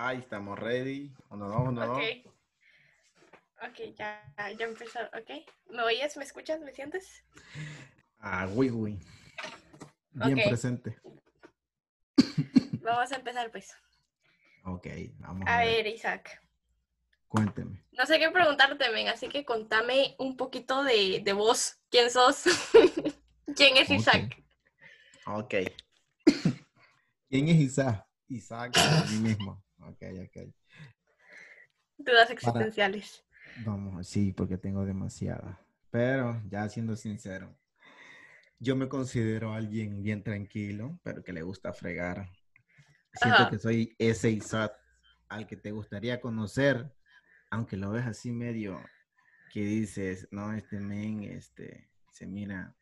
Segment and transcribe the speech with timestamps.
[0.00, 1.12] Ahí estamos ready.
[1.28, 1.98] Uno, dos, uno, Ok.
[1.98, 2.34] dos.
[3.68, 4.22] Ok, ya,
[4.56, 5.00] ya empezó.
[5.06, 5.44] Ok.
[5.70, 6.16] ¿Me oyes?
[6.16, 6.60] ¿Me escuchas?
[6.60, 7.24] ¿Me sientes?
[8.20, 9.00] Ah, uy, uy.
[10.12, 10.96] Bien presente.
[12.80, 13.74] Vamos a empezar, pues.
[14.62, 14.86] Ok,
[15.18, 16.40] vamos A ver, Isaac.
[17.26, 17.84] Cuénteme.
[17.90, 21.76] No sé qué preguntarte, men, así que contame un poquito de, de vos.
[21.90, 22.44] ¿Quién sos?
[23.56, 24.44] ¿Quién es Isaac?
[25.26, 25.54] Ok.
[27.28, 28.06] ¿Quién es Isaac?
[28.28, 29.60] Isaac, a mí mismo.
[29.88, 30.54] Ok, ok.
[31.98, 33.24] Dudas existenciales.
[33.64, 35.58] Vamos, sí, porque tengo demasiadas.
[35.90, 37.56] Pero ya siendo sincero,
[38.58, 42.30] yo me considero alguien bien tranquilo, pero que le gusta fregar.
[43.14, 43.50] Siento Ajá.
[43.50, 44.72] que soy ese Isaac
[45.28, 46.92] al que te gustaría conocer,
[47.50, 48.80] aunque lo ves así medio
[49.50, 52.74] que dices, no, este men, este, se mira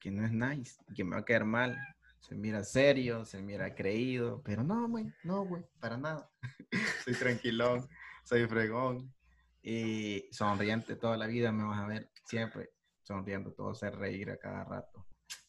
[0.00, 1.78] que no es nice, que me va a caer mal.
[2.22, 6.30] Se mira serio, se mira creído, pero no, güey, no, güey, para nada.
[7.04, 7.88] soy tranquilón,
[8.24, 9.12] soy fregón
[9.60, 12.70] y sonriente toda la vida me vas a ver siempre
[13.02, 15.06] sonriendo, todo hacer reír a cada rato,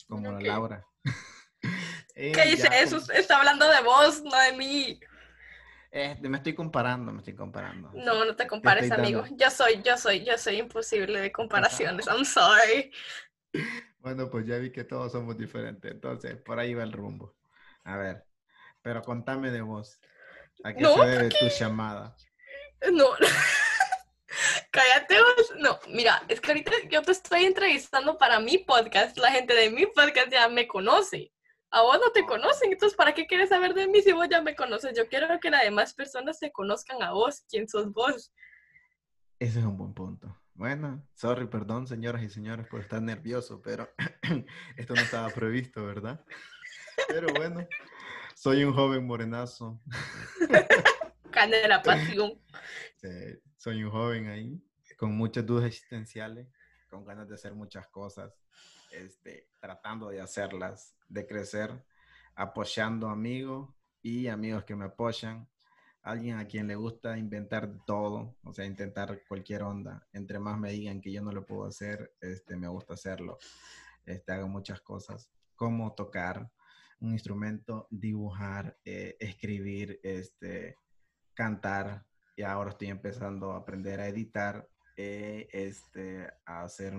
[0.07, 0.39] como la.
[0.41, 0.85] Laura.
[2.15, 2.97] ¿Qué dice eso?
[3.11, 4.99] Está hablando de vos, no de mí.
[5.91, 7.91] Este, me estoy comparando, me estoy comparando.
[7.93, 9.25] No, no te compares, amigo.
[9.31, 12.07] Yo soy, yo soy, yo soy imposible de comparaciones.
[12.07, 12.91] I'm sorry.
[14.03, 17.37] Bueno, pues ya vi que todos somos diferentes, entonces por ahí va el rumbo.
[17.85, 18.25] A ver,
[18.81, 19.97] pero contame de vos.
[20.65, 22.13] ¿A qué No, se debe tu llamada?
[22.91, 23.05] No.
[24.71, 25.53] Cállate vos.
[25.57, 29.17] No, mira, es que ahorita yo te estoy entrevistando para mi podcast.
[29.17, 31.31] La gente de mi podcast ya me conoce.
[31.71, 34.41] A vos no te conocen, entonces ¿para qué quieres saber de mí si vos ya
[34.41, 34.97] me conoces?
[34.97, 38.33] Yo quiero que las demás personas te conozcan a vos, quién sos vos.
[39.39, 40.32] Ese es un buen punto.
[40.63, 43.89] Bueno, sorry, perdón, señoras y señores, por estar nervioso, pero
[44.77, 46.23] esto no estaba previsto, ¿verdad?
[47.09, 47.67] Pero bueno,
[48.33, 49.81] soy un joven morenazo,
[51.31, 52.39] Carne de la pasión.
[53.03, 54.63] eh, soy un joven ahí,
[54.95, 56.47] con muchas dudas existenciales,
[56.89, 58.33] con ganas de hacer muchas cosas,
[58.89, 61.71] este, tratando de hacerlas, de crecer,
[62.35, 63.69] apoyando amigos
[64.01, 65.45] y amigos que me apoyan,
[66.03, 70.05] alguien a quien le gusta inventar todo, o sea, intentar cualquier onda.
[70.11, 73.37] Entre más me digan que yo no lo puedo hacer, este, me gusta hacerlo.
[74.05, 76.51] Este, hago muchas cosas, como tocar
[76.99, 80.77] un instrumento, dibujar, eh, escribir, este,
[81.33, 82.05] cantar.
[82.35, 86.93] Y ahora estoy empezando a aprender a editar, eh, este, a hacer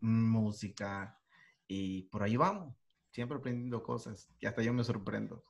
[0.00, 1.18] música
[1.66, 2.76] y por ahí vamos.
[3.10, 5.44] Siempre aprendiendo cosas y hasta yo me sorprendo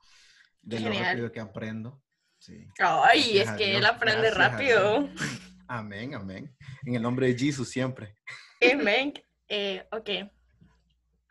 [0.62, 2.04] de lo rápido que aprendo.
[2.44, 2.66] Sí.
[2.78, 5.09] Ay, Gracias es que él aprende gracias rápido.
[5.66, 6.55] Amén, amén.
[6.84, 8.16] En el nombre de Jesús siempre.
[8.72, 9.12] Amen.
[9.47, 10.09] Eh, ok.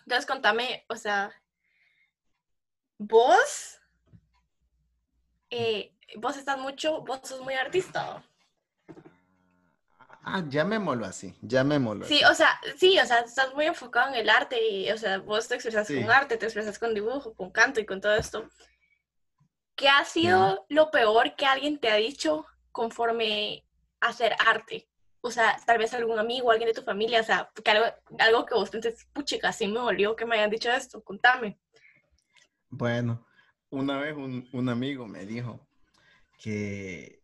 [0.06, 1.31] Entonces contame, o sea,
[3.00, 3.79] vos,
[5.50, 8.24] eh, vos estás mucho, vos sos muy artista.
[10.24, 12.31] Ah, llamémoslo así, llamémoslo Sí, así.
[12.31, 15.47] o sea, sí, o sea, estás muy enfocado en el arte y, o sea, vos
[15.47, 16.00] te expresas Sí.
[16.00, 18.47] con arte, te expresas con dibujo, con canto y con todo esto.
[19.76, 23.66] ¿Qué ha sido lo peor que alguien te ha dicho conforme
[24.00, 24.88] a hacer arte?
[25.22, 27.86] O sea, tal vez algún amigo, alguien de tu familia, o sea, que algo,
[28.20, 31.58] algo que vos pienses, puchica, sí me dolió que me hayan dicho esto, contame.
[32.70, 33.26] Bueno,
[33.70, 35.68] una vez un, un amigo me dijo
[36.38, 37.24] que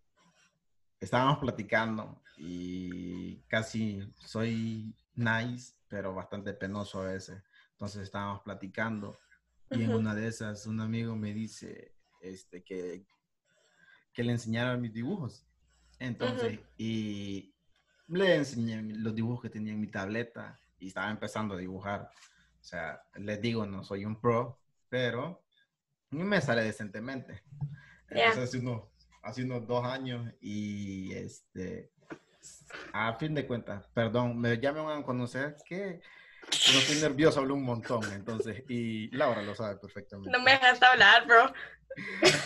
[1.00, 7.44] estábamos platicando y casi soy nice, pero bastante penoso a veces.
[7.72, 9.20] Entonces estábamos platicando
[9.72, 13.06] y en una de esas un amigo me dice este, que,
[14.14, 15.46] que le enseñara mis dibujos.
[16.00, 17.54] Entonces, y
[18.08, 22.10] le enseñé los dibujos que tenía en mi tableta y estaba empezando a dibujar.
[22.60, 24.60] O sea, les digo, no soy un pro,
[24.90, 25.44] pero
[26.10, 27.44] me sale decentemente.
[28.10, 28.30] Ya.
[28.30, 28.84] Entonces, hace unos,
[29.22, 31.92] hace unos dos años y este,
[32.94, 36.02] a fin de cuentas, perdón, me, ya me van a conocer que
[36.74, 40.32] no estoy nervioso, hablo un montón, entonces, y Laura lo sabe perfectamente.
[40.32, 41.54] No me dejaste hablar, bro.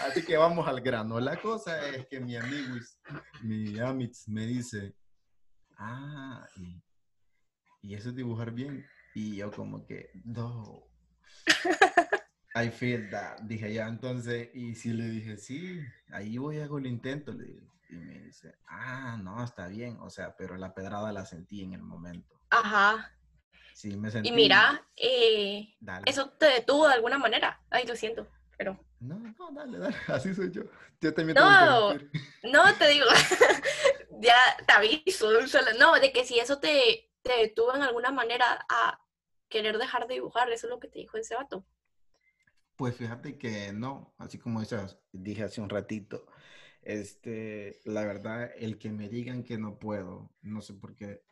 [0.08, 1.19] Así que vamos al grano.
[1.19, 2.76] La cosa es que mi amigo,
[3.41, 4.96] mi Amitz, me dice,
[5.78, 6.82] ah, y,
[7.82, 8.85] y eso es dibujar bien.
[9.14, 10.84] Y yo como que, no.
[12.56, 13.40] I feel that.
[13.41, 15.79] Dije ya, entonces, y si le dije, sí,
[16.11, 17.32] ahí voy a hago el intento.
[17.34, 17.67] Le dije.
[17.90, 19.97] Y me dice, ah, no, está bien.
[19.99, 22.40] O sea, pero la pedrada la sentí en el momento.
[22.49, 23.11] Ajá.
[23.73, 24.29] Sí, me sentí.
[24.29, 25.75] Y mira, eh,
[26.05, 27.61] eso te detuvo de alguna manera.
[27.70, 28.28] Ay, lo siento,
[28.58, 28.79] pero...
[28.99, 29.96] No, no, dale, dale.
[30.08, 30.64] Así soy yo.
[31.02, 32.11] Yo también tengo No, que mentir.
[32.43, 33.05] No, te digo,
[34.22, 34.35] ya
[34.66, 35.29] te aviso,
[35.79, 38.99] no, de que si eso te, te detuvo en alguna manera a
[39.49, 41.66] querer dejar de dibujar, eso es lo que te dijo ese vato.
[42.75, 46.25] Pues fíjate que no, así como esas, dije hace un ratito,
[46.84, 51.23] Este, la verdad, el que me digan que no puedo, no sé por qué,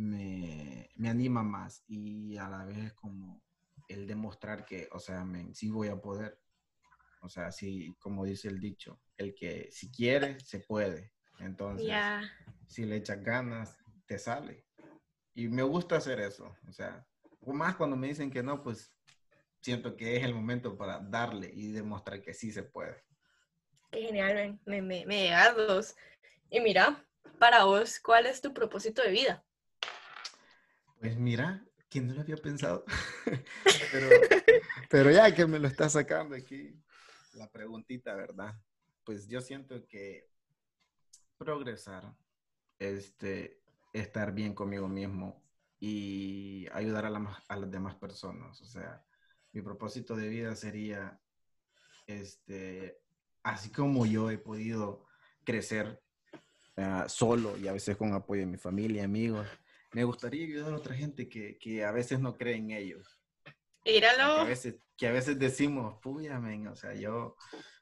[0.00, 3.42] me, me anima más y a la vez como
[3.88, 6.40] el demostrar que, o sea, me, sí voy a poder.
[7.22, 11.12] O sea, sí, como dice el dicho, el que si quiere, se puede.
[11.38, 11.92] Entonces,
[12.66, 13.76] si le echas ganas,
[14.06, 14.64] te sale.
[15.34, 16.56] Y me gusta hacer eso.
[16.66, 17.06] O sea,
[17.40, 18.94] o más cuando me dicen que no, pues
[19.60, 23.04] siento que es el momento para darle y demostrar que sí se puede.
[23.90, 25.94] Qué genial, me, me, me dos.
[26.48, 27.04] Y mira,
[27.38, 29.44] para vos, ¿cuál es tu propósito de vida?
[31.00, 32.84] Pues mira, ¿quién no lo había pensado?
[33.90, 34.08] pero,
[34.90, 36.78] pero ya que me lo está sacando aquí,
[37.32, 38.54] la preguntita, ¿verdad?
[39.02, 40.28] Pues yo siento que
[41.38, 42.14] progresar,
[42.78, 43.62] este,
[43.94, 45.42] estar bien conmigo mismo
[45.78, 48.60] y ayudar a, a las demás personas.
[48.60, 49.02] O sea,
[49.52, 51.18] mi propósito de vida sería,
[52.06, 53.00] este,
[53.42, 55.06] así como yo he podido
[55.44, 56.02] crecer
[56.76, 59.48] uh, solo y a veces con apoyo de mi familia, amigos,
[59.92, 63.20] me gustaría ayudar a otra gente que, que a veces no cree en ellos.
[63.84, 64.36] Míralo.
[64.36, 65.98] Que a veces, que a veces decimos,
[66.40, 67.36] men, o sea, yo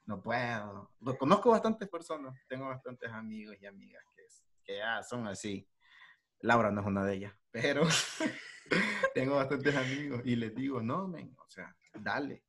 [0.07, 0.93] no puedo.
[1.01, 4.23] Lo, conozco bastantes personas, tengo bastantes amigos y amigas que,
[4.65, 5.69] que ya son así.
[6.41, 7.83] Laura no es una de ellas, pero
[9.15, 12.45] tengo bastantes amigos y les digo, no, men, o sea, dale,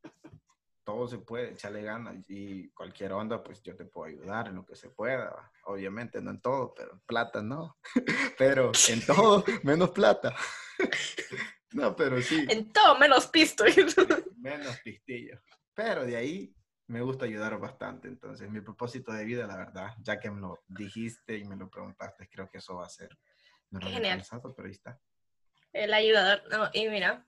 [0.89, 4.65] todo se puede, echarle ganas y cualquier onda, pues yo te puedo ayudar en lo
[4.65, 5.51] que se pueda.
[5.65, 7.77] Obviamente no en todo, pero en plata no.
[8.39, 10.35] pero en todo, menos plata.
[11.73, 12.43] no, pero sí.
[12.49, 13.65] En todo, menos pisto.
[14.37, 15.39] menos pistillo.
[15.75, 16.55] Pero de ahí
[16.87, 18.07] me gusta ayudar bastante.
[18.07, 21.69] Entonces, mi propósito de vida, la verdad, ya que me lo dijiste y me lo
[21.69, 23.15] preguntaste, creo que eso va a ser.
[23.79, 24.25] Genial.
[24.55, 24.99] pero ahí está.
[25.71, 26.41] El ayudador.
[26.49, 27.27] No, y mira,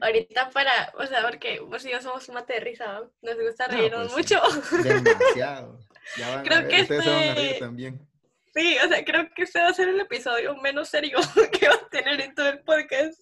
[0.00, 3.68] ahorita para, o sea, porque vos y yo somos un mate de risa, nos gusta
[3.68, 4.40] reírnos pues, mucho.
[4.82, 5.78] Demasiado.
[6.16, 8.08] Ya van creo a ver, que ustedes se van a reír este también.
[8.54, 11.18] Sí, o sea, creo que este va a ser el episodio menos serio
[11.52, 13.20] que va a tener en todo el podcast.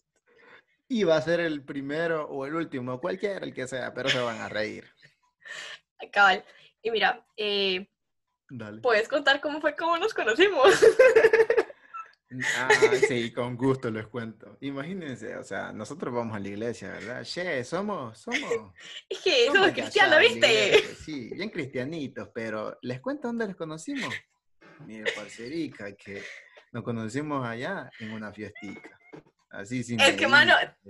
[0.86, 4.20] Y va a ser el primero o el último, cualquiera, el que sea, pero se
[4.20, 4.84] van a reír.
[6.12, 6.44] Cabal.
[6.82, 7.88] Y mira, eh,
[8.50, 8.80] Dale.
[8.82, 10.68] ¿puedes contar cómo fue cómo nos conocimos?
[12.56, 12.68] Ah,
[13.08, 14.56] sí, con gusto les cuento.
[14.60, 17.22] Imagínense, o sea, nosotros vamos a la iglesia, ¿verdad?
[17.22, 18.72] Che, somos, somos.
[19.08, 20.94] Es que somos cristianos, ¿viste?
[21.04, 24.14] Sí, bien cristianitos, pero les cuento dónde les conocimos.
[24.86, 26.22] Mire, parcerica, que
[26.72, 28.98] nos conocimos allá en una fiestica.
[29.50, 30.00] Así sin.
[30.00, 30.54] Es que, mano.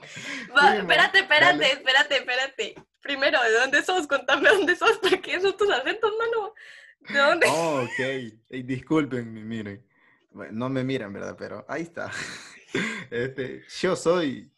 [0.00, 2.74] espérate, espérate, espérate, espérate.
[3.00, 4.06] Primero, ¿de dónde sos?
[4.06, 6.54] Contame dónde sos, porque son tus acentos, mano.
[7.08, 7.46] ¿De dónde?
[7.50, 8.64] Oh, ok.
[8.64, 9.84] disculpen, miren.
[10.52, 11.36] no me miran, ¿verdad?
[11.38, 12.10] Pero ahí está.
[13.10, 14.52] Este, yo soy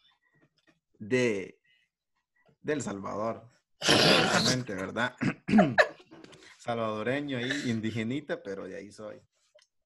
[0.99, 1.59] de,
[2.61, 3.49] de El Salvador.
[4.67, 5.15] ¿verdad?
[6.57, 9.19] Salvadoreño y indigenita, pero de ahí soy.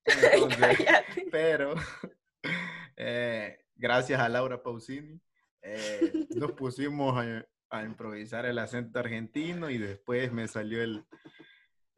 [1.31, 1.75] pero
[2.95, 5.19] eh, gracias a Laura Pausini,
[5.61, 7.17] eh, nos pusimos
[7.69, 11.05] a, improvisar el acento argentino y después me salió el,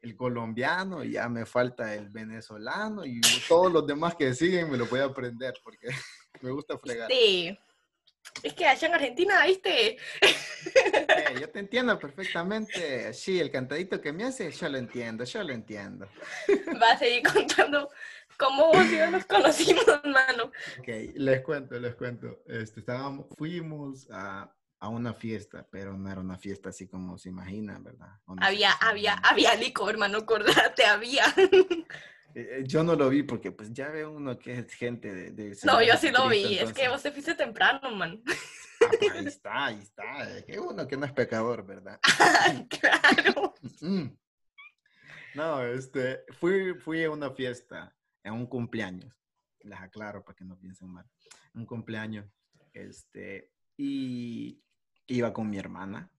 [0.02, 4.78] el colombiano y ya me falta el venezolano y todos los demás que siguen me
[4.78, 5.88] lo voy a aprender porque
[6.42, 7.10] me gusta fregar.
[7.10, 7.58] Sí.
[8.42, 9.96] Es que allá en Argentina, ¿viste?
[10.20, 13.12] Eh, yo te entiendo perfectamente.
[13.12, 16.06] Sí, el cantadito que me hace, yo lo entiendo, yo lo entiendo.
[16.80, 17.90] Va a seguir contando
[18.38, 20.52] cómo vos y yo nos conocimos, mano.
[20.78, 22.42] Ok, les cuento, les cuento.
[22.46, 27.28] Este, estábamos, fuimos a, a una fiesta, pero no era una fiesta así como se
[27.28, 28.18] imaginan, ¿verdad?
[28.38, 31.24] había, había, había licor, hermano, acordate, había.
[32.32, 35.56] Eh, eh, yo no lo vi porque pues ya ve uno que es gente de...
[35.64, 38.22] no, yo sí lo vi, es que vos te fuiste temprano, man.
[38.80, 41.98] Ah, pues, ahí está, ahí está, es que uno que no es pecador, ¿verdad?
[42.80, 43.54] claro.
[45.34, 49.12] no, este, fui, fui a una fiesta, en un cumpleaños,
[49.62, 51.06] les aclaro para que no piensen mal,
[51.54, 52.26] un cumpleaños,
[52.72, 54.62] este, y
[55.10, 56.10] iba con mi hermana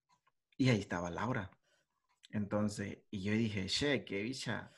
[0.58, 1.50] y ahí estaba Laura.
[2.30, 4.72] Entonces, y yo dije, che, qué bicha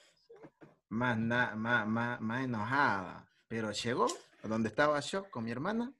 [0.89, 1.55] más, más,
[1.88, 3.27] más, más enojada.
[3.48, 4.08] Pero llegó
[4.43, 5.93] a donde estaba yo con mi hermana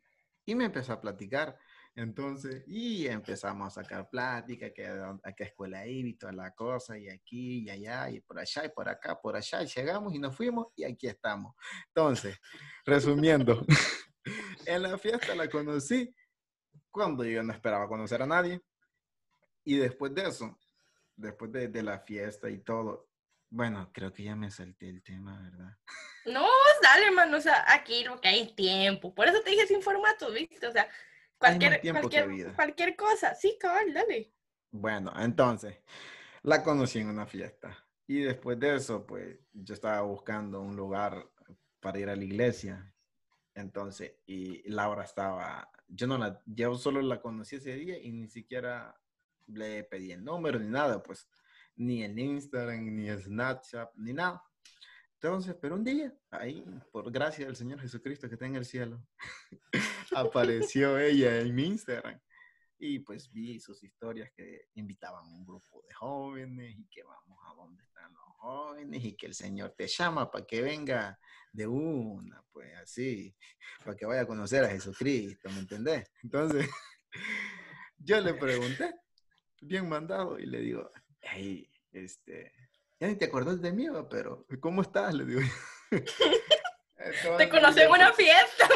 [0.46, 1.58] y me empezó a platicar.
[1.96, 6.98] Entonces, y empezamos a sacar plática, que a qué escuela iba y toda la cosa,
[6.98, 10.20] y aquí, y allá, y por allá, y por acá, por allá, y llegamos y
[10.20, 11.54] nos fuimos, y aquí estamos.
[11.88, 12.40] Entonces,
[12.84, 13.64] resumiendo,
[14.66, 16.16] en la fiesta la conocí
[16.94, 18.62] cuando yo no esperaba conocer a nadie.
[19.66, 20.58] Y después de eso,
[21.16, 23.10] después de, de, la fiesta y todo,
[23.50, 25.78] bueno, creo que ya me salté el tema, ¿verdad?
[26.26, 26.48] No,
[26.82, 29.14] dale, hermano, o sea, aquí lo que hay tiempo.
[29.14, 30.68] Por eso te dije sin formato, ¿viste?
[30.68, 30.88] O sea,
[31.38, 33.36] cualquier, cualquier, cualquier cosa.
[33.36, 34.34] Sí, cabal, dale.
[34.72, 35.76] Bueno, entonces,
[36.44, 37.78] La conocí en una fiesta.
[38.06, 41.30] Y después de eso, pues yo estaba buscando un lugar
[41.80, 42.94] para ir a la iglesia.
[43.54, 48.28] Entonces, y Laura estaba, yo no la, yo solo la conocí ese día y ni
[48.28, 49.00] siquiera
[49.48, 51.28] le pedí el número ni nada, pues
[51.76, 54.44] ni en Instagram, ni Snapchat, ni nada.
[55.16, 59.06] Entonces, pero un día, ahí, por gracia del Señor Jesucristo que está en el cielo,
[60.16, 62.20] apareció ella en mi Instagram.
[62.78, 67.40] Y pues vi sus historias que invitaban a un grupo de jóvenes y que vamos
[67.50, 71.18] a donde están los jóvenes y que el Señor te llama para que venga
[71.52, 73.34] de una, pues así,
[73.86, 76.12] para que vaya a conocer a Jesucristo, ¿me entendés?
[76.22, 76.70] Entonces,
[77.98, 78.94] yo le pregunté,
[79.62, 82.52] bien mandado, y le digo, hey, este,
[83.00, 85.14] ya ni te acordás de mí, pero ¿cómo estás?
[85.14, 85.42] Le digo.
[87.38, 88.68] te conocí en una fiesta.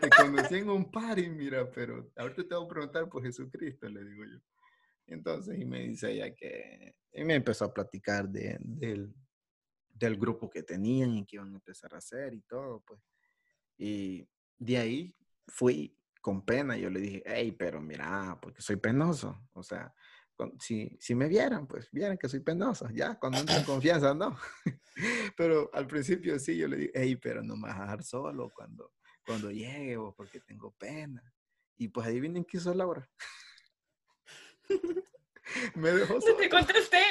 [0.00, 4.04] te conocí en un party, mira, pero ahorita te voy a preguntar por Jesucristo, le
[4.04, 4.38] digo yo.
[5.08, 9.14] Entonces, y me dice ella que, y me empezó a platicar de, del,
[9.88, 13.00] del grupo que tenían y que iban a empezar a hacer y todo, pues.
[13.76, 19.48] Y de ahí fui con pena, yo le dije, hey, pero mira, porque soy penoso,
[19.52, 19.94] o sea,
[20.60, 24.36] si, si me vieran, pues vieran que soy penoso, ya, cuando entro en confianza, no.
[25.36, 28.50] pero al principio sí, yo le dije, hey, pero no me vas a dejar solo
[28.54, 28.92] cuando,
[29.24, 31.22] cuando llegue o porque tengo pena.
[31.76, 33.08] Y pues adivinen qué hizo Laura.
[35.74, 36.34] me dejó solo.
[36.34, 37.02] No te contesté.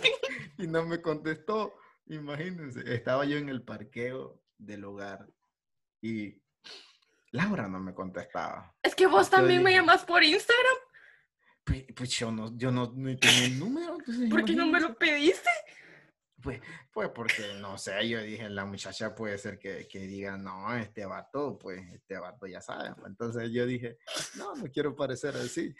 [0.58, 1.74] y no me contestó.
[2.06, 5.28] Imagínense, estaba yo en el parqueo del hogar
[6.02, 6.42] y
[7.32, 8.74] Laura no me contestaba.
[8.82, 10.76] Es que vos también me llamas por Instagram.
[11.64, 13.98] Pues, pues, yo no, yo no, tenía el número.
[14.28, 15.50] ¿Por qué no me lo pediste?
[16.42, 16.60] Pues,
[16.92, 21.04] pues porque, no sé, yo dije, la muchacha puede ser que, que diga, no, este
[21.04, 22.92] vato, pues este vato ya sabe.
[23.06, 23.98] Entonces yo dije,
[24.36, 25.74] no, no quiero parecer así.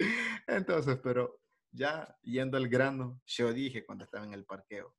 [0.46, 1.40] Entonces, pero
[1.70, 4.94] ya yendo al grano, yo dije cuando estaba en el parqueo,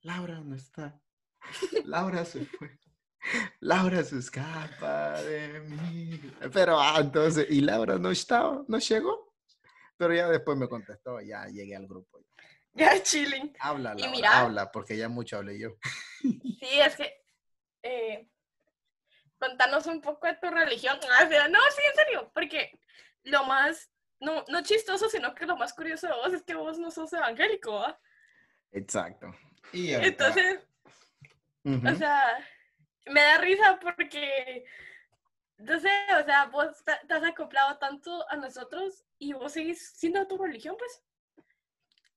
[0.00, 1.00] Laura no está.
[1.84, 2.78] Laura se fue.
[3.60, 6.20] Laura se escapa de mí.
[6.52, 9.34] Pero ah, entonces, y Laura no estaba, no llegó.
[9.96, 12.22] Pero ya después me contestó, ya llegué al grupo.
[12.72, 13.54] Ya, chilling.
[13.60, 15.76] Habla, Laura, habla, porque ya mucho hablé yo.
[16.64, 17.12] Sí, es que,
[17.82, 18.30] eh,
[19.38, 20.98] contanos un poco de tu religión.
[21.18, 22.72] Ah, no, sí, en serio, porque
[23.24, 23.90] lo más,
[24.24, 27.12] no, no chistoso, sino que lo más curioso de vos es que vos no sos
[27.12, 27.98] evangélico, ¿ah?
[28.72, 29.34] Exacto.
[29.72, 30.60] Y Entonces,
[31.64, 32.22] o sea,
[33.06, 34.64] me da risa porque
[35.58, 35.88] no sé,
[36.20, 40.76] o sea, vos te has acoplado tanto a nosotros y vos seguís siendo tu religión,
[40.78, 41.02] pues.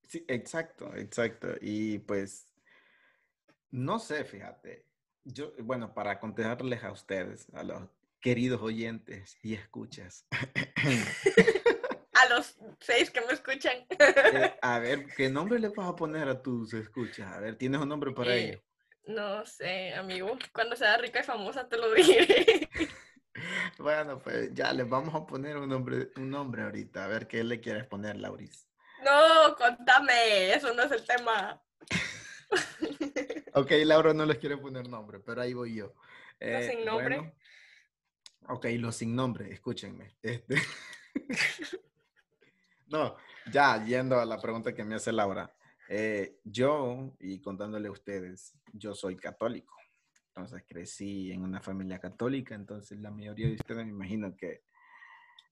[0.07, 1.49] Sí, exacto, exacto.
[1.61, 2.47] Y pues,
[3.71, 4.85] no sé, fíjate.
[5.23, 7.83] Yo, bueno, para contestarles a ustedes, a los
[8.21, 10.25] queridos oyentes y escuchas.
[12.38, 13.86] los seis que me escuchan.
[13.89, 17.32] Eh, a ver, ¿qué nombre le vas a poner a tus escuchas?
[17.32, 18.62] A ver, ¿tienes un nombre para eh, ellos?
[19.06, 20.38] No sé, amigo.
[20.53, 22.70] Cuando sea rica y famosa te lo diré.
[23.77, 27.06] Bueno, pues ya les vamos a poner un nombre, un nombre ahorita.
[27.06, 28.67] A ver qué le quieres poner, Lauris.
[29.06, 31.62] No, contame, eso no es el tema.
[33.53, 35.94] ok, Laura no les quiere poner nombre, pero ahí voy yo.
[36.39, 37.32] Eh, sin nombre.
[38.48, 40.17] ok, los sin nombre, escúchenme.
[40.24, 40.56] Este...
[42.89, 43.15] no,
[43.51, 45.51] ya yendo a la pregunta que me hace Laura.
[45.89, 49.75] Eh, yo, y contándole a ustedes, yo soy católico.
[50.27, 54.63] Entonces crecí en una familia católica, entonces la mayoría de ustedes me imagino que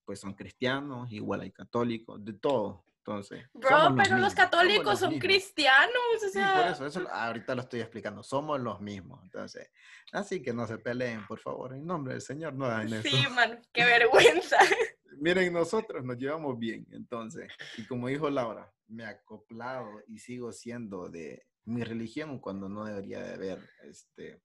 [0.03, 2.85] pues son cristianos, igual hay católicos, de todo.
[2.99, 5.93] Entonces, Bro, pero los, católicos son cristianos,
[6.25, 6.75] o sea.
[6.75, 9.21] por eso, ahorita lo estoy explicando, somos los mismos.
[9.23, 9.69] Entonces,
[10.11, 13.07] así que no se peleen, por favor, en nombre del Señor, no hagan eso.
[13.07, 14.57] Sí, man, qué vergüenza.
[15.25, 20.51] Miren, nosotros nos llevamos bien, entonces, y como dijo Laura, me he acoplado y sigo
[20.51, 24.39] siendo de mi religión cuando no debería de haber este,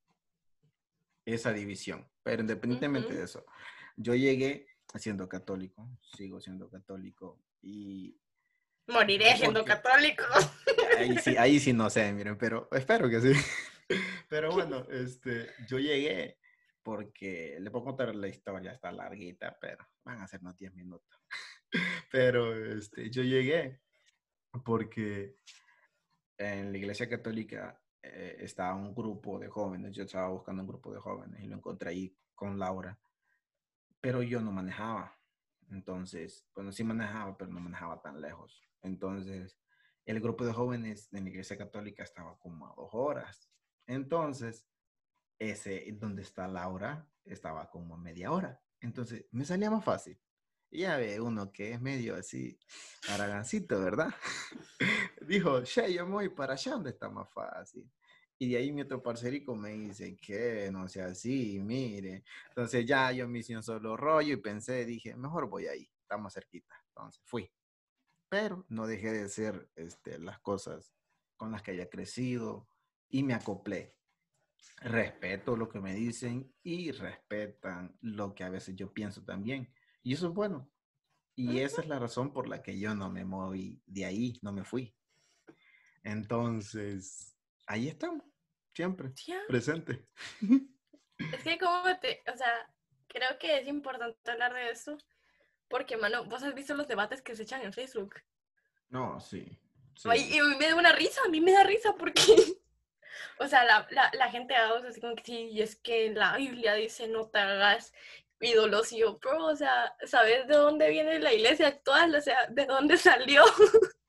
[1.26, 2.08] esa división.
[2.22, 3.44] Pero independientemente de eso,
[3.94, 8.18] yo llegué siendo católico, sigo siendo católico y...
[8.86, 10.24] Moriré siendo católico.
[10.96, 13.32] Ahí sí, ahí sí no sé, miren, pero espero que sí.
[14.30, 16.39] Pero bueno, este, yo llegué
[16.82, 21.22] porque le puedo contar la historia, está larguita, pero van a ser unos 10 minutos.
[22.10, 23.80] Pero este, yo llegué
[24.64, 25.36] porque
[26.36, 30.92] en la iglesia católica eh, estaba un grupo de jóvenes, yo estaba buscando un grupo
[30.92, 32.98] de jóvenes y lo encontré ahí con Laura,
[34.00, 35.16] pero yo no manejaba.
[35.70, 38.62] Entonces, bueno, sí manejaba, pero no manejaba tan lejos.
[38.82, 39.60] Entonces,
[40.06, 43.50] el grupo de jóvenes de la iglesia católica estaba como a dos horas.
[43.86, 44.66] Entonces,
[45.40, 48.62] ese donde está Laura estaba como media hora.
[48.80, 50.20] Entonces, me salía más fácil.
[50.70, 52.56] Y ya ve uno que es medio así,
[53.08, 54.14] aragancito, ¿verdad?
[55.26, 57.90] Dijo, che, yo me voy para allá donde está más fácil.
[58.38, 62.24] Y de ahí mi otro parcerico me dice que no sea así, mire.
[62.48, 66.32] Entonces ya yo me hice un solo rollo y pensé, dije, mejor voy ahí, estamos
[66.32, 66.74] cerquita.
[66.88, 67.50] Entonces fui.
[68.28, 70.94] Pero no dejé de hacer este, las cosas
[71.36, 72.68] con las que haya crecido
[73.08, 73.96] y me acoplé.
[74.82, 79.72] Respeto lo que me dicen y respetan lo que a veces yo pienso también.
[80.02, 80.70] Y eso es bueno.
[81.36, 84.52] Y esa es la razón por la que yo no me moví de ahí, no
[84.52, 84.94] me fui.
[86.02, 87.34] Entonces,
[87.66, 88.24] ahí estamos,
[88.74, 89.12] siempre,
[89.48, 90.06] presente.
[91.32, 92.70] Es que como te, o sea,
[93.06, 94.96] creo que es importante hablar de eso,
[95.68, 98.16] porque, mano, vos has visto los debates que se echan en Facebook.
[98.88, 99.46] No, sí.
[100.04, 102.22] Y, a mí me da una risa, a mí me da risa porque,
[103.38, 106.36] o sea, la, la, la gente haga así como que sí, y es que la
[106.36, 107.92] Biblia dice no te hagas
[108.40, 112.14] ídolos y yo, bro, o sea, ¿sabes de dónde viene la iglesia actual?
[112.14, 113.44] O sea, ¿de dónde salió?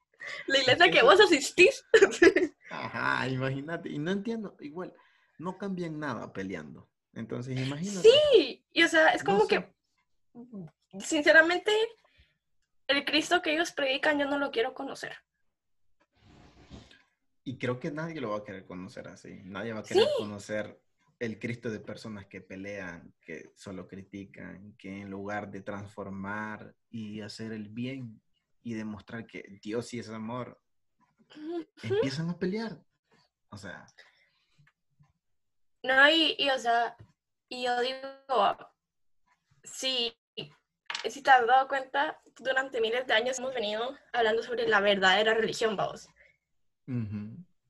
[0.48, 1.86] la iglesia que vos asistís.
[2.70, 4.94] Ajá, imagínate, y no entiendo, igual,
[5.38, 6.90] no cambian nada peleando.
[7.14, 8.08] Entonces, imagínate.
[8.08, 9.70] Sí, y o sea, es como que,
[11.00, 11.74] sinceramente,
[12.88, 15.18] el Cristo que ellos predican yo no lo quiero conocer.
[17.52, 19.42] Y creo que nadie lo va a querer conocer así.
[19.44, 20.80] Nadie va a querer conocer
[21.20, 27.20] el Cristo de personas que pelean, que solo critican, que en lugar de transformar y
[27.20, 28.22] hacer el bien
[28.64, 30.62] y demostrar que Dios sí es amor,
[31.84, 32.82] empiezan a pelear.
[33.50, 33.86] O sea.
[35.84, 36.96] No, y, y o sea,
[37.50, 38.58] y yo digo,
[39.62, 40.18] sí,
[41.04, 45.34] si te has dado cuenta, durante miles de años hemos venido hablando sobre la verdadera
[45.34, 46.08] religión, vamos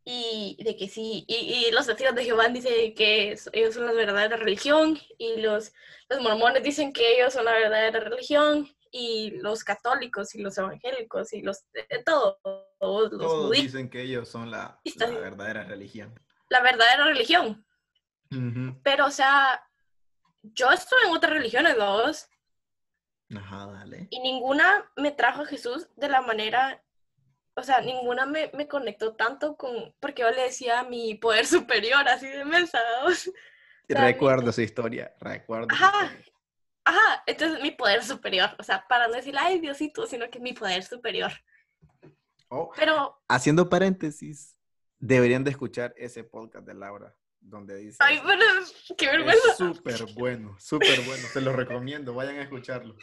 [0.03, 4.37] y de que sí, y, los testigos de Jehová dicen que ellos son la verdadera
[4.37, 5.73] religión, y los,
[6.09, 11.31] los mormones dicen que ellos son la verdadera religión, y los católicos y los evangélicos
[11.33, 12.39] y los de, todo,
[12.79, 16.19] todos los todos dicen que ellos son la, la, verdadera religión.
[16.49, 17.65] La verdadera religión.
[18.83, 19.61] Pero, o sea,
[20.41, 22.29] yo estoy en otras religiones, dos.
[23.35, 24.07] Ajá, dale.
[24.09, 26.81] Y ninguna me trajo a Jesús de la manera
[27.55, 31.45] o sea, ninguna me, me, conectó tanto con, porque yo le decía a mi poder
[31.47, 33.31] superior, así de mensajes.
[33.87, 35.67] recuerdo esa historia, recuerdo.
[35.71, 36.11] Ajá,
[36.85, 40.53] ajá, entonces mi poder superior, o sea, para no decir, ay, Diosito, sino que mi
[40.53, 41.31] poder superior.
[42.49, 44.57] Oh, Pero, haciendo paréntesis,
[44.99, 47.97] deberían de escuchar ese podcast de Laura, donde dice...
[47.99, 48.43] Ay, pero
[48.97, 49.55] qué vergüenza.
[49.55, 52.95] Súper bueno, súper bueno, se lo recomiendo, vayan a escucharlo.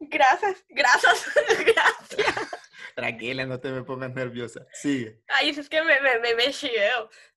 [0.00, 1.26] Gracias, gracias,
[1.66, 2.50] gracias.
[2.94, 4.66] Tranquila, no te me pongas nerviosa.
[4.72, 5.22] Sigue.
[5.28, 6.44] Ay, es que me, me, me, me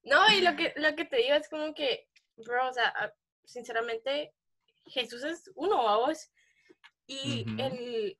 [0.02, 3.12] No, y lo que, lo que te digo es como que, bro, o sea, ah,
[3.44, 4.34] sinceramente,
[4.86, 6.30] Jesús es uno, vamos.
[7.06, 8.18] Y el,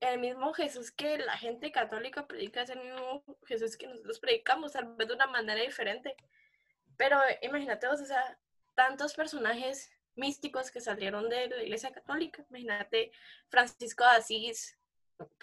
[0.00, 4.72] el mismo Jesús que la gente católica predica es el mismo Jesús que nosotros predicamos,
[4.72, 6.16] tal vez de una manera diferente.
[6.96, 8.38] Pero imagínate, o sea,
[8.74, 12.44] tantos personajes místicos que salieron de la iglesia católica.
[12.50, 13.12] Imagínate
[13.48, 14.78] Francisco de Asís,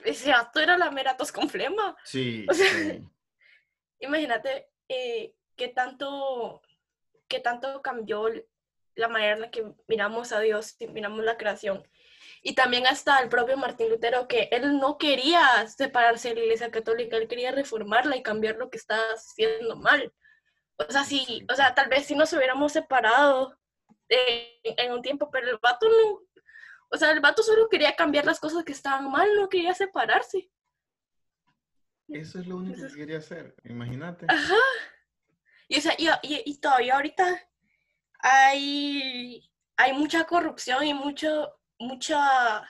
[0.04, 1.96] ese acto era la mera tos con flema.
[2.06, 2.46] Sí.
[4.00, 6.62] Imagínate eh, qué tanto,
[7.28, 8.30] qué tanto cambió
[8.96, 11.88] la manera en la que miramos a Dios y miramos la creación.
[12.42, 16.72] Y también hasta el propio Martín Lutero, que él no quería separarse de la Iglesia
[16.72, 20.14] Católica, él quería reformarla y cambiar lo que estaba haciendo mal.
[20.78, 23.59] O sea, sí, o sea, tal vez si nos hubiéramos separado
[24.10, 26.22] en un tiempo, pero el vato no,
[26.92, 30.50] o sea, el vato solo quería cambiar las cosas que estaban mal, no quería separarse.
[32.08, 34.26] Eso es lo único que quería hacer, imagínate.
[34.28, 34.58] Ajá.
[35.68, 37.48] Y, o sea, y, y, todavía ahorita
[38.20, 42.68] hay, hay mucha corrupción y mucho, mucha,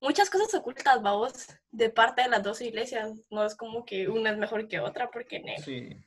[0.00, 3.20] muchas cosas ocultas, vamos, de parte de las dos iglesias.
[3.28, 5.52] No es como que una es mejor que otra, porque no.
[5.62, 6.02] Sí.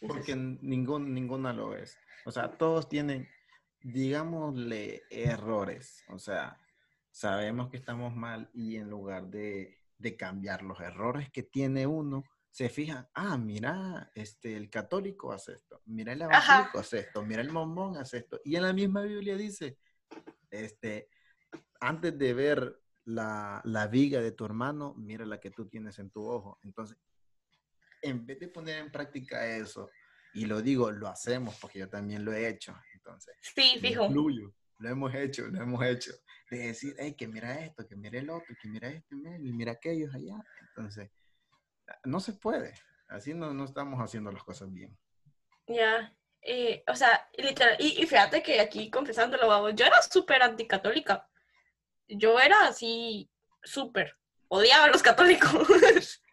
[0.00, 1.96] Porque ningún, ninguna lo es.
[2.24, 3.28] O sea, todos tienen
[3.86, 6.04] digámosle, errores.
[6.08, 6.58] O sea,
[7.10, 9.78] sabemos que estamos mal y en lugar de,
[10.18, 15.82] cambiar los errores que tiene uno, se fijan, ah, mira, este, el católico hace esto,
[15.86, 18.40] mira el evangélico hace esto, mira el mormón hace esto.
[18.44, 19.78] Y en la misma Biblia dice,
[20.50, 21.08] este,
[21.80, 26.10] antes de ver la, la viga de tu hermano, mira la que tú tienes en
[26.10, 26.58] tu ojo.
[26.62, 26.96] Entonces,
[28.02, 29.90] en vez de poner en práctica eso,
[30.36, 32.76] y lo digo, lo hacemos porque yo también lo he hecho.
[32.92, 34.08] Entonces, sí, fijo.
[34.78, 36.12] Lo hemos hecho, lo hemos hecho.
[36.50, 39.72] De decir, hey, que mira esto, que mira el otro, que mira esto, y mira
[39.72, 40.36] aquellos allá.
[40.68, 41.10] Entonces,
[42.04, 42.74] no se puede.
[43.08, 44.94] Así no, no estamos haciendo las cosas bien.
[45.66, 46.14] Ya.
[46.42, 51.26] Eh, o sea, literal, y, fíjate que aquí confesándolo, yo era súper anticatólica.
[52.08, 53.30] yo era así
[53.62, 54.16] súper,
[54.48, 55.66] odiaba a los católicos.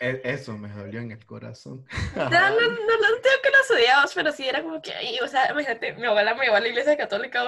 [0.00, 1.84] E, eso me dolió en el corazón.
[2.16, 4.92] no, no, no, no tengo que los odiabas, pero sí era como que,
[5.22, 7.44] o sea, imagínate, mi abuela me llevó a la iglesia católica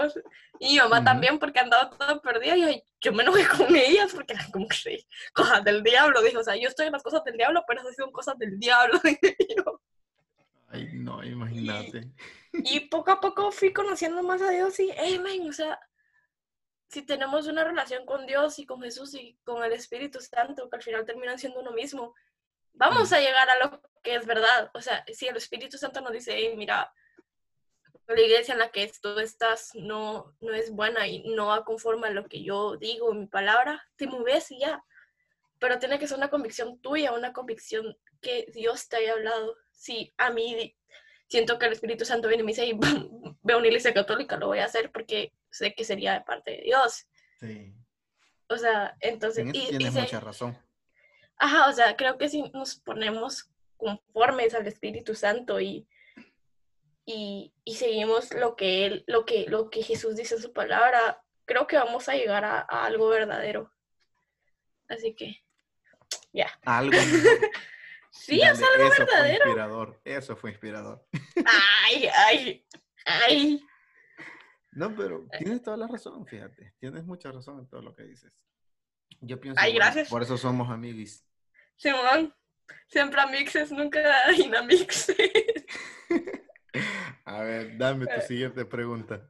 [0.59, 4.35] y mi mamá también porque andaba toda perdida y yo, me enojé con ellas porque
[4.35, 7.37] eran como que cosas del diablo, dijo, o sea, yo estoy en las cosas del
[7.37, 9.01] diablo, pero esas son cosas del diablo,
[10.69, 12.11] Ay, no, imagínate.
[12.53, 15.79] Y, poco a poco fui conociendo más a Dios y, hey, man, o sea,
[16.89, 20.77] si tenemos una relación con Dios y con Jesús y con el Espíritu Santo, que
[20.77, 22.15] al final terminan siendo uno mismo,
[22.77, 24.71] vamos a llegar a lo que es verdad.
[24.75, 26.93] O sea, si el Espíritu Santo nos dice, mira,
[28.07, 32.07] la iglesia en la que tú estás no, no es buena y no va conforme
[32.09, 34.85] a lo que yo digo en mi palabra, te mueves y ya.
[35.59, 39.57] Pero tiene que ser una convicción tuya, una convicción que Dios te haya hablado.
[39.73, 40.77] Si a mí
[41.29, 42.79] siento que el Espíritu Santo viene y me dice,
[43.43, 46.63] veo una iglesia católica, lo voy a hacer porque sé que sería de parte de
[46.63, 47.07] Dios.
[47.41, 47.75] Sí.
[48.49, 49.47] O sea, entonces...
[49.49, 50.57] y, tienes mucha razón.
[51.39, 55.87] Ajá, o sea, creo que si nos ponemos conformes al Espíritu Santo y,
[57.05, 61.67] y, seguimos lo que, él, lo, que, lo que Jesús dice en su palabra, creo
[61.67, 63.71] que vamos a llegar a, algo verdadero.
[64.89, 65.45] Así que,
[66.33, 66.49] ya.
[66.65, 66.97] Algo.
[68.11, 69.45] sí, es algo eso verdadero.
[69.45, 70.01] Fue inspirador.
[70.05, 71.07] Eso fue inspirador.
[71.87, 72.67] ay, ay,
[73.05, 73.67] ay.
[74.73, 76.75] No, pero tienes toda la razón, fíjate.
[76.79, 78.33] Tienes mucha razón en todo lo que dices.
[79.21, 80.09] Yo pienso Ay, gracias.
[80.09, 81.25] por eso somos amigos.
[81.77, 82.35] Simón,
[82.89, 84.01] siempre amixes, nunca
[84.37, 85.17] dinamixes.
[87.25, 89.29] A ver, dame tu siguiente pregunta.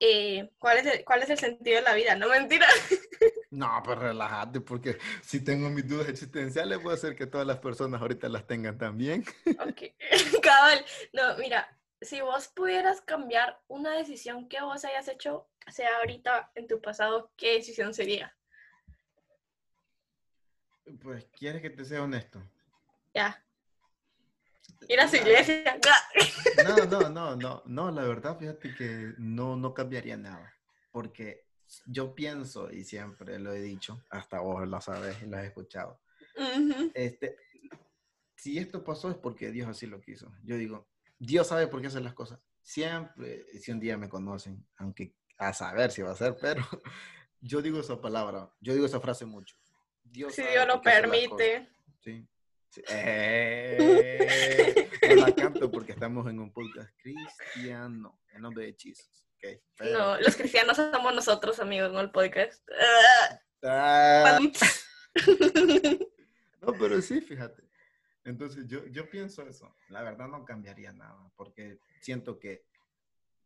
[0.00, 2.14] Eh, ¿cuál, es el, ¿Cuál es el sentido de la vida?
[2.16, 2.66] No mentira.
[3.48, 8.02] No, pues relájate, porque si tengo mis dudas existenciales, puede ser que todas las personas
[8.02, 9.24] ahorita las tengan también.
[9.60, 9.94] Ok,
[10.42, 10.84] cabal.
[11.14, 11.66] No, mira,
[12.02, 17.32] si vos pudieras cambiar una decisión que vos hayas hecho, sea ahorita en tu pasado,
[17.36, 18.35] ¿qué decisión sería?
[21.02, 22.42] Pues, ¿quieres que te sea honesto?
[23.14, 23.42] Ya.
[24.88, 25.78] Ir a su iglesia.
[26.64, 30.52] No, no, no, no, no, la verdad, fíjate que no, no cambiaría nada.
[30.92, 31.46] Porque
[31.86, 36.00] yo pienso, y siempre lo he dicho, hasta vos lo sabes y lo has escuchado.
[36.94, 37.36] este,
[38.36, 40.32] si esto pasó es porque Dios así lo quiso.
[40.44, 40.86] Yo digo,
[41.18, 42.38] Dios sabe por qué hace las cosas.
[42.62, 46.62] Siempre, si un día me conocen, aunque a saber si va a ser, pero
[47.40, 49.56] yo digo esa palabra, yo digo esa frase mucho.
[50.16, 51.68] Dios si Dios lo permite.
[52.02, 52.26] Sí.
[52.88, 59.26] Eh, no la canto porque estamos en un podcast cristiano, en nombre de hechizos.
[59.80, 62.62] No, los cristianos somos nosotros, amigos, no el podcast.
[63.62, 64.38] Ah.
[66.60, 67.62] no, pero sí, fíjate.
[68.24, 69.74] Entonces yo, yo pienso eso.
[69.88, 72.66] La verdad no cambiaría nada, porque siento que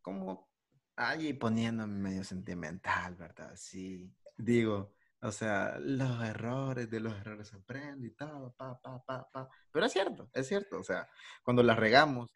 [0.01, 0.51] como
[0.97, 3.55] ahí poniéndome medio sentimental, ¿verdad?
[3.55, 9.03] Sí, digo, o sea, los errores, de los errores se aprende y todo, pa, pa,
[9.05, 9.49] pa, pa.
[9.71, 10.79] Pero es cierto, es cierto.
[10.79, 11.07] O sea,
[11.43, 12.31] cuando las regamos,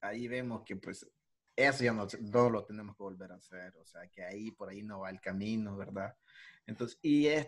[0.00, 1.06] ahí vemos que pues
[1.54, 3.76] eso ya no, no lo tenemos que volver a hacer.
[3.76, 6.16] O sea, que ahí, por ahí no va el camino, ¿verdad?
[6.66, 7.46] Entonces, y es,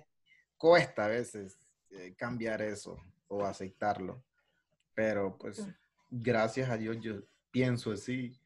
[0.59, 1.59] cuesta a veces
[1.91, 4.23] eh, cambiar eso o aceptarlo.
[4.95, 5.67] Pero pues
[6.11, 8.39] gracias a Dios yo pienso así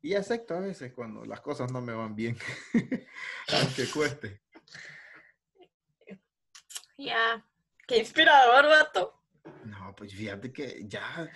[0.00, 2.36] y acepto a veces cuando las cosas no me van bien,
[3.52, 4.40] aunque cueste.
[6.98, 7.44] Ya,
[7.86, 9.14] qué inspirador, vato.
[9.64, 11.30] No, pues fíjate que ya...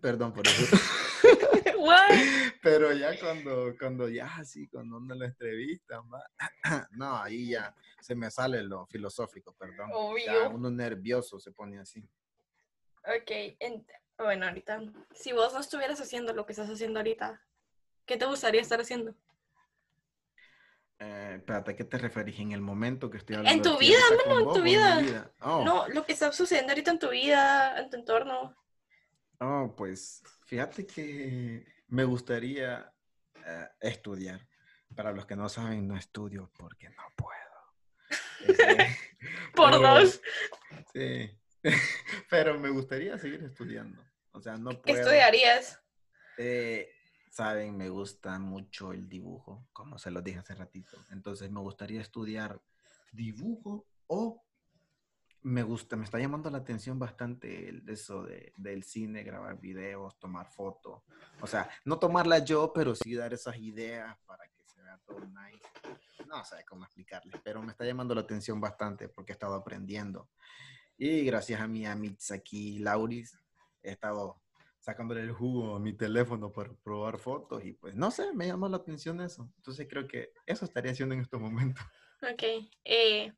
[0.00, 0.76] Perdón por eso.
[2.62, 6.02] Pero ya cuando, cuando ya así, cuando uno lo entrevista,
[6.92, 9.90] no, ahí ya se me sale lo filosófico, perdón.
[10.24, 12.02] Ya uno nervioso se pone así.
[13.04, 13.56] Ok,
[14.18, 14.80] bueno, ahorita,
[15.12, 17.42] si vos no estuvieras haciendo lo que estás haciendo ahorita,
[18.06, 19.14] ¿qué te gustaría estar haciendo?
[21.02, 22.38] Eh, espérate, ¿a qué te referís?
[22.40, 23.56] ¿En el momento que estoy hablando?
[23.56, 25.32] En tu vida, no, en tu vida.
[25.40, 25.64] Oh.
[25.64, 28.54] No, lo que está sucediendo ahorita en tu vida, en tu entorno.
[29.38, 32.92] Oh, pues fíjate que me gustaría
[33.46, 34.46] eh, estudiar.
[34.94, 37.30] Para los que no saben, no estudio porque no puedo.
[38.46, 38.98] Este,
[39.54, 40.20] Por dos.
[40.92, 41.30] Sí.
[42.30, 44.04] Pero me gustaría seguir estudiando.
[44.32, 44.82] O sea, no puedo.
[44.82, 45.80] ¿Qué estudiarías?
[46.36, 46.92] Eh,
[47.30, 50.98] saben, me gusta mucho el dibujo, como se lo dije hace ratito.
[51.10, 52.60] Entonces me gustaría estudiar
[53.12, 54.44] dibujo o
[55.42, 60.50] me gusta, me está llamando la atención bastante eso de, del cine, grabar videos, tomar
[60.50, 61.02] fotos.
[61.40, 65.20] O sea, no tomarla yo, pero sí dar esas ideas para que se vea todo
[65.20, 65.62] nice.
[66.26, 70.28] No sé cómo explicarles, pero me está llamando la atención bastante porque he estado aprendiendo.
[70.98, 73.38] Y gracias a mi Mitz aquí, Lauris,
[73.82, 74.42] he estado
[74.80, 78.68] sacándole el jugo a mi teléfono para probar fotos y pues no sé, me llamó
[78.68, 79.50] la atención eso.
[79.56, 81.84] Entonces creo que eso estaría haciendo en estos momentos.
[82.22, 82.42] Ok.
[82.84, 83.32] Eh,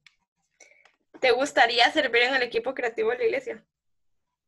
[1.21, 3.65] ¿Te gustaría servir en el equipo creativo de la iglesia?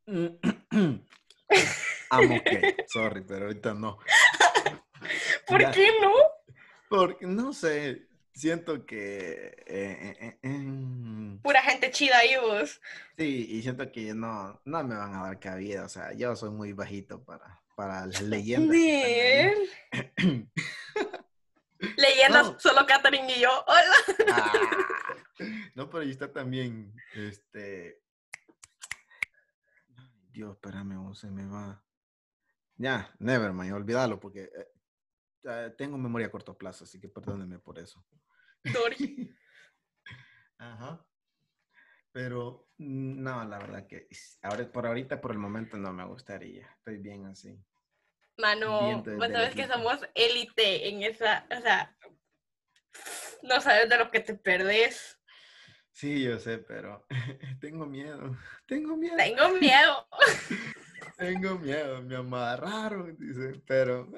[2.11, 3.96] Amo que, sorry, pero ahorita no.
[5.46, 6.12] ¿Por qué no?
[6.88, 9.55] Porque, no sé, siento que...
[9.66, 12.81] Eh, eh, eh, Pura gente chida ahí vos.
[13.16, 16.51] Sí, y siento que no, no me van a dar cabida, o sea, yo soy
[16.51, 18.77] muy bajito para, para las leyendas.
[21.97, 23.51] Leyendas, solo Catherine y yo.
[23.66, 23.94] Hola.
[24.33, 24.53] Ah,
[25.75, 28.01] no, pero ahí está también, este...
[30.31, 31.85] Dios, espérame, se me va.
[32.77, 34.51] Ya, nevermind, olvídalo, porque
[35.77, 38.05] tengo memoria a corto plazo, así que perdónenme por eso.
[38.72, 39.37] Dory.
[40.59, 41.05] Ajá.
[42.12, 44.09] Pero mm, no, la verdad que
[44.42, 46.68] ahora, por ahorita, por el momento, no me gustaría.
[46.79, 47.59] Estoy bien así.
[48.37, 51.96] Mano, vos sabes que somos élite en esa, o sea,
[53.42, 55.20] no sabes de lo que te perdés.
[55.92, 57.07] Sí, yo sé, pero
[57.61, 58.37] tengo miedo.
[58.66, 59.16] Tengo miedo.
[59.16, 60.09] Tengo miedo.
[61.16, 64.11] tengo miedo, me amarraron, dice, pero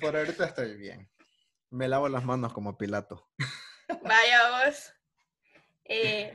[0.00, 1.08] por ahorita estoy bien.
[1.74, 3.28] Me lavo las manos como Pilato.
[4.04, 4.92] Vaya vos.
[5.86, 6.32] Eh,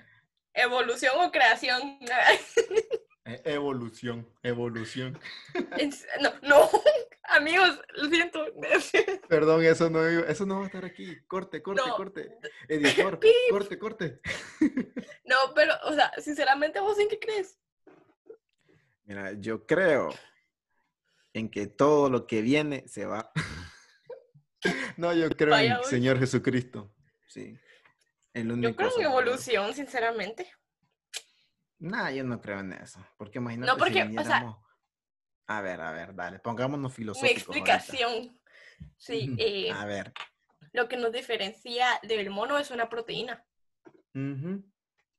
[0.54, 1.98] evolución o creación.
[3.24, 5.18] E, evolución, evolución.
[6.22, 6.70] No, no,
[7.24, 8.46] amigos, lo siento.
[9.30, 11.16] Perdón, eso no, eso no va a estar aquí.
[11.26, 12.38] Corte, corte, corte.
[12.68, 14.22] Editor, corte, corte.
[15.24, 17.58] No, pero, o sea, sinceramente, ¿vos en qué crees?
[19.06, 20.10] Mira, yo creo
[21.32, 23.32] en que todo lo que viene se va.
[24.98, 26.94] no, yo creo en el Señor Jesucristo.
[27.28, 27.58] Sí.
[28.34, 30.52] yo creo en evolución, sinceramente.
[31.80, 33.00] No, yo no creo en eso.
[33.18, 34.58] Porque imagínate no, porque, o sea,
[35.48, 37.32] A ver, a ver, dale, pongámonos filosóficos.
[37.32, 38.40] Mi explicación.
[38.98, 39.36] Sí.
[39.38, 40.14] Eh, a ver.
[40.74, 43.46] Lo que nos diferencia del mono es una proteína.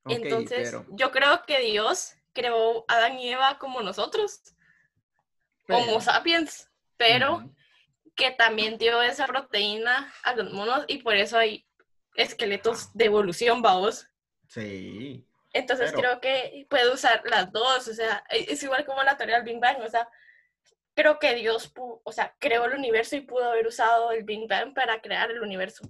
[0.05, 4.43] Entonces, yo creo que Dios creó a Adán y Eva como nosotros.
[5.69, 7.51] Homo sapiens, pero
[8.21, 11.67] que también dio esa proteína a los monos y por eso hay
[12.15, 14.07] esqueletos de evolución, vamos.
[14.47, 15.27] Sí.
[15.55, 19.37] Entonces creo que puede usar las dos, o sea, e, es igual como la teoría
[19.37, 20.07] del Big Bang, o sea,
[20.95, 24.75] creo que Dios, o sea, creó el universo y pudo haber usado el Big Bang
[24.75, 25.89] para crear el universo.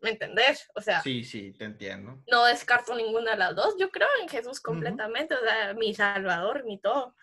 [0.00, 0.68] ¿Me entendés?
[0.74, 1.02] O sea.
[1.02, 2.22] Sí, sí, te entiendo.
[2.30, 3.76] No descarto ninguna de las dos.
[3.78, 7.14] Yo creo en Jesús completamente, o sea, mi Salvador, mi todo.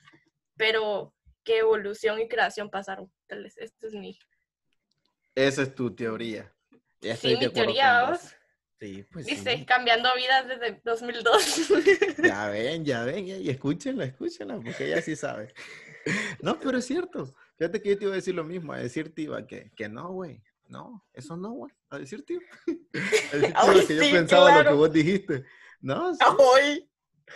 [0.58, 1.14] Pero
[1.44, 3.12] qué evolución y creación pasaron.
[3.28, 4.18] Esto es mi.
[5.36, 6.54] Esa es tu teoría.
[7.02, 8.36] sí, mi teoría, vamos.
[8.80, 11.72] Sí, pues Dice, cambiando vidas desde 2002.
[12.24, 15.54] Ya ven, ya ven, y escúchenla, escúchenla, porque ella sí sabe.
[16.42, 17.34] No, pero es cierto.
[17.58, 20.12] Fíjate que yo te iba a decir lo mismo, a decirte iba que, que no,
[20.12, 20.42] güey.
[20.68, 21.72] No, eso no, güey.
[21.90, 22.40] A decir, tío.
[23.56, 25.46] A decir, tío, que yo pensaba lo que vos dijiste.
[25.80, 26.90] No, sí.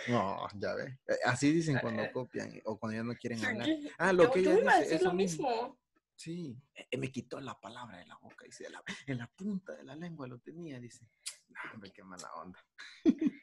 [0.08, 0.94] No, ya ves.
[1.08, 3.68] Eh, así dicen cuando copian o cuando ya no quieren hablar.
[3.98, 5.78] Ah, lo que ella dice es lo mismo.
[6.18, 8.66] Sí, eh, me quitó la palabra de la boca, dice,
[9.06, 11.06] en la punta de la lengua lo tenía, dice.
[11.48, 12.58] No, hombre, qué mala onda.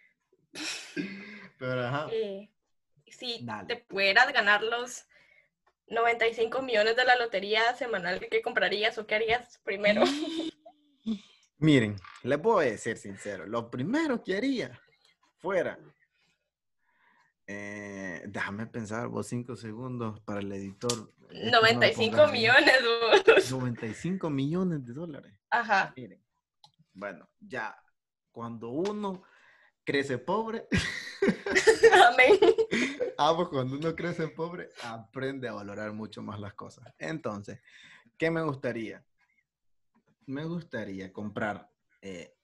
[1.57, 2.09] Pero ajá.
[2.11, 2.51] Eh,
[3.07, 5.05] si te pudieras ganar los
[5.87, 10.03] 95 millones de la lotería semanal, ¿qué comprarías o qué harías primero?
[11.57, 14.77] Miren, les voy a decir sincero, lo primero que haría
[15.37, 15.79] fuera
[17.47, 21.13] eh, déjame pensar, vos cinco segundos para el editor.
[21.31, 22.73] 95 millones,
[23.25, 23.51] vos.
[23.51, 25.33] 95 millones de dólares.
[25.49, 25.93] Ajá.
[25.95, 26.23] Miren,
[26.93, 27.75] bueno, ya,
[28.31, 29.23] cuando uno
[29.83, 30.67] crece pobre.
[32.09, 32.39] Amén.
[33.17, 36.93] Ah, pues cuando uno crece pobre, aprende a valorar mucho más las cosas.
[36.99, 37.61] Entonces,
[38.17, 39.05] ¿qué me gustaría?
[40.25, 42.34] Me gustaría comprar eh,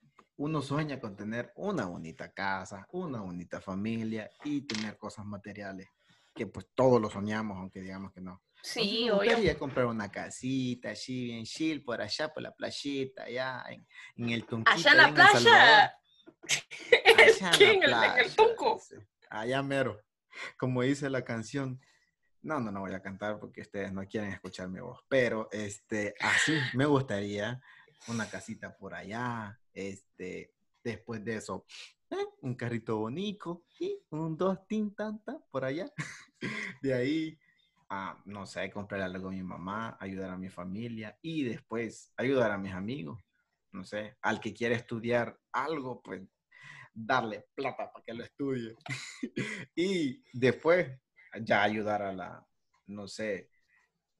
[0.41, 5.87] uno sueña con tener una bonita casa, una bonita familia y tener cosas materiales,
[6.33, 8.41] que pues todos lo soñamos, aunque digamos que no.
[8.63, 13.63] Sí, me gustaría comprar una casita así bien chill por allá, por la playita, allá
[13.69, 14.71] en, el Tunquito.
[14.71, 15.97] Allá en la playa.
[17.21, 18.81] Allá en, el, Tunco.
[19.29, 20.01] Allá mero,
[20.57, 21.79] como dice la canción.
[22.41, 26.15] No, no, no voy a cantar porque ustedes no quieren escuchar mi voz, pero este,
[26.19, 27.61] así me gustaría
[28.07, 30.53] una casita por allá, este,
[30.83, 31.65] después de eso,
[32.09, 35.91] eh, un carrito bonito y un dos tin tanta por allá.
[36.81, 37.37] De ahí,
[37.89, 42.51] ah, no sé, comprar algo a mi mamá, ayudar a mi familia y después ayudar
[42.51, 43.19] a mis amigos.
[43.71, 46.21] No sé, al que quiera estudiar algo, pues
[46.93, 48.75] darle plata para que lo estudie.
[49.75, 50.99] y después
[51.41, 52.45] ya ayudar a la,
[52.87, 53.49] no sé,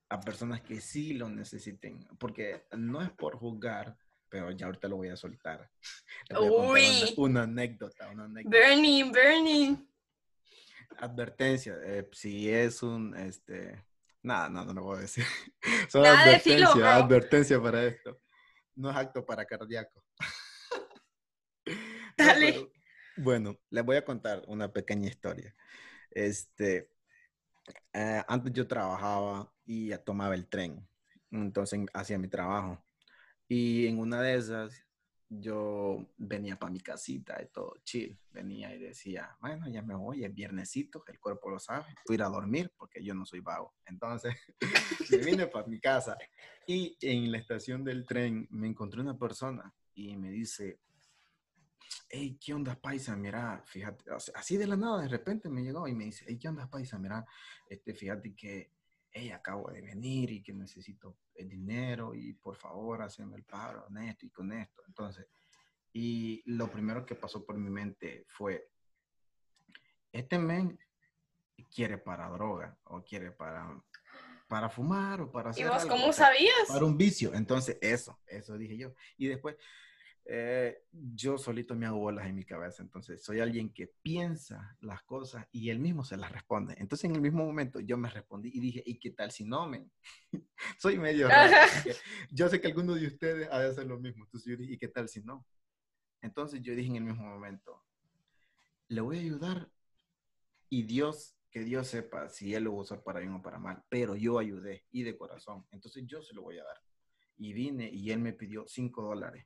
[0.10, 3.98] a personas que sí lo necesiten, porque no es por juzgar,
[4.32, 5.70] pero ya ahorita lo voy a soltar.
[6.40, 7.14] Uy.
[7.18, 8.58] Una, anécdota, una anécdota.
[8.58, 9.88] Burning, burning.
[10.98, 13.84] Advertencia, eh, si es un, este,
[14.24, 15.26] nada, no, no lo voy a decir.
[15.90, 18.22] Solo Nada, advertencia, advertencia para esto.
[18.76, 20.02] No es acto para cardíaco.
[22.18, 22.54] Dale.
[22.54, 22.72] pero,
[23.18, 25.54] bueno, les voy a contar una pequeña historia.
[26.10, 26.90] Este,
[27.94, 30.88] eh, antes yo trabajaba y tomaba el tren,
[31.32, 32.82] entonces hacía mi trabajo.
[33.54, 34.82] Y en una de esas,
[35.28, 38.18] yo venía para mi casita y todo chill.
[38.32, 42.16] Venía y decía, bueno, ya me voy, es viernesito, el cuerpo lo sabe, voy a
[42.16, 43.74] ir a dormir porque yo no soy vago.
[43.88, 44.34] Entonces,
[45.12, 46.18] me vine para mi casa
[46.66, 50.80] y en la estación del tren me encontré una persona y me dice,
[52.08, 53.18] hey, ¿qué onda, paisa?
[53.18, 56.48] Mira, fíjate, así de la nada, de repente me llegó y me dice, hey, ¿qué
[56.48, 56.98] onda, paisa?
[56.98, 57.26] Mira,
[57.68, 58.72] este, fíjate que,
[59.12, 63.86] hey, acabo de venir y que necesito el dinero y por favor, haceme el paro
[63.90, 64.84] en esto y con esto.
[64.88, 65.28] Entonces,
[65.94, 68.70] y lo primero que pasó por mi mente fue,
[70.12, 70.80] este men
[71.74, 73.82] quiere para droga o quiere para,
[74.48, 76.68] para fumar o para ¿Y hacer vos algo, cómo sabías?
[76.68, 77.34] para un vicio.
[77.34, 78.94] Entonces, eso, eso dije yo.
[79.18, 79.56] Y después,
[80.26, 82.84] eh, yo solito me hago bolas en mi cabeza.
[82.84, 86.76] Entonces, soy alguien que piensa las cosas y él mismo se las responde.
[86.78, 89.68] Entonces, en el mismo momento, yo me respondí y dije, ¿y qué tal si no,
[89.68, 89.92] men?
[90.80, 91.52] soy medio raro.
[92.32, 94.24] Yo sé que alguno de ustedes ha de hacer lo mismo.
[94.26, 95.46] Entonces, yo dije, ¿y qué tal si no?
[96.22, 97.84] Entonces, yo dije en el mismo momento,
[98.88, 99.72] le voy a ayudar
[100.70, 103.60] y Dios, que Dios sepa si Él lo va a usar para bien o para
[103.60, 106.78] mal, pero yo ayudé y de corazón, entonces yo se lo voy a dar.
[107.38, 109.46] Y vine y Él me pidió cinco dólares.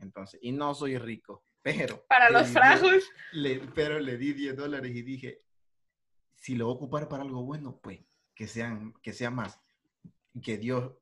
[0.00, 2.04] Entonces, y no soy rico, pero...
[2.06, 3.10] Para los frajos.
[3.32, 5.42] le- pero le di 10 dólares y dije,
[6.36, 8.00] si lo voy a ocupar para algo bueno, pues
[8.34, 9.60] que, sean, que sea más.
[10.42, 10.92] Que Dios,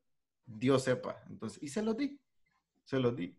[0.47, 1.23] Dios sepa.
[1.29, 2.19] Entonces, y se lo di,
[2.85, 3.37] se lo di.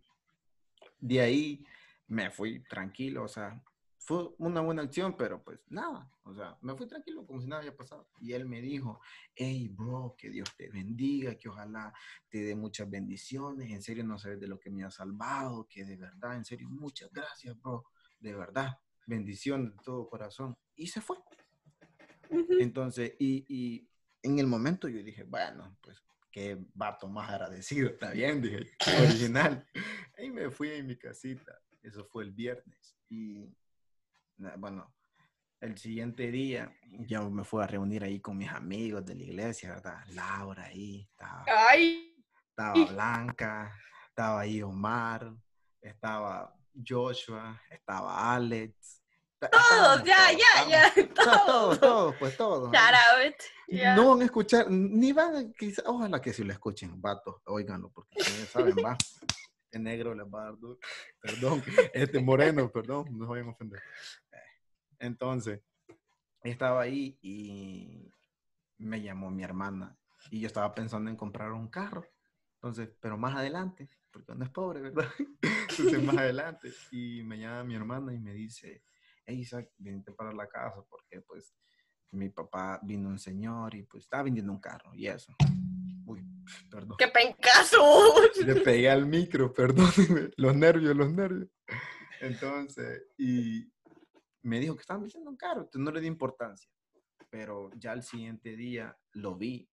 [0.99, 1.65] De ahí
[2.07, 3.61] me fui tranquilo, o sea,
[4.07, 7.59] fue una buena acción, pero pues nada, o sea, me fui tranquilo como si nada
[7.59, 8.07] había pasado.
[8.21, 9.01] Y él me dijo,
[9.35, 11.93] hey, bro, que Dios te bendiga, que ojalá
[12.29, 15.83] te dé muchas bendiciones, en serio no sabes de lo que me ha salvado, que
[15.83, 17.83] de verdad, en serio, muchas gracias, bro,
[18.17, 20.55] de verdad, bendición de todo corazón.
[20.77, 21.17] Y se fue.
[22.61, 23.89] Entonces, y, y
[24.21, 28.71] en el momento yo dije, bueno, pues qué vato más agradecido, está bien, dije,
[29.03, 29.67] original.
[30.17, 32.97] Y me fui a mi casita, eso fue el viernes.
[33.09, 33.53] Y
[34.57, 34.93] bueno,
[35.59, 36.71] el siguiente día
[37.07, 40.03] yo me fui a reunir ahí con mis amigos de la iglesia, ¿verdad?
[40.09, 42.15] Laura ahí, estaba, Ay,
[42.49, 43.75] estaba Blanca,
[44.09, 45.33] estaba ahí Omar,
[45.81, 46.55] estaba
[46.87, 49.01] Joshua, estaba Alex.
[49.39, 51.45] todos, ya, ya, ya, todos.
[51.45, 52.71] todos, todos, pues todos.
[53.67, 53.95] Ya.
[53.95, 57.89] No van a escuchar, ni van a, quizá, ojalá que si lo escuchen, vatos, oíganlo,
[57.89, 58.97] porque ya saben, va.
[59.69, 60.79] El negro les va a dar duro.
[61.19, 63.81] Perdón, este moreno, perdón, no vayan a ofender.
[64.99, 65.61] Entonces,
[66.41, 68.11] estaba ahí y
[68.77, 69.97] me llamó mi hermana
[70.31, 72.05] y yo estaba pensando en comprar un carro.
[72.55, 75.07] Entonces, pero más adelante, porque uno es pobre, ¿verdad?
[75.69, 76.71] Entonces, más adelante.
[76.91, 78.83] Y me llama mi hermana y me dice,
[79.25, 81.53] hey, Isaac, venite para la casa porque pues
[82.11, 85.35] mi papá vino un señor y pues estaba vendiendo un carro y eso.
[86.05, 86.25] Uy,
[86.71, 86.97] perdón.
[86.97, 88.13] ¡Qué pencaso!
[88.43, 90.31] Le pegué al micro, perdónenme.
[90.37, 91.49] Los nervios, los nervios.
[92.21, 93.71] Entonces, y
[94.47, 96.71] me dijo que estaban vendiendo un carro, entonces no le di importancia.
[97.29, 99.69] Pero ya al siguiente día lo vi,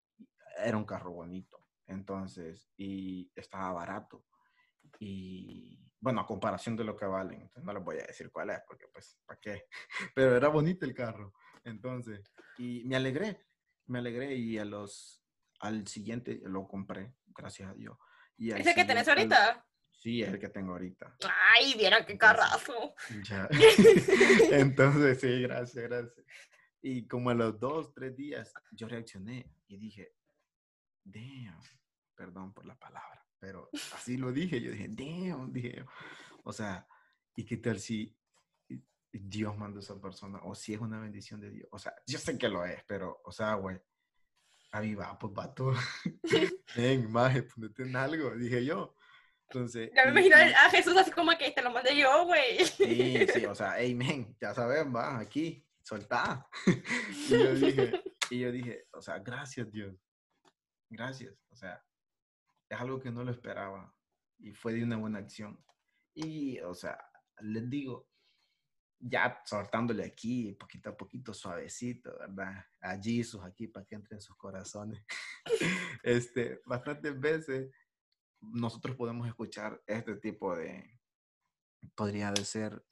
[0.58, 1.64] era un carro bonito.
[1.86, 4.24] Entonces, y estaba barato.
[4.98, 8.50] Y bueno, a comparación de lo que valen, entonces no les voy a decir cuál
[8.50, 9.64] es, porque pues, ¿para qué?
[10.14, 11.32] Pero era bonito el carro.
[11.62, 13.46] Entonces, y me alegré,
[13.86, 15.22] me alegré y a los,
[15.60, 17.96] al siguiente lo compré, gracias a Dios.
[18.36, 19.64] Y ¿Ese que tenés ahorita?
[20.04, 21.16] Sí, es el que tengo ahorita.
[21.56, 22.94] Ay, vieron qué carrazo.
[23.26, 23.48] Ya.
[24.50, 26.26] Entonces, sí, gracias, gracias.
[26.82, 30.12] Y como a los dos, tres días, yo reaccioné y dije,
[31.02, 31.58] damn,
[32.14, 35.82] perdón por la palabra, pero así lo dije, yo dije, damn, dije,
[36.42, 36.86] o sea,
[37.34, 38.14] ¿y qué tal si
[39.10, 40.38] Dios mandó a esa persona?
[40.42, 41.68] O si es una bendición de Dios.
[41.72, 43.80] O sea, yo sé que lo es, pero, o sea, güey,
[44.72, 45.72] aviva, pues, vato.
[46.76, 48.94] Ven, maje, ponete en algo, dije yo.
[49.48, 52.64] Entonces, Ya me imagino a Jesús así como que te lo mandé yo, güey.
[52.64, 56.48] Sí, sí, o sea, hey, men, ya sabes, va, aquí, soltá.
[57.28, 59.94] y yo dije, y yo dije, o sea, gracias, Dios.
[60.90, 61.34] Gracias.
[61.50, 61.84] O sea,
[62.68, 63.94] es algo que no lo esperaba
[64.38, 65.62] y fue de una buena acción.
[66.14, 66.98] Y, o sea,
[67.40, 68.08] les digo,
[68.98, 72.64] ya soltándole aquí, poquito a poquito, suavecito, ¿verdad?
[72.80, 75.02] A Jesus aquí para que entre en sus corazones.
[76.02, 77.70] este, bastantes veces
[78.52, 81.00] nosotros podemos escuchar este tipo de,
[81.94, 82.84] podría de ser...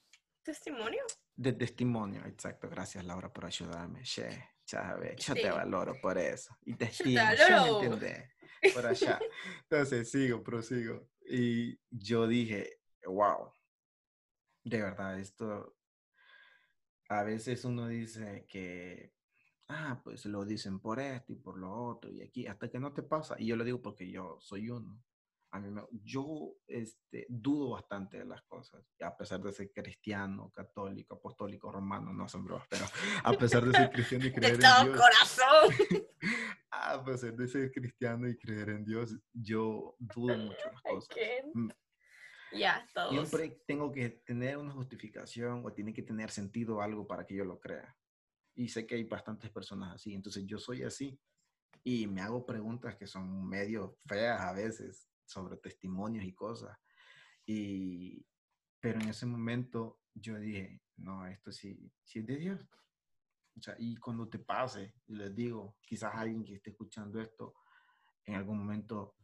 [0.42, 1.02] ¿Testimonio?
[1.34, 2.68] De testimonio, exacto.
[2.68, 4.02] Gracias, Laura, por ayudarme.
[4.02, 6.56] Che, chave, yo te valoro por eso.
[6.62, 8.32] Y te estimo, yo me
[8.74, 9.20] Por allá.
[9.62, 11.08] Entonces, sigo, prosigo.
[11.24, 13.52] Y yo dije, wow,
[14.64, 15.76] de verdad, esto
[17.08, 19.12] a veces uno dice que,
[19.68, 22.92] ah, pues lo dicen por esto y por lo otro y aquí, hasta que no
[22.92, 23.36] te pasa.
[23.38, 25.02] Y yo lo digo porque yo soy uno.
[25.52, 25.68] A mí
[26.02, 32.10] yo este, dudo bastante de las cosas, a pesar de ser cristiano, católico, apostólico, romano,
[32.10, 32.86] no son bromas, pero
[33.24, 34.98] a pesar de ser cristiano y creer en Dios.
[34.98, 36.06] corazón!
[36.70, 41.16] a pesar de ser cristiano y creer en Dios, yo dudo mucho las cosas.
[41.52, 41.68] Mm,
[42.54, 47.34] ya, Siempre tengo que tener una justificación o tiene que tener sentido algo para que
[47.34, 47.94] yo lo crea.
[48.54, 51.20] Y sé que hay bastantes personas así, entonces yo soy así
[51.84, 56.76] y me hago preguntas que son medio feas a veces sobre testimonios y cosas.
[57.46, 58.24] Y,
[58.80, 62.68] pero en ese momento yo dije, no, esto sí, sí es de Dios.
[63.56, 67.54] O sea, y cuando te pase, les digo, quizás alguien que esté escuchando esto,
[68.24, 69.16] en algún momento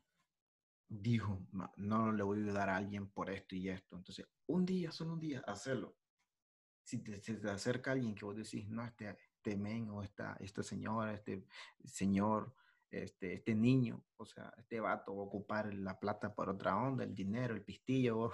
[0.88, 1.46] dijo,
[1.76, 3.96] no le voy a ayudar a alguien por esto y esto.
[3.96, 5.96] Entonces, un día, solo un día, hacerlo.
[6.82, 10.62] Si te, te acerca alguien que vos decís, no, este, este men o esta, esta
[10.62, 11.46] señora, este
[11.84, 12.54] señor,
[12.90, 17.04] este, este niño, o sea, este vato va a ocupar la plata por otra onda,
[17.04, 18.30] el dinero, el pistillo,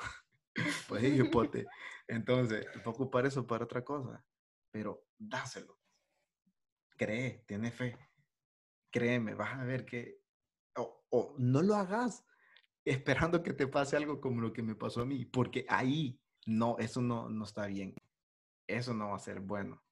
[0.89, 1.67] pues ellos pote.
[2.07, 4.25] Entonces, ocupar eso para otra cosa,
[4.71, 5.79] pero dáselo.
[6.97, 7.99] Cree, tiene fe.
[8.91, 10.21] Créeme, vas a ver que,
[10.77, 12.25] o no lo hagas,
[12.85, 16.77] esperando que te pase algo como lo que me pasó a mí, porque ahí no,
[16.79, 17.95] eso no, no está bien.
[18.67, 19.83] Eso no va a ser bueno.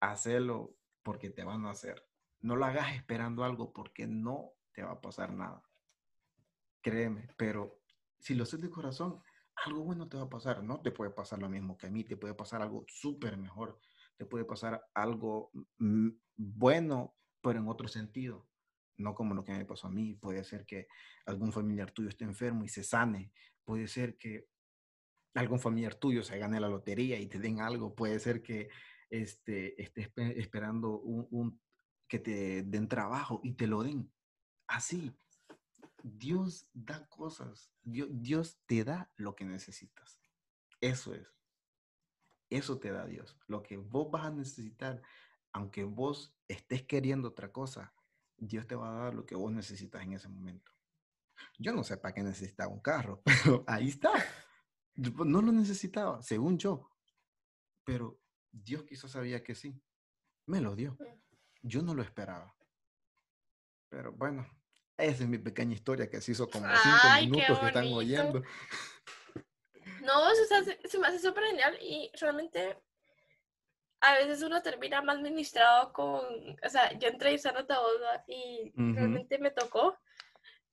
[0.00, 2.05] Hacelo porque te van a hacer.
[2.40, 5.62] No lo hagas esperando algo porque no te va a pasar nada.
[6.82, 7.80] Créeme, pero
[8.18, 9.20] si lo haces de corazón,
[9.64, 10.62] algo bueno te va a pasar.
[10.62, 13.80] No te puede pasar lo mismo que a mí, te puede pasar algo súper mejor.
[14.16, 15.50] Te puede pasar algo
[16.36, 18.46] bueno, pero en otro sentido
[18.98, 20.14] no como lo que me pasó a mí.
[20.14, 20.88] Puede ser que
[21.26, 23.32] algún familiar tuyo esté enfermo y se sane.
[23.64, 24.48] Puede ser que
[25.34, 27.94] algún familiar tuyo se gane la lotería y te den algo.
[27.94, 28.68] Puede ser que
[29.10, 31.60] este, estés esperando un,
[32.08, 34.12] que te den trabajo y te lo den.
[34.66, 35.16] Así.
[36.02, 37.72] Dios da cosas.
[37.82, 40.20] Dios, Dios te da lo que necesitas.
[40.80, 41.26] Eso es.
[42.48, 43.36] Eso te da Dios.
[43.48, 45.02] Lo que vos vas a necesitar,
[45.52, 47.92] aunque vos estés queriendo otra cosa,
[48.36, 50.72] Dios te va a dar lo que vos necesitas en ese momento.
[51.58, 54.12] Yo no sé para qué necesitaba un carro, pero ahí está.
[54.94, 56.90] No lo necesitaba, según yo.
[57.84, 59.80] Pero Dios quizás sabía que sí.
[60.46, 60.96] Me lo dio.
[61.66, 62.54] Yo no lo esperaba.
[63.88, 64.48] Pero bueno,
[64.96, 68.42] esa es mi pequeña historia que se hizo como cinco minutos que están oyendo.
[70.02, 72.78] No, se, se me hace súper genial y realmente
[74.00, 76.24] a veces uno termina más ministrado con,
[76.62, 77.92] o sea, yo entrevistando a vos
[78.28, 79.98] y realmente me tocó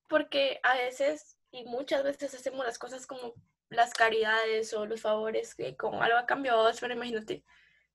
[0.08, 3.34] porque a veces y muchas veces hacemos las cosas como
[3.70, 7.44] las caridades o los favores que con algo ha cambiado, pero imagínate,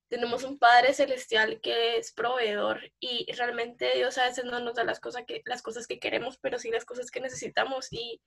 [0.09, 4.85] tenemos un Padre celestial que es proveedor y realmente Dios a veces no nos da
[4.85, 8.21] las cosas que, las cosas que queremos, pero sí las cosas que necesitamos y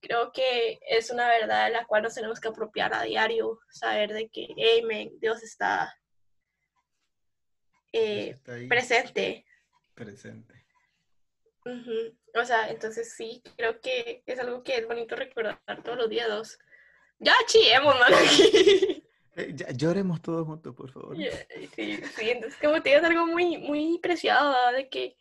[0.00, 4.12] creo que es una verdad de la cual nos tenemos que apropiar a diario, saber
[4.12, 4.48] de que,
[4.82, 5.94] amén, Dios está
[7.92, 9.46] eh, presente.
[9.94, 10.66] Presente.
[12.34, 16.58] O sea, entonces sí, creo que es algo que es bonito recordar todos los días.
[17.18, 18.06] Ya chillemos, ¿no?
[19.36, 21.16] Eh, ya, lloremos todos juntos, por favor.
[21.16, 25.16] Sí, sí, entonces como te es algo muy, muy preciado, de que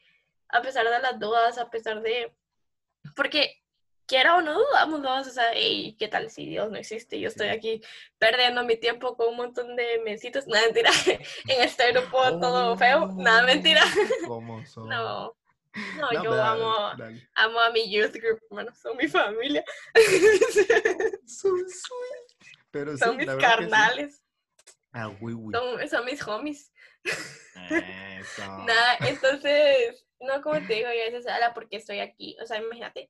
[0.49, 2.33] a pesar de las dudas, a pesar de...
[3.15, 3.61] Porque
[4.11, 5.21] quiera o no dudamos, ¿no?
[5.21, 7.17] O sea, ¿qué tal si Dios no existe?
[7.17, 7.81] Yo estoy aquí
[8.17, 10.47] perdiendo mi tiempo con un montón de mesitos.
[10.47, 10.91] Nada, mentira.
[11.47, 13.07] en este grupo todo feo.
[13.15, 13.81] Nada, mentira.
[14.27, 14.89] ¿Cómo son?
[14.89, 15.33] No.
[15.97, 16.75] No, yo amo,
[17.35, 19.63] amo a mi youth group, bueno, son mi familia.
[21.25, 22.30] son sweet.
[22.71, 24.23] Pero son mis carnales.
[24.93, 25.09] Ah.
[25.19, 26.71] Son, son, mis homies.
[27.03, 28.41] Eso.
[28.65, 32.37] Nada, entonces, no, como te digo, yo a veces habla porque estoy aquí.
[32.41, 33.09] O sea, imagínate,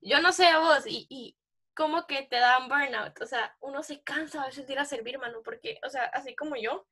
[0.00, 1.36] yo no sé a vos, y, y
[1.74, 4.84] como que te dan burnout, o sea, uno se cansa a veces de ir a
[4.84, 6.86] servir, mano, porque, o sea, así como yo,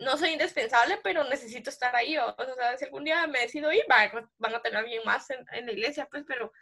[0.00, 3.72] no soy indispensable, pero necesito estar ahí, o, o sea, si algún día me decido
[3.72, 6.52] ir, van, van a tener alguien más en, en, la iglesia, pues, pero,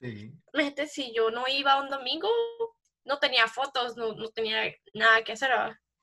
[0.00, 0.32] sí.
[0.88, 2.28] si yo no iba un domingo,
[3.04, 5.50] no tenía fotos, no, no tenía nada que hacer,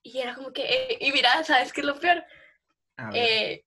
[0.04, 2.24] y era como que, eh, y mira, ¿sabes qué es lo peor?
[3.14, 3.66] Eh,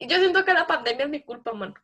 [0.00, 1.74] yo siento que la pandemia es mi culpa, mano.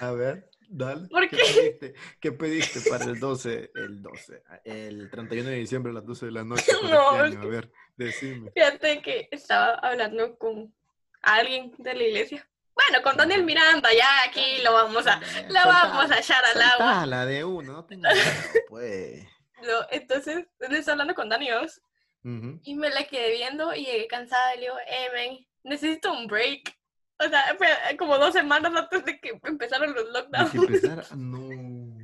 [0.00, 1.08] A ver, dale.
[1.08, 1.42] ¿Por ¿Qué qué?
[1.42, 1.94] pediste?
[2.20, 3.70] ¿Qué pediste para el 12?
[3.74, 4.42] El 12.
[4.64, 6.72] El 31 de diciembre a las 12 de la noche.
[6.82, 8.50] No, este A ver, decime.
[8.52, 10.74] Fíjate que estaba hablando con
[11.22, 12.48] alguien de la iglesia.
[12.74, 17.06] Bueno, con Daniel Miranda, ya aquí lo vamos a, lo vamos a echar al agua.
[17.06, 18.24] la de uno, no tengo miedo,
[18.68, 19.24] pues.
[19.62, 21.80] No, entonces, le estaba hablando con Dani Oz,
[22.24, 26.26] y me la quedé viendo y llegué cansada y le digo, eh, men, necesito un
[26.28, 26.72] break.
[27.18, 27.68] O sea, fue
[27.98, 30.50] como dos semanas antes de que empezaron los De lockdowns.
[30.50, 31.98] que empezara, no.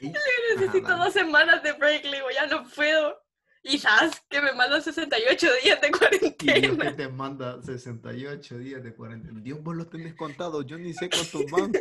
[0.00, 0.12] Y-
[0.56, 3.23] Necesito Ajá, dos semanas de break, le digo, ya no puedo.
[3.78, 6.84] Sabes que me mandan 68 días de Y Dios cuarentena.
[6.90, 9.40] que te manda 68 días de cuarentena.
[9.40, 11.72] Dios, vos lo tenés contado, yo ni sé cuántos van.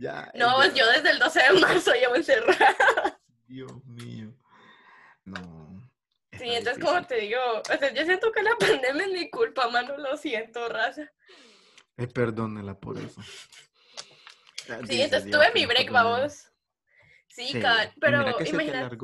[0.00, 0.30] ya.
[0.34, 3.20] No, ya, yo desde el 12 de marzo llevo encerrada.
[3.46, 4.32] Dios mío.
[5.24, 5.82] No.
[6.32, 6.84] Sí, entonces, difícil.
[6.84, 10.16] como te digo, o sea, yo siento que la pandemia es mi culpa, mano, lo
[10.16, 11.10] siento, raza.
[11.96, 13.22] Eh, perdónela por eso.
[14.88, 16.48] Sí, entonces tuve mi break, vamos.
[17.28, 17.62] Sí, Sí,
[18.00, 18.96] pero imagínate.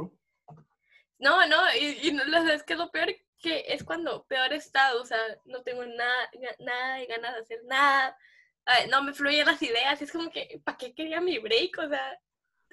[1.22, 4.56] No, no, y, y no, lo es que lo peor que es cuando peor he
[4.56, 8.18] estado, o sea, no tengo nada, nada de ganas de hacer nada,
[8.64, 11.78] ay, no me fluyen las ideas, es como que, ¿para qué quería mi break?
[11.78, 12.18] O sea,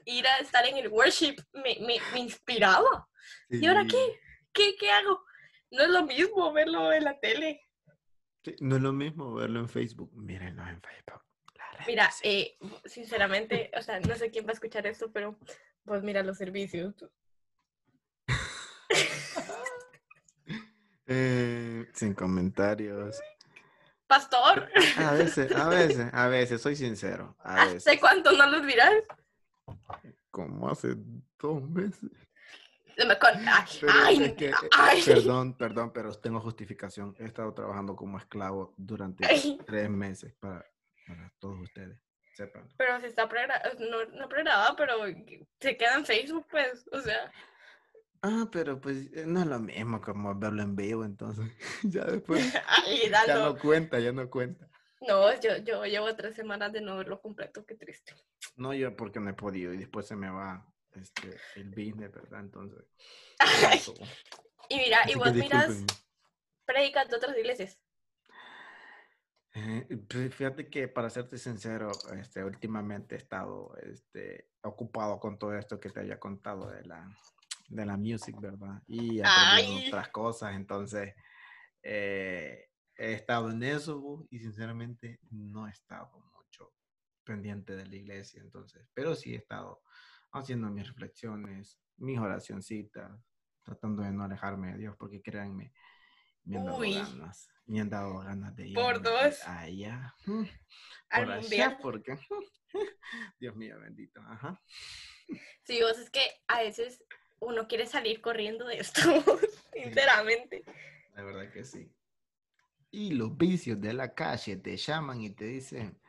[0.05, 3.07] ir a estar en el worship me, me, me inspiraba.
[3.49, 4.19] ¿Y ahora qué?
[4.51, 5.23] ¿Qué, ¿Qué hago?
[5.69, 7.61] No es lo mismo verlo en la tele.
[8.43, 10.11] sí, No es lo mismo verlo en Facebook.
[10.15, 11.23] Mírenlo en Facebook.
[11.55, 15.37] la Mira, eh, sinceramente, o sea, no sé quién va a escuchar esto, pero
[15.83, 16.95] pues mira los servicios.
[21.07, 23.19] Eh, sin comentarios.
[24.07, 27.35] Pastor, A veces, a veces, a veces, soy sincero.
[27.39, 27.87] A veces.
[27.87, 28.91] ¿hace cuánto no los miras?
[30.31, 30.95] Como hace
[31.39, 32.09] dos meses.
[32.97, 35.01] Se me con- Ay, Pero ay, es que, ay.
[35.05, 37.15] perdón, perdón, pero tengo justificación.
[37.19, 39.57] He estado trabajando como esclavo durante Ay.
[39.65, 40.65] tres meses para,
[41.07, 41.97] para todos ustedes.
[42.35, 42.67] Sepan.
[42.77, 44.93] Pero se está pregrabado, no, no pregrabado, pero
[45.59, 47.31] se queda en Facebook, pues, o sea,
[48.21, 51.45] Ah, pero pues eh, no es lo mismo como verlo en vivo, entonces
[51.83, 54.69] ya después ay, ya no cuenta, ya no cuenta.
[55.01, 58.13] No, yo, yo llevo tres semanas de no verlo completo, qué triste.
[58.57, 62.41] No, yo porque no he podido y después se me va este, el business, ¿verdad?
[62.41, 62.83] Entonces.
[63.39, 63.81] Ay,
[64.67, 65.85] y mira, Así y vos miras
[66.65, 67.79] predicas de otras iglesias.
[69.55, 75.57] Eh, pues, fíjate que para serte sincero, este, últimamente he estado este, ocupado con todo
[75.57, 77.09] esto que te había contado de la,
[77.69, 78.81] de la music, ¿verdad?
[78.87, 79.85] Y Ay.
[79.87, 81.13] otras cosas, entonces
[81.83, 86.73] eh, he estado en eso y sinceramente no he estado mucho
[87.23, 89.81] pendiente de la iglesia, entonces, pero sí he estado
[90.31, 93.11] haciendo mis reflexiones, mis oracioncitas,
[93.63, 95.71] tratando de no alejarme de Dios, porque créanme,
[96.43, 96.93] me han dado Uy.
[96.93, 99.43] ganas, me han dado ganas de ir Por dos.
[99.43, 100.15] allá,
[101.09, 101.71] Al por mundial.
[101.71, 102.17] allá, porque,
[103.39, 104.59] Dios mío, bendito, ajá.
[105.63, 107.03] Sí, vos es que a veces
[107.41, 109.01] uno quiere salir corriendo de esto,
[109.73, 110.63] sinceramente.
[111.15, 111.91] La verdad que sí.
[112.91, 115.99] Y los vicios de la calle te llaman y te dicen,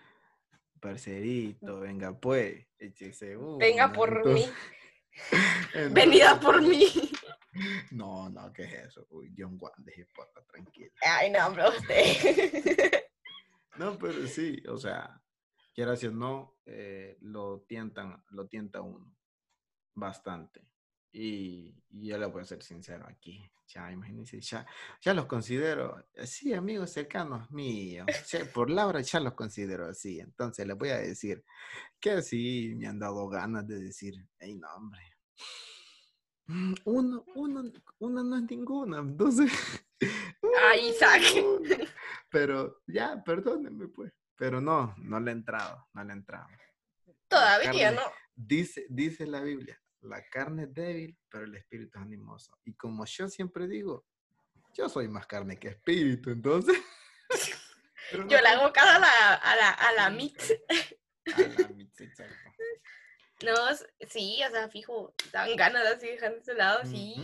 [0.80, 4.54] parcerito, venga pues, échese Venga una", por entonces- mí,
[5.74, 6.86] entonces, venida por mí.
[7.90, 9.08] No, no, ¿qué es eso?
[9.10, 10.92] Uy, John Juan, deje pota, tranquila.
[11.04, 12.92] Ay, no, hombre, usted.
[13.76, 15.20] No, pero sí, o sea,
[15.74, 19.12] quieras o no, eh, lo tientan, lo tienta uno
[19.96, 20.62] bastante.
[21.12, 23.42] Y, y yo le voy a ser sincero aquí.
[23.66, 24.66] Ya, imagínense, ya,
[25.00, 28.06] ya los considero, eh, sí, amigos cercanos míos.
[28.24, 30.18] sí, por Laura ya los considero así.
[30.20, 31.44] Entonces les voy a decir
[32.00, 35.00] que sí, me han dado ganas de decir, hey, no, hombre.
[36.46, 38.98] mm, Uno, uno, uno no es ninguna.
[38.98, 39.52] Entonces,
[40.72, 41.22] Ay, Isaac.
[41.44, 41.68] uno.
[42.30, 44.12] Pero ya, perdónenme, pues.
[44.36, 46.48] Pero no, no le he entrado, no le he entrado.
[47.28, 47.92] Todavía carne.
[47.96, 48.02] no.
[48.34, 52.58] Dice, dice la Biblia, la carne es débil, pero el espíritu es animoso.
[52.64, 54.04] Y como yo siempre digo,
[54.74, 56.76] yo soy más carne que espíritu, entonces.
[58.12, 60.52] Yo no le hago caso a la, a la, a la mix.
[61.32, 62.34] A la mix, exacto.
[63.42, 63.54] No,
[64.06, 67.14] sí, o sea, fijo, dan ganas de así dejar de ese lado, sí.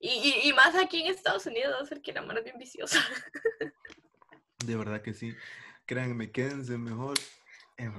[0.00, 2.98] Y, y, y más aquí en Estados Unidos, ser que la mano es bien viciosa.
[4.66, 5.36] De verdad que sí.
[5.86, 7.16] Créanme, quédense mejor
[7.76, 7.92] en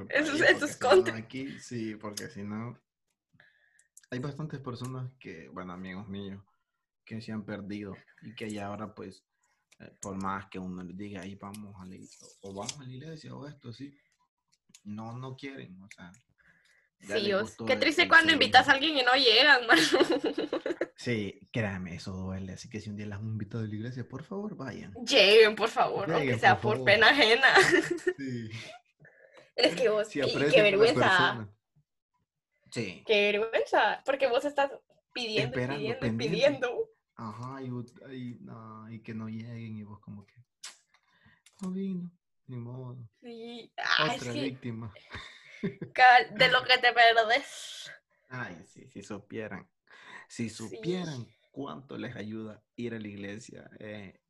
[0.79, 1.15] contra.
[1.15, 2.77] aquí, sí, porque si no,
[4.11, 6.41] hay bastantes personas que, bueno, amigos míos,
[7.05, 9.23] que se han perdido y que ya ahora, pues,
[9.79, 12.83] eh, por más que uno les diga, ahí vamos a la iglesia, o vamos a
[12.83, 13.95] la iglesia, o esto, sí,
[14.83, 16.11] no, no quieren, o sea,
[17.01, 17.31] Sí,
[17.65, 19.81] qué triste el cuando invitas a alguien y no llegan, mano.
[20.97, 22.51] Sí, créame, eso duele.
[22.51, 24.93] Así que si un día las han invitado a la iglesia, por favor, vayan.
[25.05, 27.55] Lleguen, por favor, aunque sea por pena ajena.
[28.17, 28.49] Sí.
[29.55, 31.49] Es que vos, Si qué la vergüenza.
[32.71, 33.03] Sí.
[33.05, 34.71] qué vergüenza, porque vos estás
[35.13, 36.35] pidiendo, Esperando, pidiendo, pendiente.
[36.35, 36.89] pidiendo.
[37.15, 37.67] Ajá, y,
[38.15, 40.35] y, no, y que no lleguen y vos como que
[41.61, 42.09] no vino,
[42.47, 42.97] ni modo.
[43.21, 44.93] Sí, ah, Otra víctima.
[45.61, 47.91] de lo que te perdes.
[48.29, 49.69] Ay, sí, si supieran.
[50.29, 53.69] Si supieran cuánto les ayuda ir a la iglesia.
[53.79, 54.21] eh,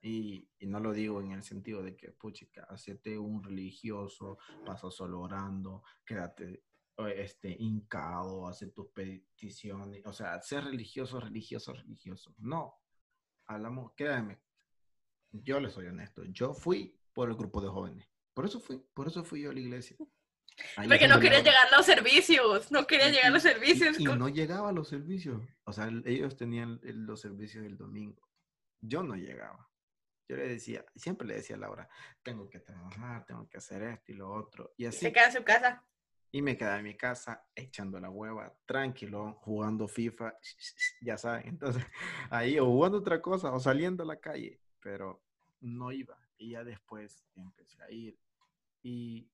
[0.00, 4.90] y, y no lo digo en el sentido de que, puchica, hacete un religioso, pasa
[4.92, 6.62] solo orando, quédate
[7.06, 10.02] este, hincado, hace tus peticiones.
[10.06, 12.34] O sea, ser religioso, religioso, religioso.
[12.38, 12.74] No.
[13.46, 14.40] Hablamos, créanme,
[15.30, 16.24] yo les soy honesto.
[16.24, 18.08] Yo fui por el grupo de jóvenes.
[18.34, 19.96] Por eso fui, por eso fui yo a la iglesia.
[20.76, 23.48] Ahí Porque no quería llegar a los servicios, no quería y- llegar a los y-
[23.48, 24.00] servicios.
[24.00, 25.40] Y, con- no llegaba a los servicios.
[25.64, 28.28] O sea, el- ellos tenían los servicios el domingo.
[28.80, 29.68] Yo no llegaba.
[30.28, 31.88] Yo le decía, siempre le decía a Laura,
[32.22, 34.74] tengo que trabajar, tengo que hacer esto y lo otro.
[34.76, 34.98] Y así.
[34.98, 35.84] Se queda en su casa.
[36.30, 40.34] Y me quedaba en mi casa echando la hueva, tranquilo, jugando FIFA,
[41.00, 41.48] ya saben.
[41.48, 41.84] Entonces,
[42.30, 45.22] ahí o jugando otra cosa o saliendo a la calle, pero
[45.60, 46.18] no iba.
[46.36, 48.18] Y ya después empecé a ir.
[48.82, 49.28] Y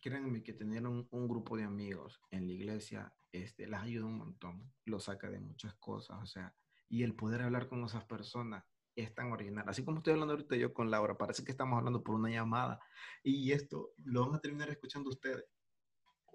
[0.00, 4.18] créanme que tener un, un grupo de amigos en la iglesia este, las ayuda un
[4.18, 6.54] montón, lo saca de muchas cosas, o sea,
[6.88, 8.64] y el poder hablar con esas personas
[8.96, 9.64] es tan original.
[9.68, 12.80] Así como estoy hablando ahorita yo con Laura, parece que estamos hablando por una llamada
[13.22, 15.44] y esto lo van a terminar escuchando ustedes.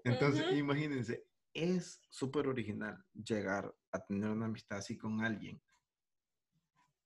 [0.04, 0.54] Entonces, Ujú.
[0.56, 5.60] imagínense, es súper original llegar a tener una amistad así con alguien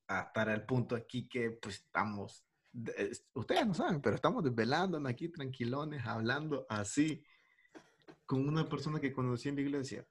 [0.09, 5.11] hasta el punto aquí que pues estamos, de- es- ustedes no saben, pero estamos desvelándonos
[5.11, 7.23] aquí tranquilones, hablando así
[8.27, 10.07] con una persona que conocí en la iglesia.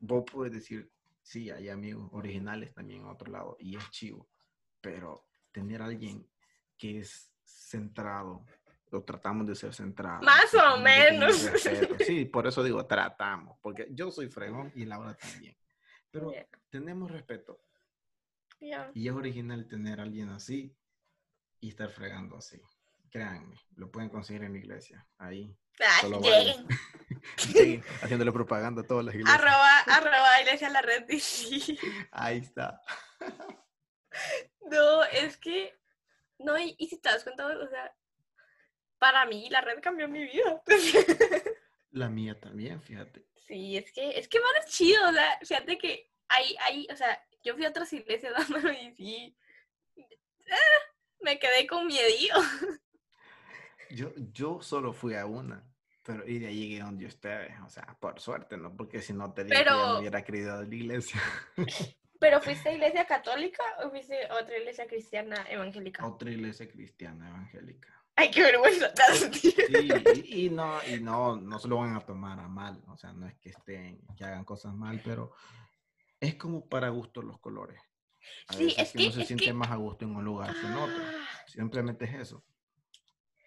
[0.00, 0.90] Vos puedes decir,
[1.22, 4.28] sí, hay amigos originales también en otro lado y es chivo,
[4.80, 6.26] pero tener a alguien
[6.78, 8.44] que es centrado,
[8.90, 10.22] lo tratamos de ser centrado.
[10.22, 11.36] Más o menos.
[12.06, 15.56] Sí, por eso digo tratamos, porque yo soy fregón y Laura también.
[16.10, 17.60] Pero Ya, tenemos respeto
[18.60, 18.90] ya.
[18.94, 20.74] y es original tener a alguien así
[21.60, 22.60] y estar fregando así.
[23.10, 25.56] Créanme, lo pueden conseguir en la iglesia, ahí.
[25.80, 26.66] Ay, Solo lleguen.
[28.02, 29.38] Haciéndole propaganda a todas las iglesias.
[29.40, 31.08] Arroba, arroba iglesia la red.
[31.08, 31.78] y sí.
[32.10, 32.80] Ahí está.
[34.70, 35.74] No, es que.
[36.38, 37.92] No, y, y si te das cuenta, o sea,
[38.98, 40.62] para mí la red cambió mi vida.
[41.92, 43.24] La mía también, fíjate.
[43.46, 46.96] Sí, es que, es que van es chido, o sea, fíjate que hay, hay, o
[46.96, 49.36] sea, yo fui a otras iglesias dándolo y sí,
[50.50, 52.34] ah, me quedé con miedillo.
[53.90, 55.66] Yo, yo solo fui a una,
[56.02, 58.76] pero y de ahí llegué donde ustedes, o sea, por suerte, ¿no?
[58.76, 61.20] Porque si no te digo que Pero- me hubiera querido a la iglesia.
[62.20, 66.04] ¿Pero fuiste a iglesia católica o fuiste a otra iglesia cristiana evangélica?
[66.06, 67.97] Otra iglesia cristiana evangélica.
[68.20, 68.92] Ay, qué vergüenza.
[69.32, 72.96] Sí, y, y no, y no, no se lo van a tomar a mal, o
[72.96, 75.32] sea, no es que estén, que hagan cosas mal, pero
[76.18, 77.80] es como para gusto los colores.
[78.48, 80.52] A Sí, veces es que uno se siente que- más a gusto en un lugar
[80.52, 80.96] que en otro.
[81.00, 82.44] Ah, Simplemente es eso.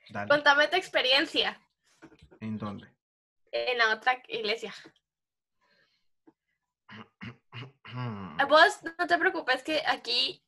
[0.09, 0.30] Dale.
[0.30, 1.61] Contame tu experiencia
[2.39, 2.88] ¿En dónde?
[3.51, 4.74] en la otra iglesia.
[8.49, 10.41] Vos no te preocupes que aquí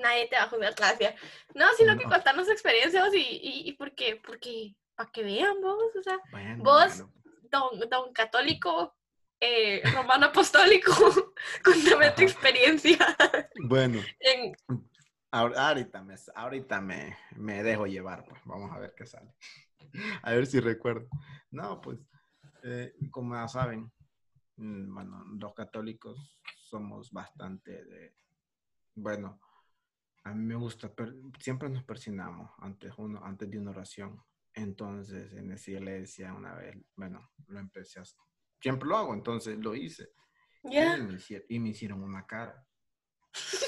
[0.00, 1.14] nadie te va a juzgar, gracias.
[1.54, 2.10] No, sino que No.
[2.10, 6.02] contarnos tu experiencia vos y, y, y por qué, porque para que vean vos, o
[6.02, 7.12] sea, Bueno, Vos- bueno.
[7.50, 8.96] don, don católico,
[9.40, 10.92] eh, romano apostólico,
[11.64, 12.98] contame tu experiencia
[13.54, 14.52] Bueno, en,
[15.32, 19.32] ahor- ahorita, me, ahorita me, me dejo llevar, pues vamos a ver qué sale.
[20.22, 21.08] A ver si recuerdo.
[21.50, 21.98] No, pues,
[22.62, 23.90] eh, como ya saben,
[24.56, 28.14] mm, bueno, los católicos somos bastante de,
[28.94, 29.40] bueno,
[30.24, 34.22] a mí me gusta, per- siempre nos persinamos antes, uno, antes de una oración.
[34.52, 38.18] Entonces, en esa iglesia una vez, bueno, lo empecé a hacer.
[38.60, 40.12] Siempre lo hago, entonces lo hice.
[40.64, 42.66] ya, Y, me hicieron, y me hicieron una cara.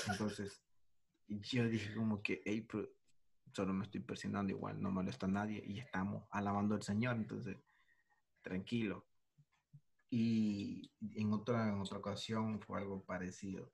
[0.09, 0.63] Entonces,
[1.29, 2.89] yo dije como que, hey, pero
[3.53, 7.57] solo me estoy presionando igual, no molesta a nadie y estamos alabando al Señor, entonces,
[8.43, 9.07] tranquilo.
[10.11, 13.73] Y en otra, en otra ocasión fue algo parecido.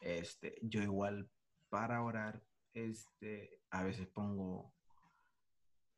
[0.00, 1.30] Este, yo igual
[1.72, 2.44] para orar,
[2.74, 4.74] este, a veces pongo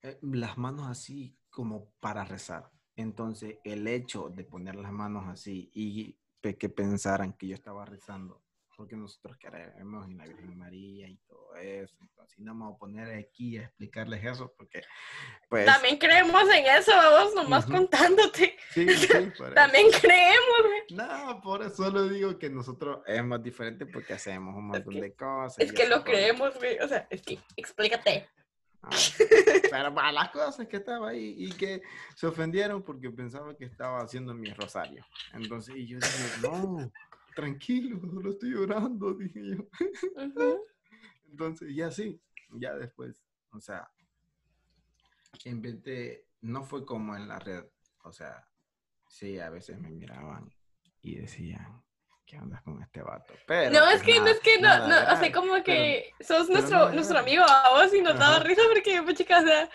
[0.03, 2.71] eh, las manos así como para rezar.
[2.95, 8.44] Entonces, el hecho de poner las manos así y que pensaran que yo estaba rezando,
[8.77, 11.97] porque nosotros creemos en la Virgen María y todo eso.
[12.01, 14.83] Entonces, no vamos a poner aquí a explicarles eso porque,
[15.49, 15.67] pues...
[15.67, 18.57] También creemos en eso, vamos nomás contándote.
[18.71, 19.09] Sí, sí,
[19.55, 24.69] También creemos, No, por eso lo digo que nosotros es más diferente porque hacemos un
[24.69, 25.59] montón de cosas.
[25.59, 26.79] Es que lo creemos, güey.
[26.79, 28.29] O sea, es que explícate.
[28.83, 28.91] Ah,
[29.71, 31.83] pero para las cosas que estaba ahí y que
[32.15, 35.05] se ofendieron porque pensaba que estaba haciendo mi rosario.
[35.33, 36.93] Entonces, y yo dije, no,
[37.35, 39.69] tranquilo, lo estoy llorando, dije yo.
[41.31, 42.21] Entonces, ya sí,
[42.53, 43.91] ya después, o sea,
[45.45, 47.65] en vez de, no fue como en la red,
[48.05, 48.49] o sea,
[49.09, 50.53] sí, a veces me miraban
[51.03, 51.83] y decían,
[52.25, 53.35] ¿qué andas con este vato?
[53.47, 56.49] Pero, no, es pues que, no es que, no, no, o sea, como que sos
[56.49, 59.69] nuestro, nuestro amigo a vos y nos daba risa porque, pues, chica, o sea,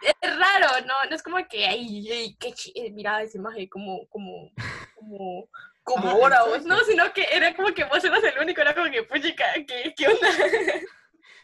[0.00, 4.06] es raro, no, no es como que, ay, ay qué chido, mira esa imagen, como,
[4.08, 4.50] como,
[4.94, 5.48] como,
[5.88, 8.90] como ahora vos, no, sino que era como que vos eras el único, era como
[8.90, 10.28] que, pues, chica, ¿qué, qué onda?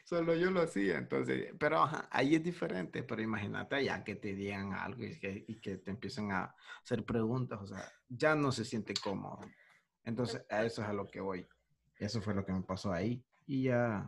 [0.04, 4.74] Solo yo lo hacía, entonces, pero ahí es diferente, pero imagínate ya que te digan
[4.74, 8.66] algo y que, y que te empiecen a hacer preguntas, o sea, ya no se
[8.66, 9.40] siente cómodo.
[10.04, 11.46] Entonces, a eso es a lo que voy.
[11.98, 13.24] Eso fue lo que me pasó ahí.
[13.46, 14.06] Y ya,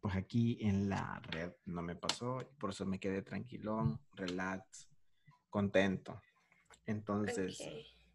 [0.00, 4.88] pues aquí en la red no me pasó, por eso me quedé tranquilón, relax,
[5.50, 6.20] contento.
[6.86, 7.62] Entonces,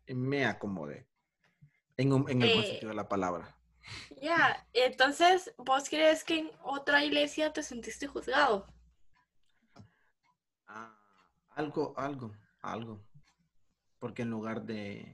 [0.08, 1.08] me acomodé.
[2.00, 3.54] En, en el buen eh, sentido de la palabra.
[4.22, 8.66] Ya, entonces, ¿vos crees que en otra iglesia te sentiste juzgado?
[10.66, 10.98] Ah,
[11.50, 12.32] algo, algo,
[12.62, 13.04] algo.
[14.00, 15.14] Porque en lugar de,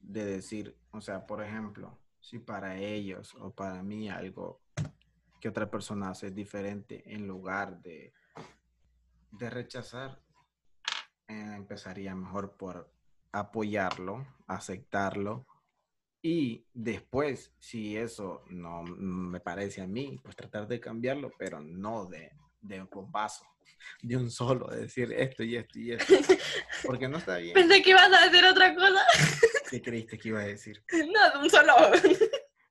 [0.00, 4.62] de decir, o sea, por ejemplo, si para ellos o para mí algo
[5.38, 8.14] que otra persona hace diferente, en lugar de,
[9.32, 10.18] de rechazar,
[11.28, 12.90] eh, empezaría mejor por
[13.32, 15.46] apoyarlo, aceptarlo
[16.28, 22.06] y después, si eso no me parece a mí, pues tratar de cambiarlo, pero no
[22.06, 23.44] de, de un bombazo,
[24.02, 26.14] de un solo, de decir esto y esto y esto.
[26.84, 27.54] Porque no está bien.
[27.54, 29.06] Pensé que ibas a decir otra cosa.
[29.70, 30.82] ¿Qué creíste que iba a decir?
[30.92, 31.74] No, de un solo.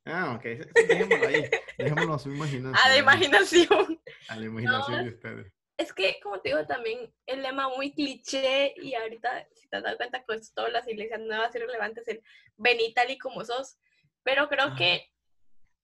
[0.04, 0.44] Ah, ok.
[0.90, 1.50] Dejémoslo ahí.
[1.78, 2.76] Dejémoslo a su imaginación.
[2.76, 4.02] A la imaginación.
[4.28, 5.55] A la imaginación de ustedes.
[5.78, 9.84] Es que, como te digo, también el lema muy cliché y ahorita, si te has
[9.84, 12.24] dado cuenta, pues todas las iglesias nuevas y relevantes, el
[12.56, 13.78] ven y tal y como sos.
[14.24, 15.12] Pero creo que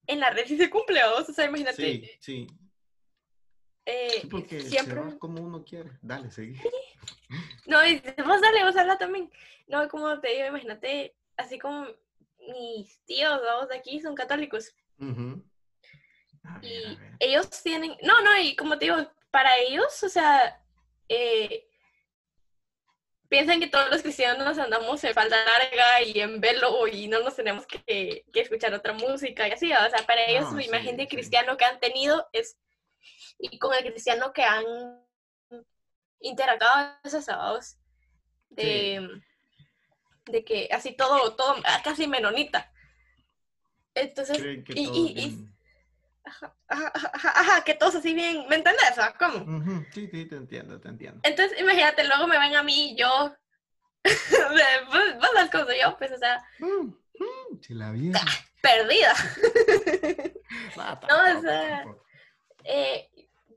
[0.06, 1.18] en la red sí se cumple, ¿o?
[1.18, 1.76] o sea, imagínate.
[1.76, 2.46] Sí, sí.
[3.84, 5.18] Eh, sí porque siempre...
[5.18, 5.90] como uno quiere.
[6.00, 6.56] Dale, seguí.
[7.66, 9.30] No, y vos dale, vos habla también.
[9.66, 11.86] No, como te digo, imagínate, así como
[12.38, 14.74] mis tíos, vos de aquí son católicos.
[16.60, 18.96] y ellos tienen, no, no, y como te digo,
[19.32, 20.62] para ellos, o sea,
[21.08, 21.66] eh,
[23.28, 27.34] piensan que todos los cristianos andamos en falda larga y en velo y no nos
[27.34, 31.56] tenemos que, escuchar otra música y así, o sea, para ellos su imagen de cristiano
[31.56, 32.58] que han tenido es,
[33.38, 34.64] y con el cristiano que han
[36.20, 37.78] interactuado esos sábados,
[38.50, 39.08] de,
[40.26, 42.70] de que así todo, todo, casi menonita.
[43.94, 44.38] Entonces,
[44.74, 45.48] y,
[46.24, 48.84] Ajá, ajá, que todos así bien, ¿me entiendes?
[49.18, 49.84] ¿Cómo?
[49.92, 51.20] Sí, sí, te entiendo, te entiendo.
[51.24, 53.34] Entonces, imagínate, luego me ven a mí y yo,
[54.04, 56.44] vos, vos sabes cómo yo, pues, o sea...
[56.60, 58.20] Mm, mm, la vida.
[58.60, 59.14] Perdida.
[61.08, 61.84] no, o sea,
[62.64, 63.10] eh,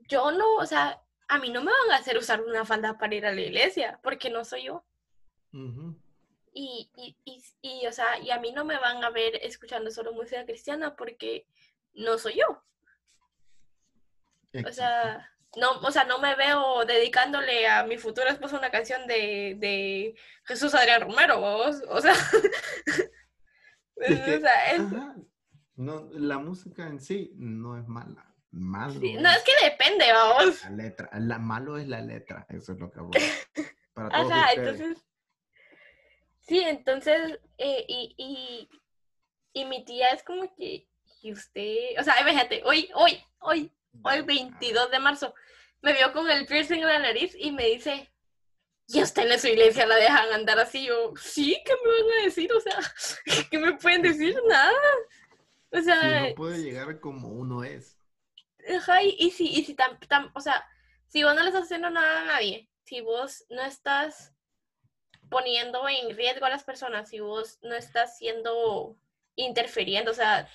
[0.08, 3.14] yo no, o sea, a mí no me van a hacer usar una falda para
[3.14, 4.84] ir a la iglesia, porque no soy yo.
[6.52, 9.90] y, y, y, y, o sea, y a mí no me van a ver escuchando
[9.90, 11.46] solo música cristiana porque
[11.96, 12.62] no soy yo.
[14.66, 19.06] O sea, no, o sea, no me veo dedicándole a mi futura esposa una canción
[19.06, 22.14] de, de Jesús Adrián Romero, O sea,
[25.76, 28.32] no, la música en sí no es mala.
[28.50, 30.62] Malo no, es que depende, vamos.
[30.62, 33.00] La letra, la, malo es la letra, eso es lo que
[33.92, 35.04] Para todos Ajá, entonces.
[36.40, 38.70] Sí, entonces, eh, y, y,
[39.52, 40.88] y mi tía es como que
[41.26, 43.72] y usted, o sea, imagínate, hoy, hoy, hoy,
[44.04, 45.34] hoy 22 de marzo,
[45.82, 48.12] me vio con el piercing en la nariz y me dice,
[48.86, 50.86] ¿y usted en su iglesia la dejan andar así?
[50.86, 52.52] Yo, sí, ¿qué me van a decir?
[52.52, 52.78] O sea,
[53.50, 54.40] ¿qué me pueden decir?
[54.48, 54.72] Nada.
[55.72, 56.28] O sea...
[56.28, 57.98] no puede llegar como uno es.
[58.76, 59.98] Ajá, y, si, y si tan,
[60.32, 60.64] o sea,
[61.08, 64.32] si vos no le estás haciendo nada a nadie, si vos no estás
[65.28, 68.96] poniendo en riesgo a las personas, si vos no estás siendo
[69.34, 70.48] interfiriendo, o sea,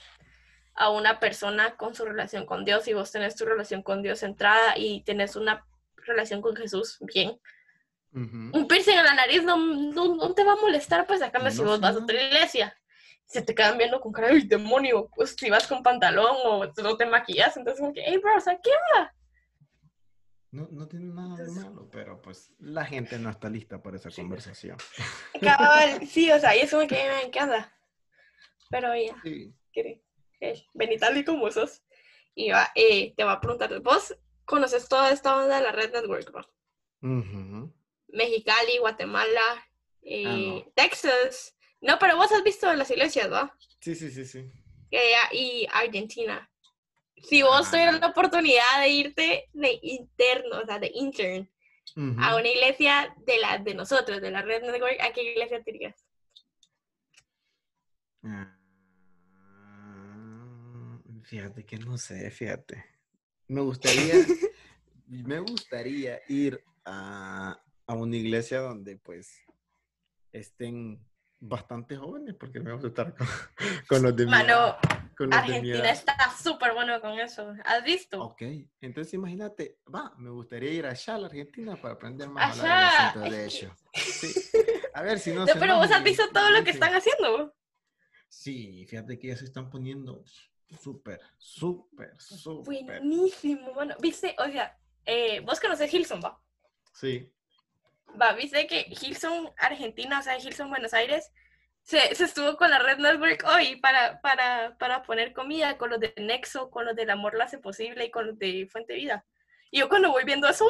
[0.74, 4.20] a una persona con su relación con Dios y vos tenés tu relación con Dios
[4.20, 5.66] centrada y tenés una
[5.98, 7.40] relación con Jesús bien.
[8.14, 11.80] Un piercing en la nariz no, no, te va a molestar, pues acá si vos
[11.80, 12.76] vas a otra iglesia.
[13.26, 16.98] se te quedan viendo con cara de demonio, pues si vas con pantalón o no
[16.98, 19.16] te maquillas, entonces como que, hey, bro, o sea, ¿qué onda?
[20.52, 24.10] No, no tiene nada de malo, pero pues la gente no está lista para esa
[24.10, 24.76] conversación.
[25.42, 27.72] Cabal, sí, o sea, y eso me queda en casa.
[28.70, 29.54] Pero ya, Sí.
[29.72, 30.04] ¿qué?
[30.44, 31.84] Hey, ven y tal y como sos.
[32.34, 34.16] Y va, eh, te va a preguntar, vos
[34.46, 37.72] conoces toda esta onda de la red network, ¿no?
[38.08, 39.68] Mexicali, Guatemala,
[40.02, 40.36] eh, Ah,
[40.66, 40.72] no.
[40.76, 41.56] Texas.
[41.80, 43.56] No, pero vos has visto las iglesias, ¿va?
[43.80, 44.52] Sí, sí, sí, sí.
[44.92, 46.50] Eh, y Argentina.
[47.24, 48.00] Si vos Ah, tuvieras no.
[48.00, 51.50] la oportunidad de irte de interno, o sea, de intern,
[52.20, 55.72] a una iglesia de las de nosotros, de la red network, ¿a qué iglesia te
[55.72, 56.06] irías?
[58.24, 58.58] Ah,
[61.32, 62.84] Fíjate que no sé, fíjate.
[63.48, 64.16] Me gustaría,
[65.08, 67.58] me gustaría ir a,
[67.88, 69.42] a una iglesia donde pues
[70.34, 71.02] estén
[71.40, 73.26] bastante jóvenes, porque me gusta estar con,
[73.88, 74.78] con los de mi Mano, edad,
[75.16, 77.56] con los de mi Argentina está súper bueno con eso.
[77.64, 78.22] ¿Has visto?
[78.22, 78.42] Ok,
[78.82, 83.32] entonces imagínate, va, me gustaría ir allá a la Argentina para aprender más a hablar
[83.32, 83.72] de ellos.
[83.94, 84.34] Sí.
[84.94, 87.56] A ver si no No, se pero vos has visto todo lo que están haciendo.
[88.28, 90.26] Sí, fíjate que ya se están poniendo
[90.80, 92.84] súper, súper, súper.
[92.84, 93.96] Buenísimo, mano.
[94.00, 94.36] ¿Viste?
[94.40, 96.40] O sea, eh, vos conoces Hilson, ¿va?
[96.94, 97.32] Sí.
[98.20, 101.32] Va, ¿viste que Hilson, Argentina, o sea, Hilson, Buenos Aires,
[101.84, 106.00] se, se estuvo con la Red Network hoy para, para, para poner comida con los
[106.00, 109.26] de Nexo, con los del Amor lo hace posible y con los de Fuente Vida.
[109.72, 110.66] Y yo cuando voy viendo eso,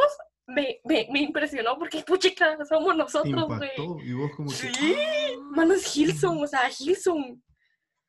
[0.45, 3.71] me, me, me impresionó porque, puchica, somos nosotros, güey.
[3.75, 5.39] impactó y vos como que, Sí, ¡ah!
[5.51, 7.43] Mano, es Hilson, o sea, Hilson.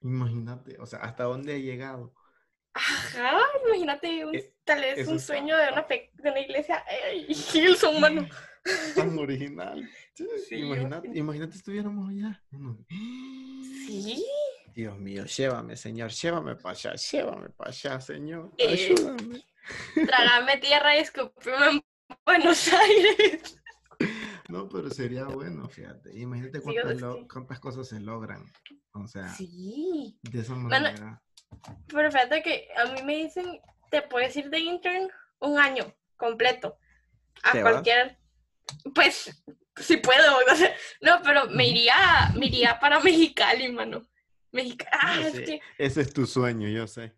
[0.02, 2.14] Imagínate, o sea, hasta dónde ha llegado.
[2.74, 6.84] Ajá, imagínate, un- Eh, tal vez un sueño de una, de una iglesia.
[6.88, 8.26] ¡Ey, Hilson, mano!
[8.94, 9.88] Tan original.
[10.14, 11.18] Sí, Sí, imagínate, imagínate.
[11.18, 12.42] imagínate estuviéramos allá.
[13.86, 14.24] Sí.
[14.74, 18.52] Dios mío, llévame, Señor, llévame para allá, llévame para allá, Señor.
[18.56, 19.44] Eh, Ayúdame.
[20.06, 21.84] Tragame tierra y escupirme en
[22.26, 23.60] Buenos Aires.
[24.48, 26.16] No, pero sería bueno, fíjate.
[26.18, 28.44] Imagínate cuántas cosas se logran.
[28.94, 30.18] O sea, Sí.
[30.22, 31.22] de esa manera.
[31.88, 36.78] Pero fíjate que a mí me dicen, te puedes ir de intern un año completo.
[37.42, 38.18] A cualquier.
[38.94, 39.42] Pues,
[39.76, 40.38] si puedo.
[40.48, 40.74] No, sé.
[41.00, 44.02] No, pero me iría, me iría para Mexicali, mano.
[44.52, 45.60] Mexica ah, No es que.
[45.78, 47.14] Ese es tu sueño, yo sé.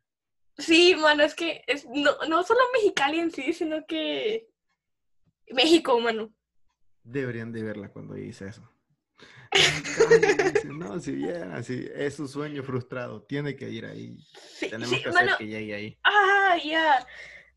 [0.56, 4.48] Sí, mano, es que es, no, no solo Mexicali en sí, sino que.
[5.48, 6.32] México, mano.
[7.02, 8.70] Deberían de verla cuando dice eso.
[10.64, 14.16] No, si viera, si es su sueño frustrado, tiene que ir ahí.
[14.56, 15.38] Sí, Tenemos sí, que hacer mano.
[15.38, 15.98] que llegue ahí.
[16.02, 17.06] Ah, ya.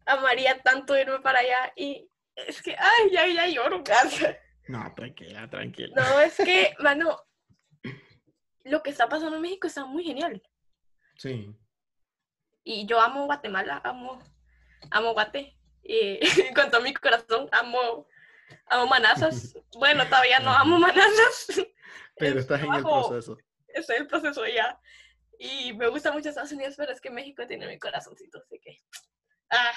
[0.06, 4.38] Amaría tanto irme para allá y es que, ay, ya, ya lloro, casa.
[4.70, 5.94] No, tranquila, tranquila.
[5.96, 7.18] No, es que, mano,
[8.66, 10.44] lo que está pasando en México está muy genial.
[11.16, 11.56] Sí.
[12.66, 14.20] Y yo amo Guatemala, amo,
[14.92, 15.58] amo Guate.
[15.84, 16.20] Y
[16.54, 18.08] con todo mi corazón amo,
[18.66, 19.58] amo manazas.
[19.78, 21.66] Bueno, todavía no amo manazas.
[22.20, 23.38] Pero estás en el proceso.
[23.68, 24.80] Estoy en el proceso ya.
[25.40, 28.78] Y me gusta mucho Estados Unidos, pero es que México tiene mi corazoncito, así que.
[29.50, 29.74] Ah,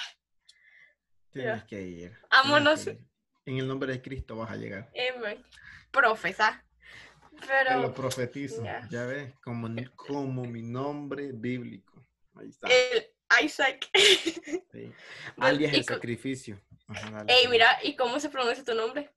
[1.31, 2.17] Tienes que ir.
[2.29, 2.83] Vámonos.
[2.85, 2.99] que ir.
[3.45, 4.89] En el nombre de Cristo vas a llegar.
[4.93, 5.41] em,
[5.91, 6.63] profesa.
[7.39, 7.79] Te Pero.
[7.79, 8.63] lo profetizo.
[8.63, 8.87] ya.
[8.89, 12.05] Ya ves, como, como mi nombre bíblico.
[12.35, 12.67] Ahí está.
[12.67, 13.87] El Isaac.
[14.71, 14.91] sí.
[15.37, 16.61] Alias el sacrificio.
[16.87, 19.11] Ajá, Ey, mira, ¿y cómo se pronuncia tu nombre?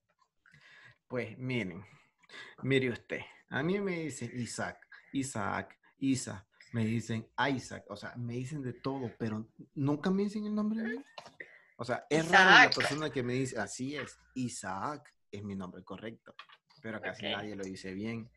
[1.09, 1.85] Pues miren,
[2.63, 3.21] mire usted,
[3.51, 4.79] a mí me dicen Isaac,
[5.13, 10.45] Isaac, Isa, me dicen Isaac, o sea, me dicen de todo, pero nunca me dicen
[10.47, 11.03] el nombre mío.
[11.77, 12.75] O sea, es raro la Isaac.
[12.75, 16.35] persona que me dice, así es, Isaac es mi nombre correcto,
[16.83, 17.33] pero casi Ok.
[17.33, 18.31] nadie lo dice bien.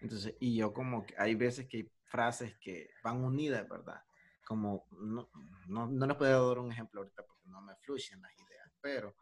[0.00, 4.02] Entonces, y yo como que hay veces que hay frases que van unidas, ¿verdad?
[4.44, 5.30] Como, no,
[5.68, 9.14] no, no les puedo dar un ejemplo ahorita porque no me fluyen las ideas, pero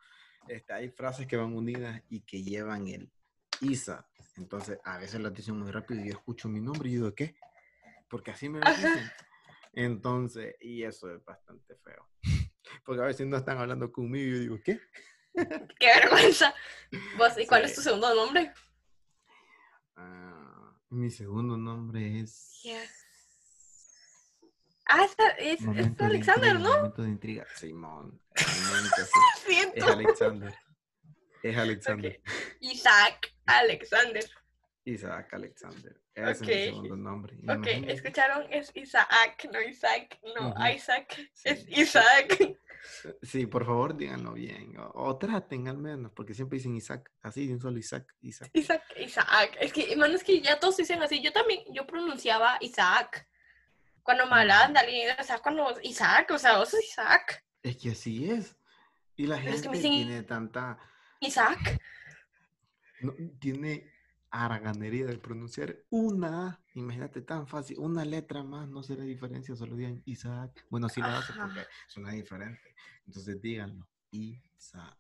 [0.47, 3.11] este, hay frases que van unidas y que llevan el
[3.61, 4.07] Isa.
[4.37, 7.37] Entonces, a veces las dicen muy rápido y yo escucho mi nombre y digo, ¿qué?
[8.09, 8.77] Porque así me lo Ajá.
[8.77, 9.11] dicen.
[9.73, 12.09] Entonces, y eso es bastante feo.
[12.85, 14.81] Porque a veces no están hablando conmigo y yo digo, ¿qué?
[15.79, 16.55] ¡Qué vergüenza!
[17.17, 17.77] ¿Vos, ¿Y cuál es Sí.
[17.77, 18.53] tu segundo nombre?
[19.97, 22.61] Ah, mi segundo nombre es...
[24.91, 26.77] Ah, es, es, es Momento de Alexander, intriga, ¿no?
[26.77, 27.47] Momento de intriga.
[27.57, 28.21] Simón.
[28.35, 29.21] realmente sí.
[29.47, 29.77] Siento.
[29.77, 30.55] Es Alexander.
[31.43, 32.21] Es Alexander.
[32.61, 34.25] Isaac Alexander.
[34.85, 36.01] Isaac Alexander.
[36.15, 37.37] Ese es mi segundo nombre.
[37.49, 38.47] Ok, ¿escucharon?
[38.51, 40.55] Es Isaac, no Isaac, no.
[40.69, 41.69] Isaac, es.
[41.69, 42.57] Isaac.
[43.23, 44.77] Sí, por favor, díganlo bien.
[44.79, 48.51] O, o traten al menos, porque siempre dicen Isaac, así de un solo Isaac, Isaac.
[48.55, 49.57] Isaac, Isaac.
[49.61, 51.21] Es que, hermano, es que ya todos dicen así.
[51.23, 53.29] Yo también, yo pronunciaba Isaac.
[54.03, 57.45] Cuando me hablaban de alguien, o sea, cuando Isaac, o sea, vos sos Isaac.
[57.63, 58.57] Es que así es.
[59.17, 60.79] Y la Pero es gente que me dicen- tiene tanta,
[61.21, 61.81] Isaac.
[63.01, 63.91] no, tiene
[64.31, 66.61] haraganería de pronunciar una.
[66.75, 70.65] Imagínate tan fácil, una letra más, no será diferencia, solo digan Isaac.
[70.71, 72.75] Bueno, sí lo hace porque suena diferente.
[73.07, 74.97] Entonces díganlo, Isaac.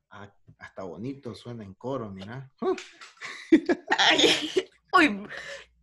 [0.58, 2.50] Hasta bonito suena en coro, mira.
[3.98, 4.50] Ay,
[4.92, 5.28] uy.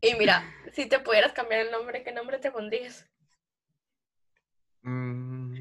[0.01, 3.09] Y mira, si te pudieras cambiar el nombre, ¿qué nombre te pondrías?
[4.83, 5.55] Mm,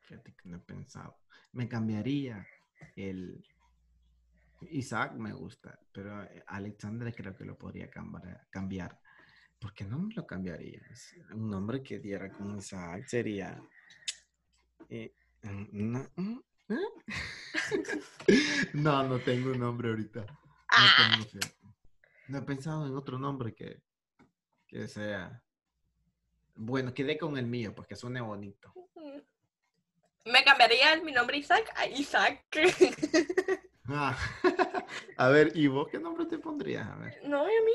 [0.00, 1.18] fíjate que no he pensado.
[1.52, 2.46] Me cambiaría
[2.94, 3.44] el
[4.70, 8.46] Isaac me gusta, pero eh, Alexandre creo que lo podría cambiar.
[8.50, 9.00] cambiar.
[9.58, 10.82] ¿Por qué no me lo cambiaría?
[10.90, 13.60] Es Un nombre que diera con Isaac sería.
[14.90, 15.14] eh,
[15.72, 16.00] no,
[16.68, 16.78] ¿eh?
[18.74, 20.20] no, no tengo un nombre ahorita.
[20.24, 20.38] No,
[20.68, 21.54] Ah, tengo, fíjate.
[22.28, 23.82] No he pensado en otro nombre que,
[24.66, 25.42] que sea.
[26.56, 28.72] Bueno, quedé con el mío, porque suene bonito.
[30.24, 32.44] me cambiaría mi nombre Isaac a Isaac.
[33.88, 34.16] Ah,
[35.18, 36.88] a ver, ¿y vos qué nombre te pondrías?
[36.88, 37.20] A ver.
[37.24, 37.72] No, y a mí.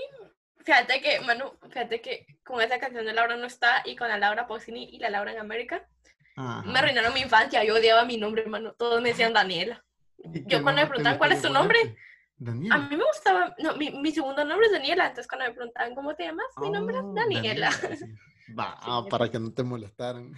[0.66, 4.18] Fíjate que, Manu, fíjate que con esa canción de Laura no está y con la
[4.18, 5.88] Laura Pausini y la Laura en América,
[6.36, 6.64] Ajá.
[6.70, 7.64] me arruinaron mi infancia.
[7.64, 8.74] Yo odiaba mi nombre, hermano.
[8.74, 9.84] Todos me decían Daniela.
[10.18, 11.80] ¿Y yo cuando me preguntaban, ¿cuál es tu nombre?
[11.80, 12.02] ponerte?
[12.38, 12.72] Daniel.
[12.74, 15.94] A mí me gustaba, no, mi, mi segundo nombre es Daniela, entonces cuando me preguntaban
[15.94, 17.72] cómo te llamas, mi nombre es Oh, Daniela.
[17.72, 18.06] sí.
[18.58, 20.34] Va, Sí, para que no te molestaran.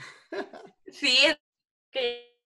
[0.91, 1.37] Sí, es
[1.91, 2.37] que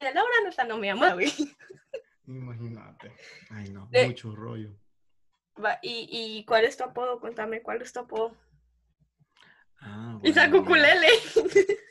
[0.00, 1.14] la Laura no está, no me llama.
[2.28, 3.12] Imagínate.
[3.50, 4.76] Ay, no, De- mucho rollo.
[5.62, 7.18] Va, ¿Y, ¿Y cuál es tu apodo?
[7.20, 8.36] Contame, ¿cuál es tu apodo?
[9.80, 11.08] Ah, bueno, Ukulele.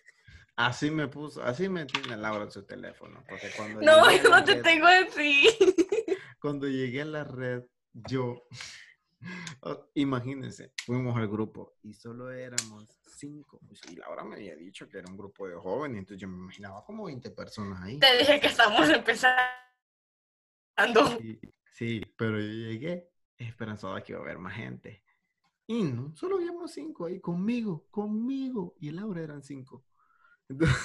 [0.56, 3.24] Así me puso, así me tiene Laura en su teléfono.
[3.30, 5.48] Porque cuando No, yo no te red- tengo así.
[6.42, 7.62] cuando llegué a la red,
[7.94, 8.42] yo,
[9.94, 13.60] imagínense, fuimos al grupo y solo éramos cinco.
[13.68, 16.38] Pues, y Laura me había dicho que era un grupo de jóvenes, entonces yo me
[16.38, 18.00] imaginaba como 20 personas ahí.
[18.00, 19.40] Te dije que estamos empezando.
[21.20, 21.40] Sí,
[21.72, 25.04] sí, pero yo llegué esperanzado que iba a haber más gente.
[25.66, 28.76] Y no, solo habíamos cinco ahí conmigo, conmigo.
[28.80, 29.84] Y Laura eran cinco.
[30.50, 30.78] Entonces,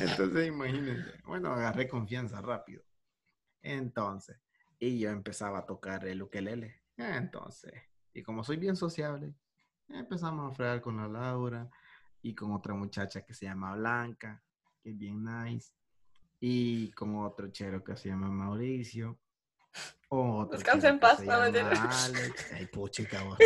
[0.00, 1.12] entonces, imagínense.
[1.24, 2.82] Bueno, agarré confianza rápido.
[3.62, 4.36] Entonces,
[4.78, 6.82] y yo empezaba a tocar el ukelele.
[6.96, 7.72] Entonces,
[8.12, 9.34] y como soy bien sociable,
[9.88, 11.70] empezamos a fregar con la Laura
[12.22, 14.42] y con otra muchacha que se llama Blanca,
[14.82, 15.72] que es bien nice.
[16.40, 19.18] Y con otro chero que se llama Mauricio.
[20.08, 21.68] Otro Descansa en paz, no, mentira.
[21.70, 22.46] Alex.
[22.54, 23.36] Ay, puchica, vos,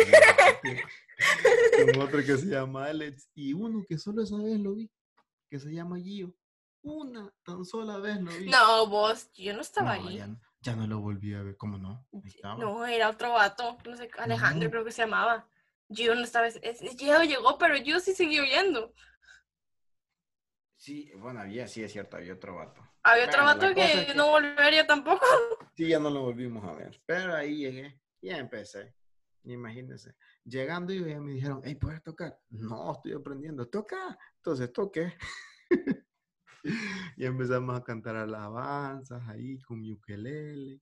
[1.77, 3.29] Con otro que se llama Alex.
[3.35, 4.89] Y uno que solo esa vez lo vi,
[5.49, 6.33] que se llama Gio.
[6.83, 8.49] Una tan sola vez lo vi.
[8.49, 10.17] No, vos, yo no estaba No, ahí.
[10.17, 11.57] ya, no- ya no lo volví a ver.
[11.57, 12.05] ¿Cómo no?
[12.57, 14.71] No, era otro vato, no sé, Alejandro No.
[14.71, 15.47] creo que se llamaba.
[15.89, 18.93] Gio no estaba, es- es- Gio llegó, pero Gio sí siguió yendo.
[20.81, 22.81] Sí, bueno, había, sí es cierto, había otro vato.
[23.03, 25.23] Había otro Bueno, vato que, es que- no volvería tampoco.
[25.77, 26.99] Sí, ya no lo volvimos a ver.
[27.05, 28.95] Pero ahí llegué, ya empecé.
[29.43, 30.15] Imagínense.
[30.43, 32.35] Llegando y ya me dijeron, hey, ¿puedes tocar?
[32.49, 33.67] No, estoy aprendiendo.
[33.69, 34.17] Toca.
[34.37, 35.13] Entonces toqué.
[37.15, 40.81] y empezamos a cantar alabanzas ahí con mi ukelele.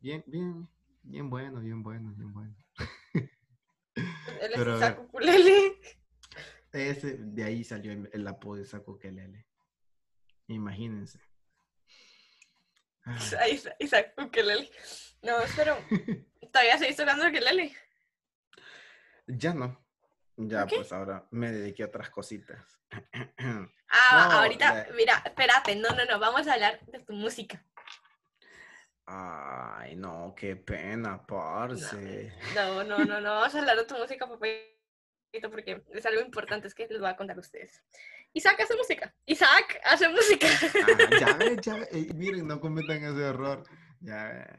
[0.00, 0.68] Bien, bien,
[1.02, 2.54] bien bueno, bien bueno, bien bueno.
[3.96, 5.00] Él es Pero.
[5.00, 5.78] Ukulele.
[6.74, 9.46] Ese, de ahí salió el, el apodo de saco ukelele.
[10.48, 11.20] Imagínense.
[13.04, 13.60] Ah, Ahí
[14.18, 14.68] Ukulele.
[15.22, 15.76] No, pero
[16.52, 17.72] todavía seguís tocando Ukulele.
[19.26, 19.80] ya no.
[20.36, 22.80] Ya, pues ahora me dediqué a otras cositas.
[23.96, 27.64] Ah, No, ahorita, la- mira, espérate, no, no, no, vamos a hablar de tu música.
[29.06, 32.32] Ay, no, qué pena, parce.
[32.56, 34.26] No, no, no, no, vamos a hablar de tu música,
[35.34, 37.82] papito, porque es algo importante, es que les voy a contar a ustedes.
[38.32, 39.14] Isaac hace música.
[39.26, 40.46] Isaac hace música.
[40.52, 41.76] Ah, ya ves, ya.
[41.90, 43.64] Ey, miren, no cometan ese error.
[44.00, 44.58] Ya.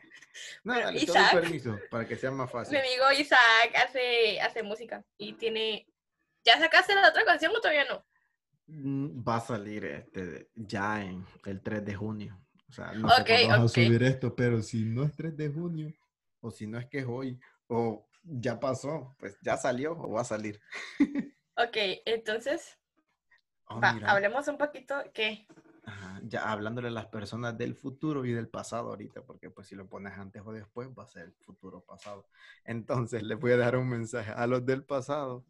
[0.64, 2.78] No, Bueno, dale, Isaac- permiso para que sea más Mi fácil.
[2.78, 5.88] amigo Isaac hace, hace música y tiene...
[6.44, 8.06] ¿Ya sacaste la otra canción o todavía no?
[8.68, 12.40] Mm, Va a salir este ya en el 3 de junio.
[12.70, 13.64] O sea, no Ok, sé cuándo vas ok.
[13.66, 15.94] a subir esto, pero si no es 3 de junio,
[16.42, 20.22] o si no es que es hoy, o ya pasó, pues ya salió o va
[20.22, 20.60] a salir.
[21.58, 22.78] Ok, entonces,
[23.68, 25.48] Oh, va, hablemos un poquito que...
[26.24, 29.88] Ya hablándole a las personas del futuro y del pasado ahorita, porque pues si lo
[29.88, 32.28] pones antes o después va a ser el futuro pasado.
[32.64, 35.46] Entonces les voy a dar un mensaje a los del pasado.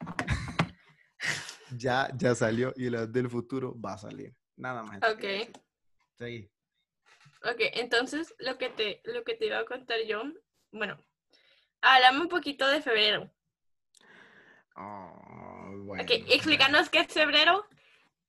[1.78, 4.34] ya, ya salió y los del futuro va a salir.
[4.56, 4.98] Nada más.
[5.10, 5.54] Ok.
[6.18, 6.50] Sí.
[7.44, 10.22] Ok, entonces lo que te, lo que te iba a contar yo,
[10.70, 11.02] bueno,
[11.80, 13.30] háblame un poquito de febrero.
[14.76, 16.02] Oh, bueno.
[16.02, 17.66] Ok, explícanos qué es febrero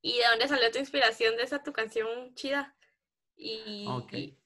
[0.01, 2.75] y de dónde salió tu inspiración de esa tu canción chida.
[3.35, 4.13] Y, Ok.
[4.13, 4.37] y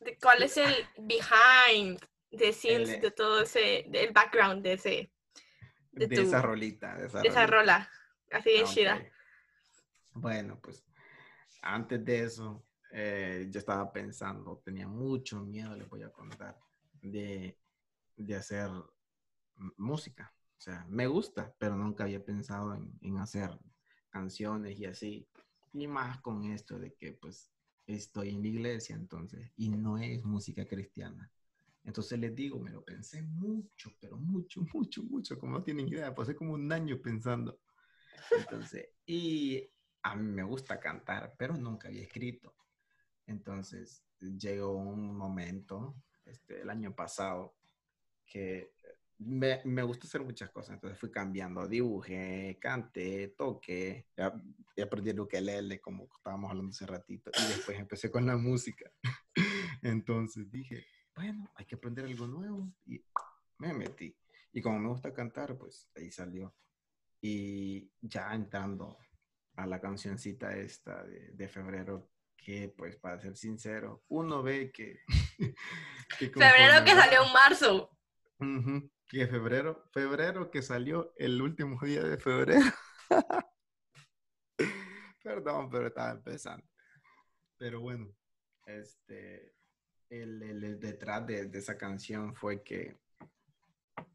[0.00, 1.98] de cuál es el behind
[2.36, 5.12] the scenes El- de todo ese, del background de ese,
[5.92, 6.96] De, de tu- esa rolita.
[6.96, 7.56] De esa, de esa rolita.
[7.56, 7.90] rola.
[8.30, 9.02] Así de chida.
[10.12, 10.84] Bueno, pues
[11.62, 16.58] antes de eso, eh, yo estaba pensando, tenía mucho miedo, les voy a contar,
[17.00, 17.56] de,
[18.18, 18.70] de hacer
[19.76, 20.34] música.
[20.58, 23.58] O sea, me gusta, pero nunca había pensado en, en hacer
[24.10, 25.28] canciones y así.
[25.72, 27.52] Y más con esto de que pues
[27.86, 31.30] estoy en la iglesia entonces, y no es música cristiana.
[31.84, 36.14] Entonces les digo, me lo pensé mucho, pero mucho, mucho, mucho, como no tienen idea,
[36.14, 37.60] pasé como un año pensando.
[38.36, 39.70] Entonces, y
[40.02, 42.54] a mí me gusta cantar, pero nunca había escrito.
[43.26, 47.56] Entonces, llegó un momento, este, el año pasado,
[48.28, 48.72] que
[49.18, 50.74] me, me gusta hacer muchas cosas.
[50.74, 54.32] Entonces fui cambiando, dibujé, canté, toqué, ya,
[54.76, 58.90] ya aprendí el ukelele, como estábamos hablando hace ratito, y después empecé con la música.
[59.82, 63.02] Entonces dije, bueno, hay que aprender algo nuevo, y
[63.58, 64.16] me metí.
[64.52, 66.54] Y como me gusta cantar, pues ahí salió.
[67.20, 68.98] Y ya entrando
[69.56, 75.00] a la cancioncita esta de, de febrero, que pues para ser sincero, uno ve que...
[76.18, 77.97] que Febrero que salió en marzo.
[78.40, 82.66] Ujú, Que febrero, febrero que salió el último día de febrero.
[85.22, 86.64] Perdón, pero estaba empezando.
[87.58, 88.06] Pero bueno,
[88.66, 89.52] este,
[90.10, 92.96] el, el- detrás de, de esa canción fue que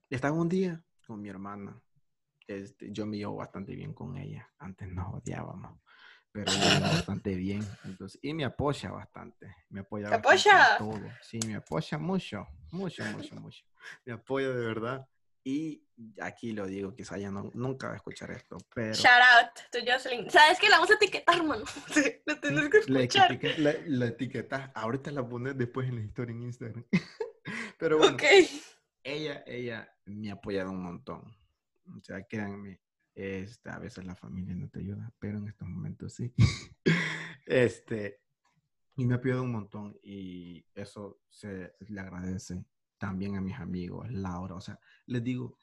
[0.09, 1.81] estaba un día con mi hermana.
[2.47, 4.49] Este, yo me llevo bastante bien con ella.
[4.59, 5.79] Antes nos odiábamos,
[6.33, 7.65] pero bastante bien.
[7.85, 9.55] Entonces, y me apoya bastante.
[9.69, 10.77] Me apoya ¿Te apoya?
[10.79, 10.99] todo.
[11.21, 13.63] Sí, me apoya mucho, mucho, mucho, mucho.
[14.05, 15.07] Me apoya de verdad.
[15.45, 15.85] Y
[16.21, 19.79] aquí lo digo, quizá ella no, nunca va a escuchar esto, pero Shout out to
[19.85, 20.29] Jocelyn.
[20.31, 21.65] ¿Sabes que la vamos a etiquetar, mano?
[22.25, 23.31] Lo tienes que la, escuchar.
[23.33, 24.71] etiqueta- la, la etiquetas.
[24.73, 26.85] Ahorita la pones después en la historia en Instagram.
[27.77, 28.23] pero bueno, Ok.
[29.03, 31.35] ella, ella me ha apoyado un montón.
[31.93, 32.79] O sea, créanme,
[33.15, 36.33] este, a veces la familia no te ayuda, pero en estos momentos sí.
[37.45, 38.21] este,
[38.95, 42.65] y me ha apoyado un montón y eso se le agradece
[42.97, 44.55] también a mis amigos, Laura.
[44.55, 45.57] O sea, les digo,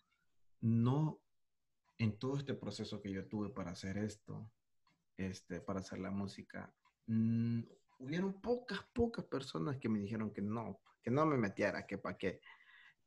[0.61, 1.21] no
[1.99, 4.51] en todo este proceso que yo tuve para hacer esto,
[5.17, 6.75] este, para hacer la música,
[7.07, 7.61] mm,
[7.99, 12.17] hubieron pocas, pocas personas que me dijeron que no, que no me metiera, que para
[12.17, 12.41] qué.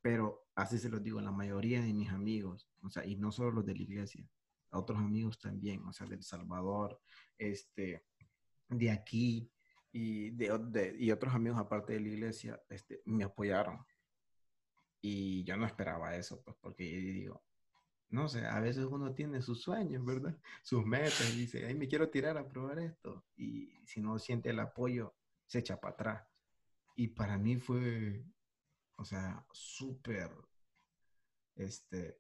[0.04, 3.52] Pero así se los digo, la mayoría de mis amigos, o sea, y no solo
[3.52, 4.30] los de la iglesia,
[4.72, 7.02] otros amigos también, o sea, de El Salvador,
[7.38, 8.06] este,
[8.70, 9.50] de aquí
[9.92, 13.80] y de- y otros amigos aparte de la iglesia, este, me apoyaron.
[15.02, 17.44] Y yo no esperaba eso, pues, porque yo digo,
[18.10, 20.38] no sé, a veces uno tiene sus sueños, ¿verdad?
[20.64, 23.26] Sus metas y dice, ay, me quiero tirar a probar esto.
[23.36, 25.16] Y si no siente el apoyo,
[25.48, 26.28] se echa para atrás.
[26.96, 28.24] Y para mí fue,
[28.96, 30.32] o sea, súper,
[31.56, 32.20] este,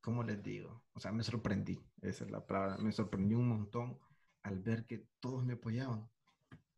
[0.00, 0.84] ¿cómo les digo?
[0.94, 3.98] O sea, me sorprendí, esa es la palabra, me sorprendió un montón
[4.42, 6.08] al ver que todos me apoyaban.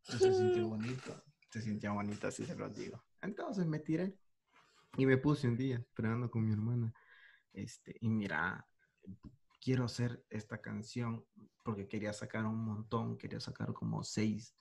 [0.01, 3.03] Se sintió bonito, se sentía bonito, así se los digo.
[3.21, 4.17] Entonces me tiré
[4.97, 6.93] y me puse un día esperando con mi hermana.
[7.53, 8.67] Este, y mira,
[9.61, 11.25] quiero hacer esta canción
[11.63, 14.55] porque quería sacar un montón, quería sacar como seis,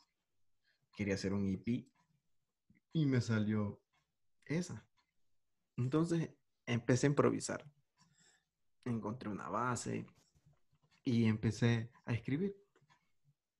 [0.94, 1.86] quería hacer un EP
[2.92, 3.80] y me salió
[4.48, 4.84] esa.
[5.76, 6.30] Entonces
[6.66, 7.64] empecé a improvisar.
[8.84, 10.06] Encontré una base
[11.04, 12.56] y empecé a escribir.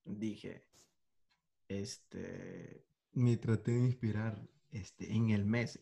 [0.05, 0.65] Dije,
[1.67, 2.83] este,
[3.13, 5.79] me traté de inspirar este, en el mes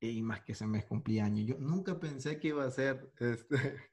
[0.00, 1.46] y más que ese mes cumplía años.
[1.46, 3.56] Yo nunca pensé que iba a ser, este,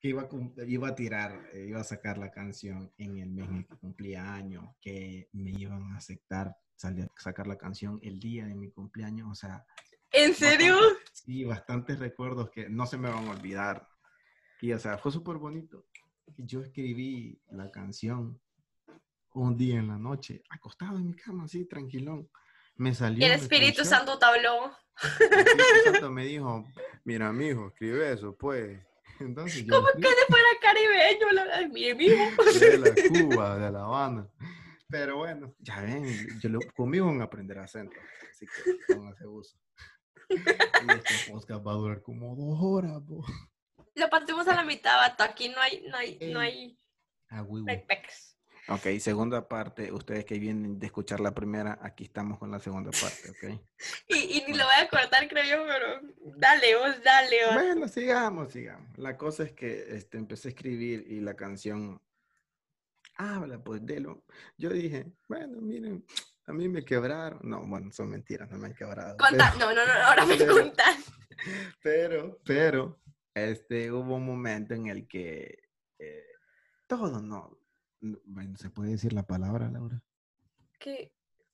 [0.00, 0.28] que iba a,
[0.66, 4.74] iba a tirar, iba a sacar la canción en el mes en que cumplía años,
[4.80, 9.28] que me iban a aceptar salir, sacar la canción el día de mi cumpleaños.
[9.30, 9.64] O sea,
[10.10, 10.74] ¿En serio?
[10.74, 13.88] bastante- sí, bastantes recuerdos que no se me van a olvidar.
[14.60, 15.86] Y o sea, fue súper bonito.
[16.36, 18.40] Yo escribí la canción
[19.34, 22.28] un día en la noche, acostado en mi cama, así, tranquilón.
[22.76, 23.20] Me salió.
[23.20, 23.84] Y el Espíritu.
[23.84, 24.72] Santo te habló.
[25.20, 26.66] El Espíritu Santo me dijo,
[27.04, 28.78] mira, mijo, escribe eso, pues.
[29.20, 31.30] Entonces ¿Cómo que se fuera caribeño?
[31.32, 32.42] La, mijo.
[32.60, 34.28] de la Cuba, de La Habana.
[34.92, 36.04] Pero bueno, ya ven,
[36.38, 37.96] yo lo, conmigo van a aprender acento,
[38.30, 39.58] así que pónganse uso.
[40.28, 43.24] Y este podcast va a durar como dos horas, po.
[43.94, 45.24] Lo partimos a la mitad, vato.
[45.24, 46.50] Aquí no hay, no hay, no Ey.
[46.50, 46.78] hay.
[47.30, 47.84] Ah, oui, oui.
[48.68, 49.90] Ok, segunda parte.
[49.90, 53.60] Ustedes que vienen de escuchar la primera, aquí estamos con la segunda parte, ¿ok?
[54.08, 57.54] Y, y ni lo voy a cortar, creo yo, pero dale, vos, dale, vos.
[57.54, 58.98] Bueno, sigamos, sigamos.
[58.98, 62.02] La cosa es que este, empecé a escribir y la canción
[63.16, 64.24] habla pues de lo.
[64.56, 66.04] Yo dije, bueno, miren,
[66.46, 67.40] a mí me quebraron.
[67.42, 69.16] No, bueno, son mentiras, no me han quebrado.
[69.16, 71.12] Conta, no, no, no, ahora me contas.
[71.82, 73.00] Pero, pero,
[73.34, 75.58] este, hubo un momento en el que
[75.98, 76.24] eh,
[76.86, 77.58] todo no.
[78.00, 80.00] no- Bueno, ¿se puede decir la palabra, Laura?
[80.78, 81.12] ¿Qué?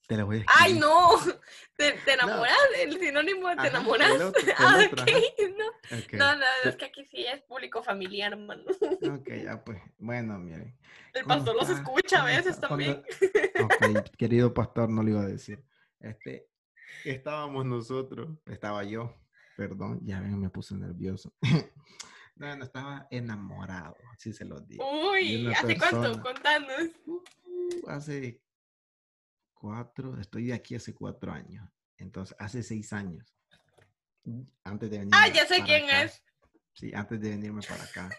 [0.09, 0.81] Te la voy a ¡Ay, escribir.
[0.81, 1.11] no!
[1.77, 2.57] ¿Te, te enamoras?
[2.79, 4.11] El sinónimo de te Ajá, enamoras.
[4.11, 5.05] el otro, el Ah, otro,
[5.59, 6.19] no.
[6.19, 8.63] No, no, es que aquí sí es público familiar, hermano.
[8.71, 10.77] ok, ya pues, bueno, miren.
[11.13, 13.03] El ¿Cómo pastor los escucha a ¿Cómo veces también.
[13.55, 15.63] Cuando- Ok, querido pastor, no lo iba a decir.
[16.01, 16.49] Este,
[17.05, 19.15] estábamos nosotros, estaba yo,
[19.57, 21.35] perdón, ya ven, me puse nervioso.
[22.37, 25.11] No, no, estaba enamorado, así se los digo.
[25.11, 26.23] Uy, ¿hace cuánto?
[26.23, 26.89] Contanos.
[27.07, 27.21] Uh,
[27.89, 28.41] hace
[29.59, 31.69] cuatro, estoy de aquí hace cuatro años.
[31.97, 33.35] Entonces, hace seis años.
[34.65, 35.13] Antes de venir.
[35.15, 36.23] Ah, ya sé quién es.
[36.75, 38.11] Sí, antes de venirme para acá.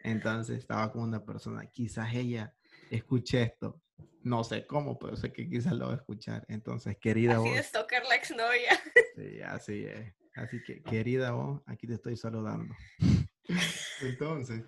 [0.00, 1.66] Entonces, estaba con una persona.
[1.66, 2.54] Quizás ella
[2.90, 3.80] escuche esto.
[4.22, 6.44] No sé cómo, pero sé que quizás lo va a escuchar.
[6.48, 7.58] Entonces, querida Así vos.
[7.66, 8.80] stalker la exnovia.
[9.16, 10.14] Sí, así es.
[10.34, 12.74] Así que, querida vos, aquí te estoy saludando.
[14.02, 14.64] Entonces,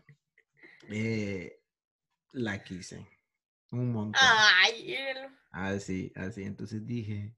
[0.89, 1.61] eh,
[2.33, 3.07] la quise.
[3.71, 4.21] Un montón.
[4.23, 6.45] Ay, el- Así, así.
[6.45, 7.37] Entonces dije,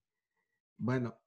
[0.76, 1.18] bueno,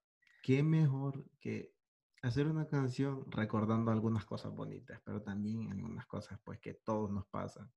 [0.44, 1.74] qué mejor que
[2.22, 7.28] hacer una canción recordando algunas cosas bonitas, pero también algunas cosas pues que todos nos
[7.28, 7.72] pasan.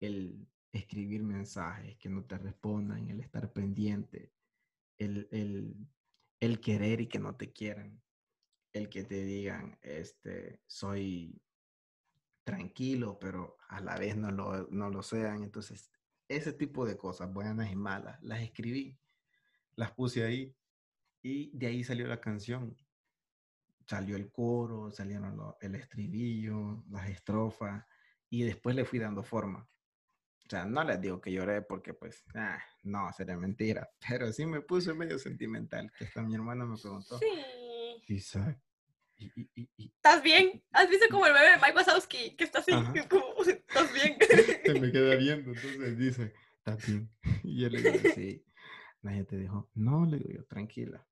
[0.00, 4.32] El escribir mensajes que no te respondan, el estar pendiente,
[4.98, 5.76] el, el,
[6.40, 8.02] el querer y que no te quieran,
[8.72, 11.42] el que te digan, este, soy
[12.44, 15.42] tranquilo, pero a la vez no lo, no lo sean.
[15.42, 15.90] Entonces,
[16.30, 18.96] ese tipo de cosas, buenas y malas, las escribí,
[19.74, 20.54] las puse ahí
[21.22, 22.76] y de ahí salió la canción.
[23.86, 27.84] Salió el coro, salieron lo- el estribillo, las estrofas
[28.28, 29.68] y después le fui dando forma.
[30.46, 34.46] O sea, no les digo que lloré porque pues, ah, no, sería mentira, pero sí
[34.46, 37.26] me puse medio sentimental, que hasta mi hermano me preguntó, Sí.
[38.06, 38.60] Isaac,
[39.76, 40.62] ¿Estás bien?
[40.72, 42.36] ¿Has visto como el bebé de Mike Wazowski?
[42.36, 42.72] Que está así.
[42.92, 44.16] Que es como, ¿Estás bien?
[44.64, 47.10] se me queda viendo, entonces dice, ¿estás bien?
[47.44, 48.44] Y yo le digo, sí.
[49.02, 51.06] Nadie te dijo, no, le digo yo, tranquila.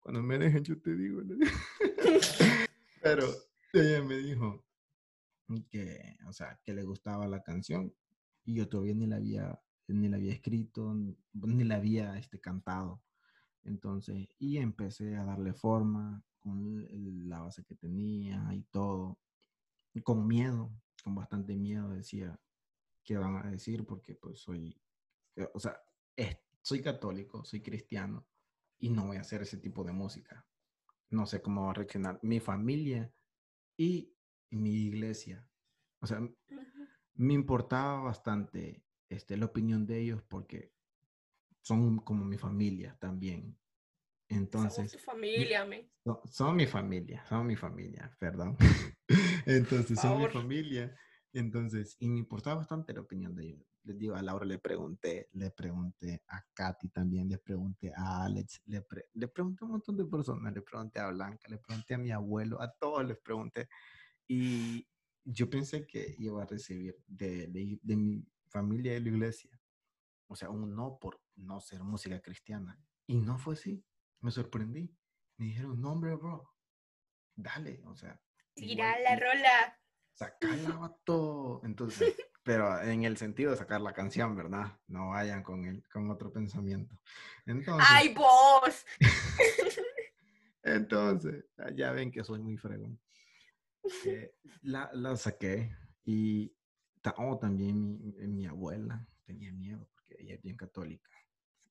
[0.00, 1.22] Cuando me dejen, yo te digo.
[3.02, 3.26] Pero
[3.72, 4.64] ella me dijo
[5.70, 7.92] que, o sea, que le gustaba la canción
[8.44, 10.94] y yo todavía ni la había, ni la había escrito,
[11.32, 13.02] ni la había este, cantado.
[13.64, 19.20] Entonces, y empecé a darle forma con la base que tenía y todo,
[20.04, 20.72] con miedo,
[21.04, 22.40] con bastante miedo, decía,
[23.04, 23.86] ¿qué van a decir?
[23.86, 24.80] Porque pues soy,
[25.36, 25.80] eh, o sea,
[26.16, 28.28] es- soy católico, soy cristiano
[28.78, 30.46] y no voy a hacer ese tipo de música.
[31.10, 33.14] No sé cómo va a reaccionar mi familia
[33.78, 34.16] y
[34.50, 35.48] mi iglesia.
[36.00, 36.20] O sea,
[37.14, 40.74] me importaba bastante este, la opinión de ellos porque
[41.62, 43.59] son como mi familia también.
[44.30, 45.90] Somos Entonces, tu familia, men.
[46.04, 48.56] son, son mi familia, son mi familia, perdón.
[49.46, 50.96] Entonces, son mi familia.
[51.32, 53.66] Entonces, y me importaba bastante la opinión de ellos.
[53.84, 58.60] Les digo, a Laura le pregunté, le pregunté a Katy también, le pregunté a Alex,
[58.66, 61.94] le, pre- le pregunté a un montón de personas, le pregunté a Blanca, le pregunté
[61.94, 63.68] a mi abuelo, a todos les pregunté.
[64.28, 64.86] Y
[65.24, 69.50] yo pensé que iba a recibir de, de, de mi familia de la iglesia,
[70.28, 72.78] o sea, un no por no ser música cristiana.
[73.06, 73.82] Y no fue así.
[74.20, 74.94] Me sorprendí.
[75.36, 76.54] Me dijeron, no, hombre, bro,
[77.34, 78.20] dale, o sea.
[78.54, 79.78] Tira la rola.
[80.12, 81.62] Sacarla, vato.
[81.64, 84.78] Entonces, pero en el sentido de sacar la canción, ¿verdad?
[84.86, 87.00] No vayan con, el, con otro pensamiento.
[87.46, 88.86] Entonces, ¡Ay, vos!
[90.62, 91.44] entonces,
[91.74, 93.00] ya ven que soy muy fregón.
[94.04, 95.74] Eh, la, la saqué
[96.04, 96.54] y
[97.16, 101.10] oh, también mi, mi abuela tenía miedo porque ella es bien católica.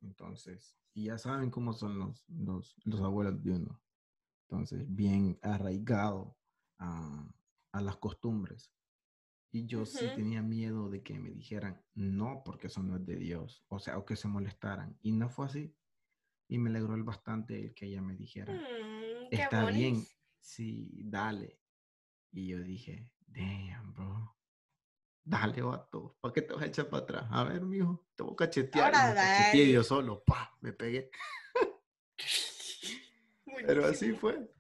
[0.02, 3.82] Entonces, y ya saben cómo son los, los, los abuelos de uno.
[4.48, 6.38] Entonces, bien arraigado
[6.80, 7.28] a,
[7.72, 8.74] a las costumbres.
[9.52, 13.16] Y yo sí tenía miedo de que me dijeran no, porque eso no es de
[13.16, 13.64] Dios.
[13.68, 14.98] O sea, o que se molestaran.
[15.02, 15.76] Y no fue así.
[16.48, 20.04] Y me alegró el bastante el que ella me dijera Mm, está bien,
[20.40, 21.60] sí, dale.
[22.32, 24.39] Y yo dije, damn, bro.
[25.24, 26.18] Dale, vato.
[26.22, 27.26] ¿Para qué te vas a echar para atrás?
[27.30, 28.96] A ver, mijo, te voy a cachetear.
[28.96, 31.12] Ahora me cacheteé yo solo, pa, me pegué.
[33.68, 34.52] Pero así fue.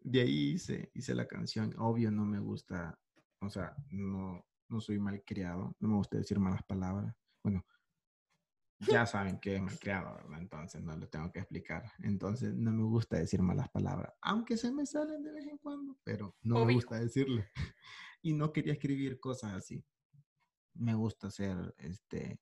[0.00, 1.74] De ahí hice, hice la canción.
[1.78, 2.98] Obvio no me gusta,
[3.40, 7.14] o sea, no, no soy malcriado, no me gusta decir malas palabras.
[7.42, 7.64] Bueno,
[8.80, 10.40] ya saben que es malcriado, ¿verdad?
[10.40, 11.90] Entonces no lo tengo que explicar.
[12.02, 15.98] Entonces no me gusta decir malas palabras, aunque se me salen de vez en cuando,
[16.04, 17.50] pero no me gusta decirle.
[18.22, 19.84] Y no quería escribir cosas así.
[20.74, 22.40] Me gusta ser este,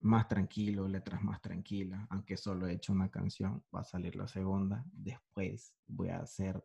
[0.00, 4.28] más tranquilo, letras más tranquilas, aunque solo he hecho una canción, va a salir la
[4.28, 4.84] segunda.
[4.92, 6.62] Después voy a hacer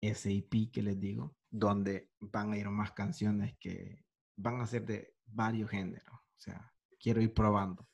[0.00, 4.04] ese IP que les digo, donde van a ir más canciones que
[4.36, 6.14] van a ser de varios géneros.
[6.14, 7.88] O sea, quiero ir probando.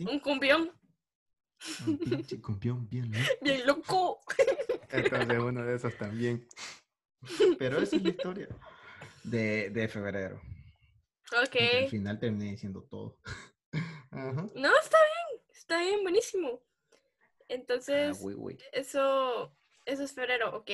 [0.00, 0.70] Un cumbión.
[1.86, 3.24] Un pinche cumbión bien loco.
[3.42, 4.20] Bien loco.
[4.90, 6.46] Entonces uno de esos también.
[7.58, 8.48] Pero esa es la historia
[9.22, 10.40] de, de febrero.
[11.42, 11.56] Ok.
[11.56, 13.18] al final terminé diciendo todo.
[14.12, 16.62] No, está bien, está bien, buenísimo.
[16.92, 16.96] Ah,
[17.48, 18.16] Entonces,
[18.72, 19.52] eso
[19.84, 20.70] eso es febrero, ok.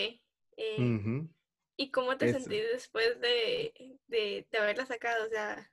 [0.56, 1.26] Eh,
[1.76, 5.26] ¿Y cómo te sentís después de, de, de, haberla sacado?
[5.26, 5.72] O sea,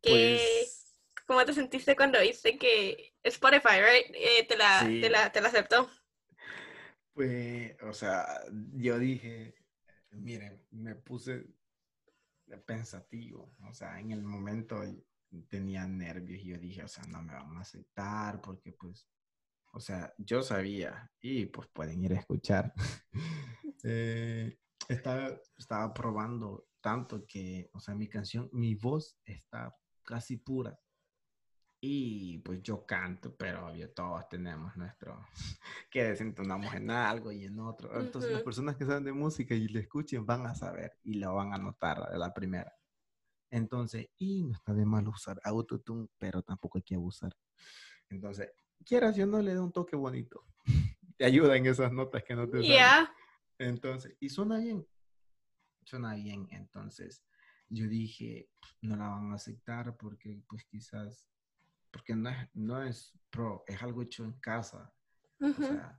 [0.00, 0.94] ¿qué, pues
[1.26, 4.14] ¿cómo te sentiste cuando viste que Spotify, right?
[4.14, 5.90] Eh, te, la, te, la, te la aceptó.
[7.18, 8.24] Pues, o sea,
[8.74, 9.52] yo dije,
[10.12, 11.48] miren, me puse
[12.64, 14.84] pensativo, o sea, en el momento
[15.48, 19.08] tenía nervios y yo dije, o sea, no me van a aceptar porque pues,
[19.72, 22.72] o sea, yo sabía y pues pueden ir a escuchar.
[23.82, 24.56] eh,
[24.88, 30.78] estaba, estaba probando tanto que, o sea, mi canción, mi voz está casi pura.
[31.80, 35.24] Y pues yo canto, pero obvio todos tenemos nuestro,
[35.90, 38.00] que desentonamos en algo y en otro.
[38.00, 41.34] Entonces las personas que saben de música y le escuchen van a saber y lo
[41.34, 42.74] van a notar de la primera.
[43.50, 47.34] Entonces, y no está de mal usar autotune, pero tampoco hay que abusar.
[48.10, 48.50] Entonces,
[48.84, 50.44] quieras yo no le da un toque bonito.
[51.16, 53.12] Te ayuda en esas notas que no te Ya.
[53.58, 54.86] Entonces, y suena bien.
[55.84, 56.46] Suena bien.
[56.50, 57.24] Entonces,
[57.68, 58.48] yo dije,
[58.82, 61.28] no la van a aceptar porque pues quizás,
[61.98, 64.92] porque no es, no es pro, es algo hecho en casa.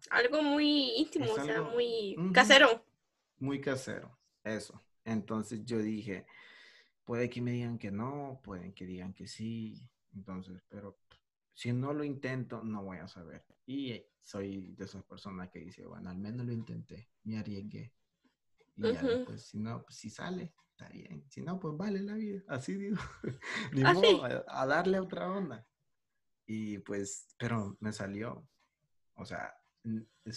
[0.10, 2.86] algo muy íntimo, o sea, muy casero.
[3.38, 4.82] Muy casero, eso.
[5.04, 6.26] Entonces yo dije,
[7.04, 9.86] puede que me digan que no, pueden que digan que sí.
[10.14, 10.98] Entonces, pero
[11.54, 13.44] si no lo intento, no voy a saber.
[13.66, 17.94] Y soy de esas personas que dice, bueno, al menos lo intenté, me arriesgué.
[18.78, 21.26] Y ya después, si no, pues si sale, está bien.
[21.28, 22.42] Si no, pues vale la vida.
[22.48, 22.98] Así digo.
[23.74, 25.68] Ni ¿Ah, modo, a, darle otra onda.
[26.52, 28.50] Y pues, pero me salió.
[29.14, 29.54] O sea,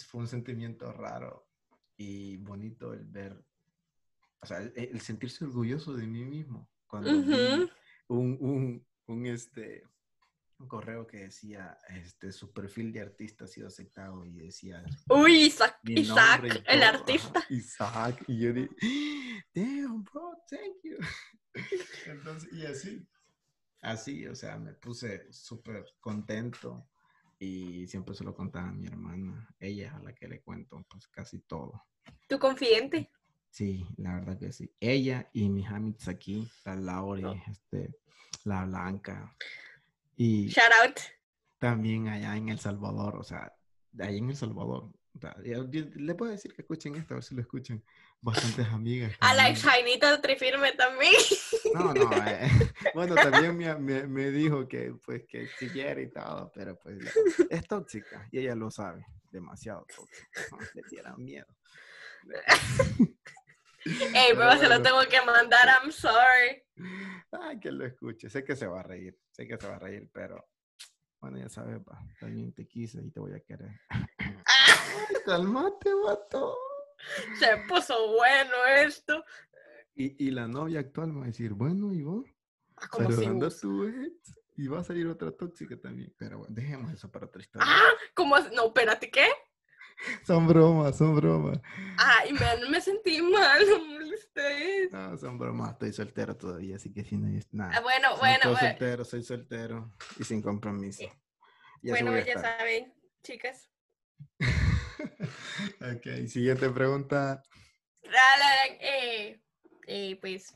[0.07, 1.49] fue un sentimiento raro
[1.97, 3.43] y bonito el ver,
[4.39, 6.69] o sea, el, sentirse orgulloso de mí mismo.
[6.85, 7.67] Cuando vi
[8.09, 9.83] un, un, un, este,
[10.59, 14.85] un correo que decía, este, su perfil de artista ha sido aceptado y decía...
[15.09, 17.43] Uy, Isaac, Isaac el artista.
[17.49, 18.69] Isaac, y yo dije,
[19.55, 20.97] damn, bro, thank you.
[22.05, 23.07] Entonces, y así,
[23.83, 26.87] así, o sea, me puse súper contento
[27.37, 30.83] y siempre se lo contaba a mi hermana, ella es a la que le cuento
[30.89, 31.85] pues casi todo.
[32.27, 33.11] ¿Tu confidente?
[33.49, 34.71] Sí, la verdad que sí.
[34.79, 37.93] Ella y mis amigas aquí, la Laura, este,
[38.45, 39.35] la Blanca,
[40.15, 40.99] y Shout out.
[41.59, 43.53] También allá en El Salvador, o sea,
[43.99, 44.91] ahí en El Salvador.
[45.43, 47.83] le puedo decir que escuchen esto, a ver si lo escuchan.
[48.23, 49.13] Bastantes amigas.
[49.19, 51.11] A la Jainita Trifirme también.
[51.73, 52.09] No, no.
[52.25, 52.49] Eh,
[52.93, 56.99] bueno, también me, me, dijo que, pues, que siguiera y todo, pero pues
[57.49, 59.05] es tóxica y ella lo sabe.
[59.29, 60.71] Demasiado tóxica.
[60.73, 61.47] le tiran miedo.
[63.85, 66.63] Ey, pero, se lo tengo que mandar, I'm sorry.
[67.29, 68.29] Ay, que lo escuche.
[68.29, 70.47] Sé que se va a reír, sé que se va a reír, pero
[71.19, 73.81] bueno, ya sabes, pa, también te quise y te voy a querer.
[74.17, 76.55] Ay, calmate, vato.
[77.39, 79.23] Se puso bueno esto.
[79.95, 81.91] Y, y la novia actual va a decir, bueno.
[82.77, 86.13] Ah, como si tu ex y va a salir otra tóxica también.
[86.17, 87.67] Pero bueno, dejemos eso para otra historia.
[87.69, 88.37] Ah, ¿cómo?
[88.53, 89.27] No, espérate, ¿qué?
[90.25, 91.59] Son bromas, son bromas.
[91.97, 94.91] Ay, me, me sentí mal, molestes.
[94.91, 97.77] No, son bromas, estoy soltero todavía, así que si no hay nada.
[97.77, 101.05] Ah, bueno, bueno, Soy soltero, soy soltero y sin compromiso.
[101.83, 103.69] bueno, ya saben, chicas.
[105.81, 107.43] Ok, siguiente pregunta.
[108.79, 109.41] Eh,
[109.87, 110.53] eh, pues,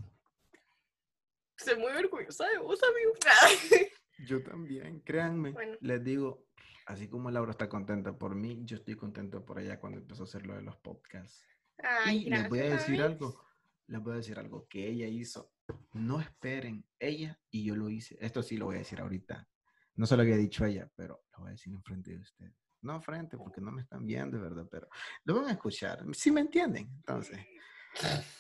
[1.58, 3.14] estoy muy orgullosa de vos, amigo.
[4.28, 5.54] Yo también, créanme.
[5.82, 6.46] Les digo,
[6.86, 10.26] así como Laura está contenta por mí, yo estoy contento por ella cuando empezó a
[10.26, 11.46] hacer lo de los podcasts.
[11.78, 13.46] Ay, y les voy a decir algo,
[13.86, 15.52] les voy a decir algo que ella hizo.
[15.94, 18.18] No esperen, ella y yo lo hice.
[18.20, 19.48] Esto sí lo voy a decir ahorita.
[19.96, 22.67] No se lo había dicho ella, pero lo voy a decir enfrente de ustedes.
[22.88, 24.66] No frente, porque no me están viendo, ¿verdad?
[24.72, 24.88] Pero
[25.26, 26.06] lo van a escuchar.
[26.14, 27.38] Sí me entienden, entonces.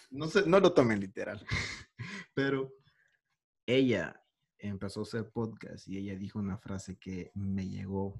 [0.09, 1.45] No, sé, no lo tomen literal.
[2.33, 2.73] Pero
[3.65, 4.23] ella
[4.57, 8.17] empezó a hacer podcast y ella dijo una frase que me llegó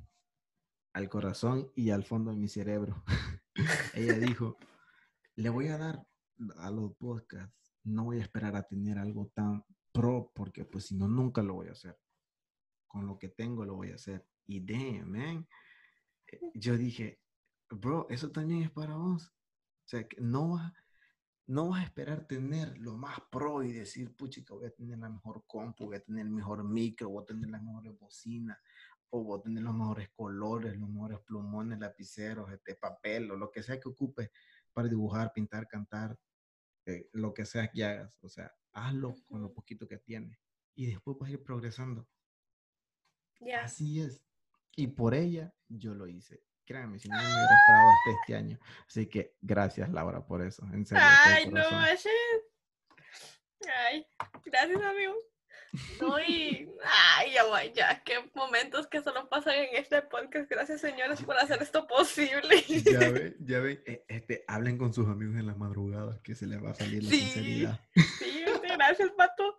[0.91, 3.05] al corazón y al fondo de mi cerebro.
[3.93, 4.57] ella dijo,
[5.37, 6.05] le voy a dar
[6.57, 9.63] a los podcasts, no voy a esperar a tener algo tan
[9.93, 11.97] pro porque pues si no, nunca lo voy a hacer.
[12.85, 14.27] Con lo que tengo lo voy a hacer.
[14.45, 15.47] Y damn,
[16.53, 17.19] yo dije,
[17.69, 19.27] bro, eso también es para vos.
[19.27, 20.73] O sea, que no vas,
[21.47, 25.09] no vas a esperar tener lo más pro y decir, puchica, voy a tener la
[25.09, 28.57] mejor compu, voy a tener el mejor micro, voy a tener las mejores bocinas,
[29.09, 33.49] o voy a tener los mejores colores, los mejores plumones, lapiceros, este papel, o lo
[33.49, 34.31] que sea que ocupe
[34.73, 36.19] para dibujar, pintar, cantar,
[36.85, 38.17] eh, lo que sea que hagas.
[38.21, 40.37] O sea, hazlo con lo poquito que tienes.
[40.75, 42.07] Y después vas a ir progresando.
[43.63, 44.26] Así es.
[44.77, 46.43] Y por ella yo lo hice.
[46.63, 48.59] Créanme, si no me hubiera esperado hasta este año.
[48.87, 50.63] Así que gracias, Laura, por eso.
[50.71, 51.61] En serio, Ay, no,
[53.89, 54.07] Ay,
[54.45, 55.15] gracias, amigo.
[55.99, 56.69] No, y,
[57.17, 60.49] ay, ya, ya, qué momentos que solo pasan en este podcast.
[60.49, 62.61] Gracias, señores, por hacer esto posible.
[62.61, 66.45] Ya ven, ya ven, e, este, hablen con sus amigos en las madrugadas que se
[66.45, 67.81] les va a salir la sinceridad.
[67.95, 69.57] Sí, este, gracias, Pato.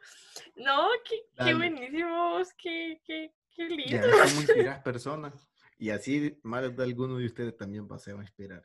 [0.56, 4.24] No, qué, qué buenísimo, qué, qué, qué lindo.
[4.24, 5.48] Inspiras personas.
[5.78, 8.62] Y así, más de alguno de ustedes también va a inspirar.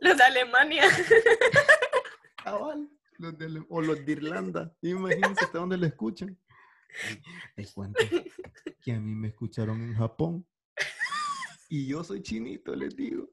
[0.00, 0.84] Los de Alemania.
[3.18, 4.74] los de, o los de Irlanda.
[4.82, 6.38] Imagínense hasta dónde lo escuchan.
[7.56, 8.00] Les cuento
[8.82, 10.46] que a mí me escucharon en Japón.
[11.68, 13.30] Y yo soy chinito, les digo.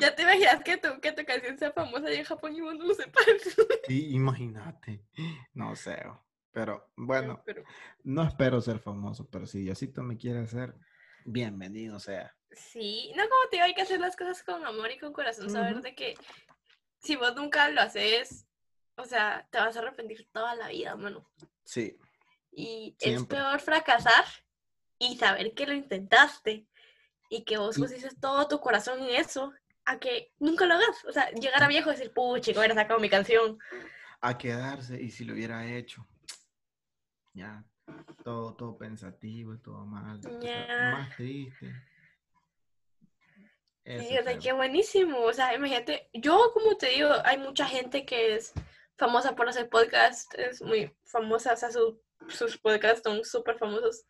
[0.00, 2.86] Ya te imaginas que tu, que tu canción sea famosa en Japón y vos no
[2.86, 3.24] lo sepas.
[3.86, 5.04] Sí, imagínate.
[5.54, 6.02] No sé.
[6.56, 7.44] Pero bueno,
[8.02, 10.74] no espero ser famoso, pero si Diosito me quiere hacer,
[11.26, 12.34] bienvenido sea.
[12.50, 15.50] Sí, no como te digo, hay que hacer las cosas con amor y con corazón,
[15.50, 16.14] saber de que
[16.96, 18.46] si vos nunca lo haces,
[18.96, 21.30] o sea, te vas a arrepentir toda la vida, mano.
[21.62, 21.98] Sí.
[22.52, 24.24] Y es peor fracasar
[24.98, 26.66] y saber que lo intentaste
[27.28, 29.52] y que vos pusiste todo tu corazón en eso,
[29.84, 31.04] a que nunca lo hagas.
[31.04, 33.58] O sea, llegar a viejo y decir, pucha, hubiera sacado mi canción.
[34.22, 36.08] A quedarse y si lo hubiera hecho.
[37.36, 37.62] Ya,
[38.24, 40.18] todo, todo pensativo, todo mal.
[40.22, 41.70] más triste.
[43.84, 45.20] sí, o sea, qué buenísimo.
[45.20, 48.54] O sea, imagínate, yo como te digo, hay mucha gente que es
[48.96, 54.06] famosa por hacer podcast, es muy famosa, o sea, sus podcasts son súper famosos.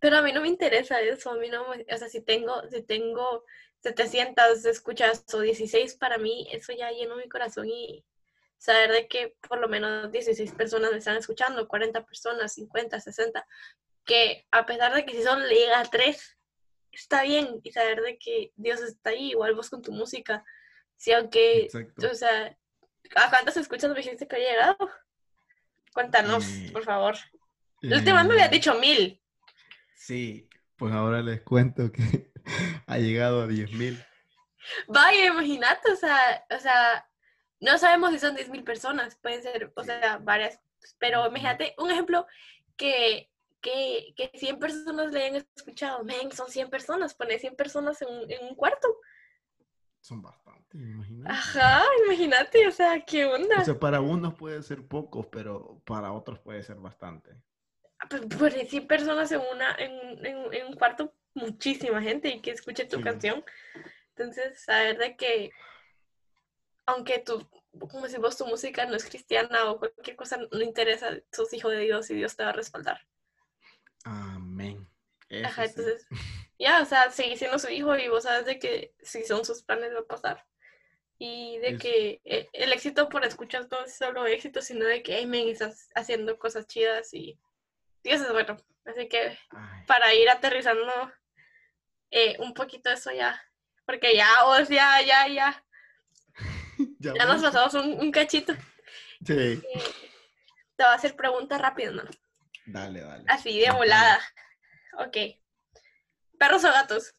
[0.00, 2.82] Pero a mí no me interesa eso, a mí no, o sea, si tengo, si
[2.82, 3.44] tengo
[3.84, 8.04] 700 escuchas o 16 para mí, eso ya llenó mi corazón y
[8.60, 13.44] saber de que por lo menos 16 personas me están escuchando, 40 personas, 50, 60,
[14.04, 16.38] que a pesar de que si son liga 3,
[16.92, 20.44] está bien y saber de que Dios está ahí, igual vos con tu música.
[20.96, 21.68] Si aunque,
[21.98, 22.56] o sea,
[23.16, 24.76] ¿A cuántas escuchas me dijiste que había llegado?
[25.92, 27.16] Cuéntanos, por favor.
[27.82, 29.20] El última me había dicho mil.
[29.94, 32.32] Sí, pues ahora les cuento que
[32.86, 34.02] ha llegado a diez mil.
[34.86, 37.09] Vaya, imagínate, o sea, o sea,
[37.60, 40.60] no sabemos si son diez mil personas, pueden ser, o sea, varias,
[40.98, 42.26] pero imagínate un ejemplo
[42.76, 43.30] que,
[43.60, 48.08] que, que 100 personas le hayan escuchado, men, son 100 personas, pone 100 personas en,
[48.30, 48.88] en un cuarto.
[50.00, 51.30] Son bastantes, imagínate.
[51.30, 53.60] Ajá, imagínate, o sea, ¿qué onda?
[53.60, 57.30] O sea, para unos puede ser pocos, pero para otros puede ser bastante.
[57.98, 62.52] Ah, pues, pues 100 personas en, una, en, en, un cuarto, muchísima gente y que
[62.52, 63.44] escuche tu canción.
[64.16, 65.50] Entonces, saber de que,
[66.90, 67.48] aunque tú,
[67.78, 71.68] como si vos tu música no es cristiana o cualquier cosa no interesa, sos hijo
[71.68, 73.00] de Dios y Dios te va a respaldar.
[74.04, 74.88] Amén.
[75.44, 76.06] Ajá, entonces,
[76.58, 79.62] ya, o sea, sigue siendo su hijo y vos sabes de que si son sus
[79.62, 80.46] planes va a pasar.
[81.22, 85.18] Y de que eh, el, éxito por escuchar no es solo éxito, sino de que,
[85.18, 87.38] hey, estás haciendo cosas chidas y
[88.02, 88.56] Dios es bueno.
[88.86, 89.38] Así que
[89.86, 91.12] para ir aterrizando
[92.10, 93.38] eh, un poquito eso ya,
[93.84, 95.64] porque ya, vos ya, ya, ya,
[96.98, 98.54] ya, nos pasamos un, cachito.
[99.24, 99.32] Sí.
[99.34, 99.62] Eh,
[100.76, 102.02] te voy a hacer preguntas rápidas, ¿no?
[102.66, 103.24] Dale, dale.
[103.28, 104.20] Así de volada.
[104.98, 105.16] Ok.
[106.38, 107.14] ¿Perros o gatos?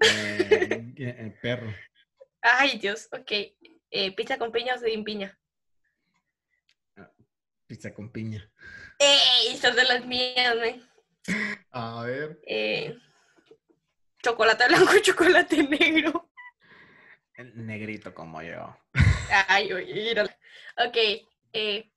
[0.00, 1.72] Eh, eh, perro.
[2.40, 3.30] Ay, Dios, ok.
[3.90, 5.38] Eh, ¿Pizza con piña o sin piña?
[6.96, 7.10] Ah,
[7.66, 8.50] pizza con piña.
[8.98, 9.54] ¡Ey!
[9.54, 11.34] Estas de las mías, ¿no?
[11.70, 12.40] A ver.
[14.22, 16.27] chocolate blanco y chocolate negro.
[17.38, 18.76] Negrito como yo.
[19.48, 20.14] Ay, oye,
[20.76, 20.96] Ok.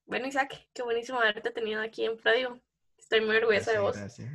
[0.06, 2.62] bueno, Isaac, qué buenísimo haberte tenido aquí en Fladio.
[2.98, 3.98] Estoy muy orgullosa de vos.
[3.98, 4.30] Gracias.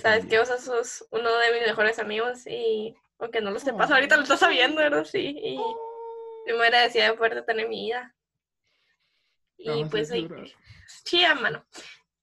[0.00, 4.16] Sabes que vos sos uno de mis mejores amigos y aunque no lo sepas, ahorita
[4.16, 5.04] lo estás sabiendo, ¿verdad?
[5.04, 5.56] Sí.
[6.46, 8.14] Yo me agradecida de poder tener mi vida.
[9.58, 10.10] Y pues,
[11.04, 11.66] sí, mano.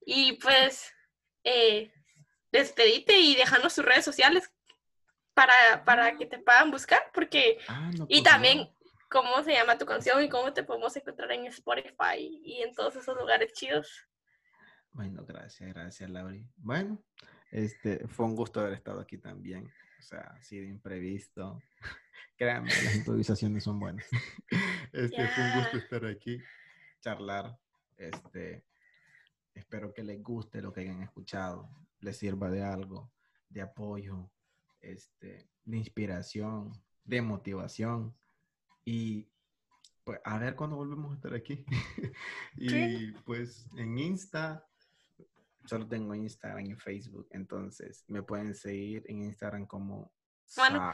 [0.06, 0.94] Y pues,
[1.44, 1.92] eh,
[2.52, 4.52] despedite y déjanos tus redes sociales
[5.34, 6.18] para, para ah.
[6.18, 7.58] que te puedan buscar, porque...
[7.68, 8.70] Ah, y pues también,
[9.10, 12.96] cómo se llama tu canción y cómo te podemos encontrar en Spotify y en todos
[12.96, 14.08] esos lugares chidos.
[14.92, 16.46] Bueno, gracias, gracias, Lauri.
[16.58, 17.04] Bueno,
[17.52, 19.72] este, fue un gusto haber estado aquí también.
[20.00, 21.62] O sea, ha sido imprevisto.
[22.38, 24.06] Créanme, las improvisaciones son buenas.
[24.92, 26.40] Este, fue un gusto estar aquí,
[27.02, 27.58] charlar.
[27.98, 28.64] Este,
[29.56, 31.68] espero que les guste lo que hayan escuchado,
[32.00, 33.12] les sirva de algo,
[33.50, 34.30] de apoyo,
[34.84, 36.72] este, de inspiración,
[37.04, 38.16] de motivación.
[38.86, 39.28] Y
[40.04, 41.66] pues a ver cuándo volvemos a estar aquí.
[42.58, 44.68] y pues en Insta,
[45.66, 50.12] solo tengo Instagram y Facebook, entonces me pueden seguir en Instagram como
[50.56, 50.94] bueno.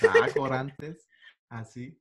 [0.00, 1.08] Sacorantes,
[1.48, 2.00] así.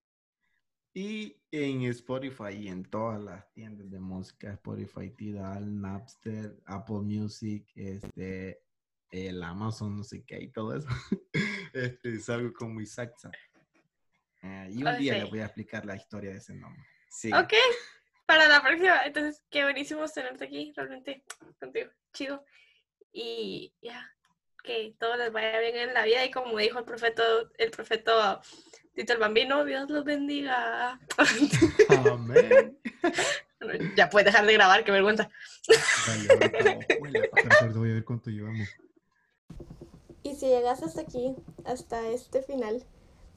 [0.94, 7.70] Y en Spotify y en todas las tiendas de música, Spotify, Tidal, Napster, Apple Music,
[7.76, 8.62] este,
[9.16, 10.88] el Amazon, no sé qué, y todo eso.
[11.74, 13.14] este, salgo como Isaac.
[14.42, 16.84] Eh, y un día les voy a explicar la historia de ese nombre.
[17.10, 17.32] Sí.
[17.34, 17.54] Ok,
[18.26, 19.02] para la próxima.
[19.06, 21.24] Entonces, qué buenísimo tenerte aquí, realmente,
[21.60, 21.90] contigo.
[22.14, 22.46] Chido.
[23.12, 24.14] Y ya,
[24.64, 26.26] que todo les vaya bien en la vida.
[26.26, 27.24] Y como dijo el profeta,
[27.58, 28.42] el profeta
[28.96, 31.00] Tito el Bambino, Dios los bendiga.
[32.12, 32.80] Amén.
[33.96, 35.30] ya puedes dejar de grabar, qué vergüenza.
[37.74, 38.70] voy a ver cuánto llevamos.
[40.26, 41.36] Y si llegas hasta aquí,
[41.66, 42.84] hasta este final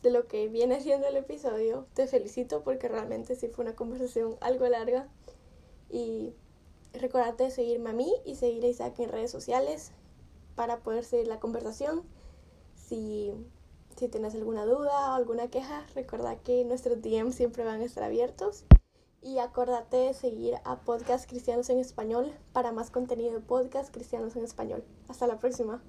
[0.03, 4.37] de lo que viene siendo el episodio, te felicito porque realmente sí fue una conversación
[4.41, 5.07] algo larga.
[5.91, 6.33] Y
[6.95, 9.93] recordate de seguirme a mí y seguir a Isaac en redes sociales
[10.55, 12.05] para poder seguir la conversación.
[12.75, 13.35] Si,
[13.99, 18.03] si tienes alguna duda o alguna queja, recuerda que nuestros DM siempre van a estar
[18.03, 18.65] abiertos.
[19.21, 24.37] Y acuérdate de seguir a Podcast Cristianos en Español para más contenido de Podcast Cristianos
[24.37, 24.85] en Español.
[25.07, 25.83] Hasta la próxima.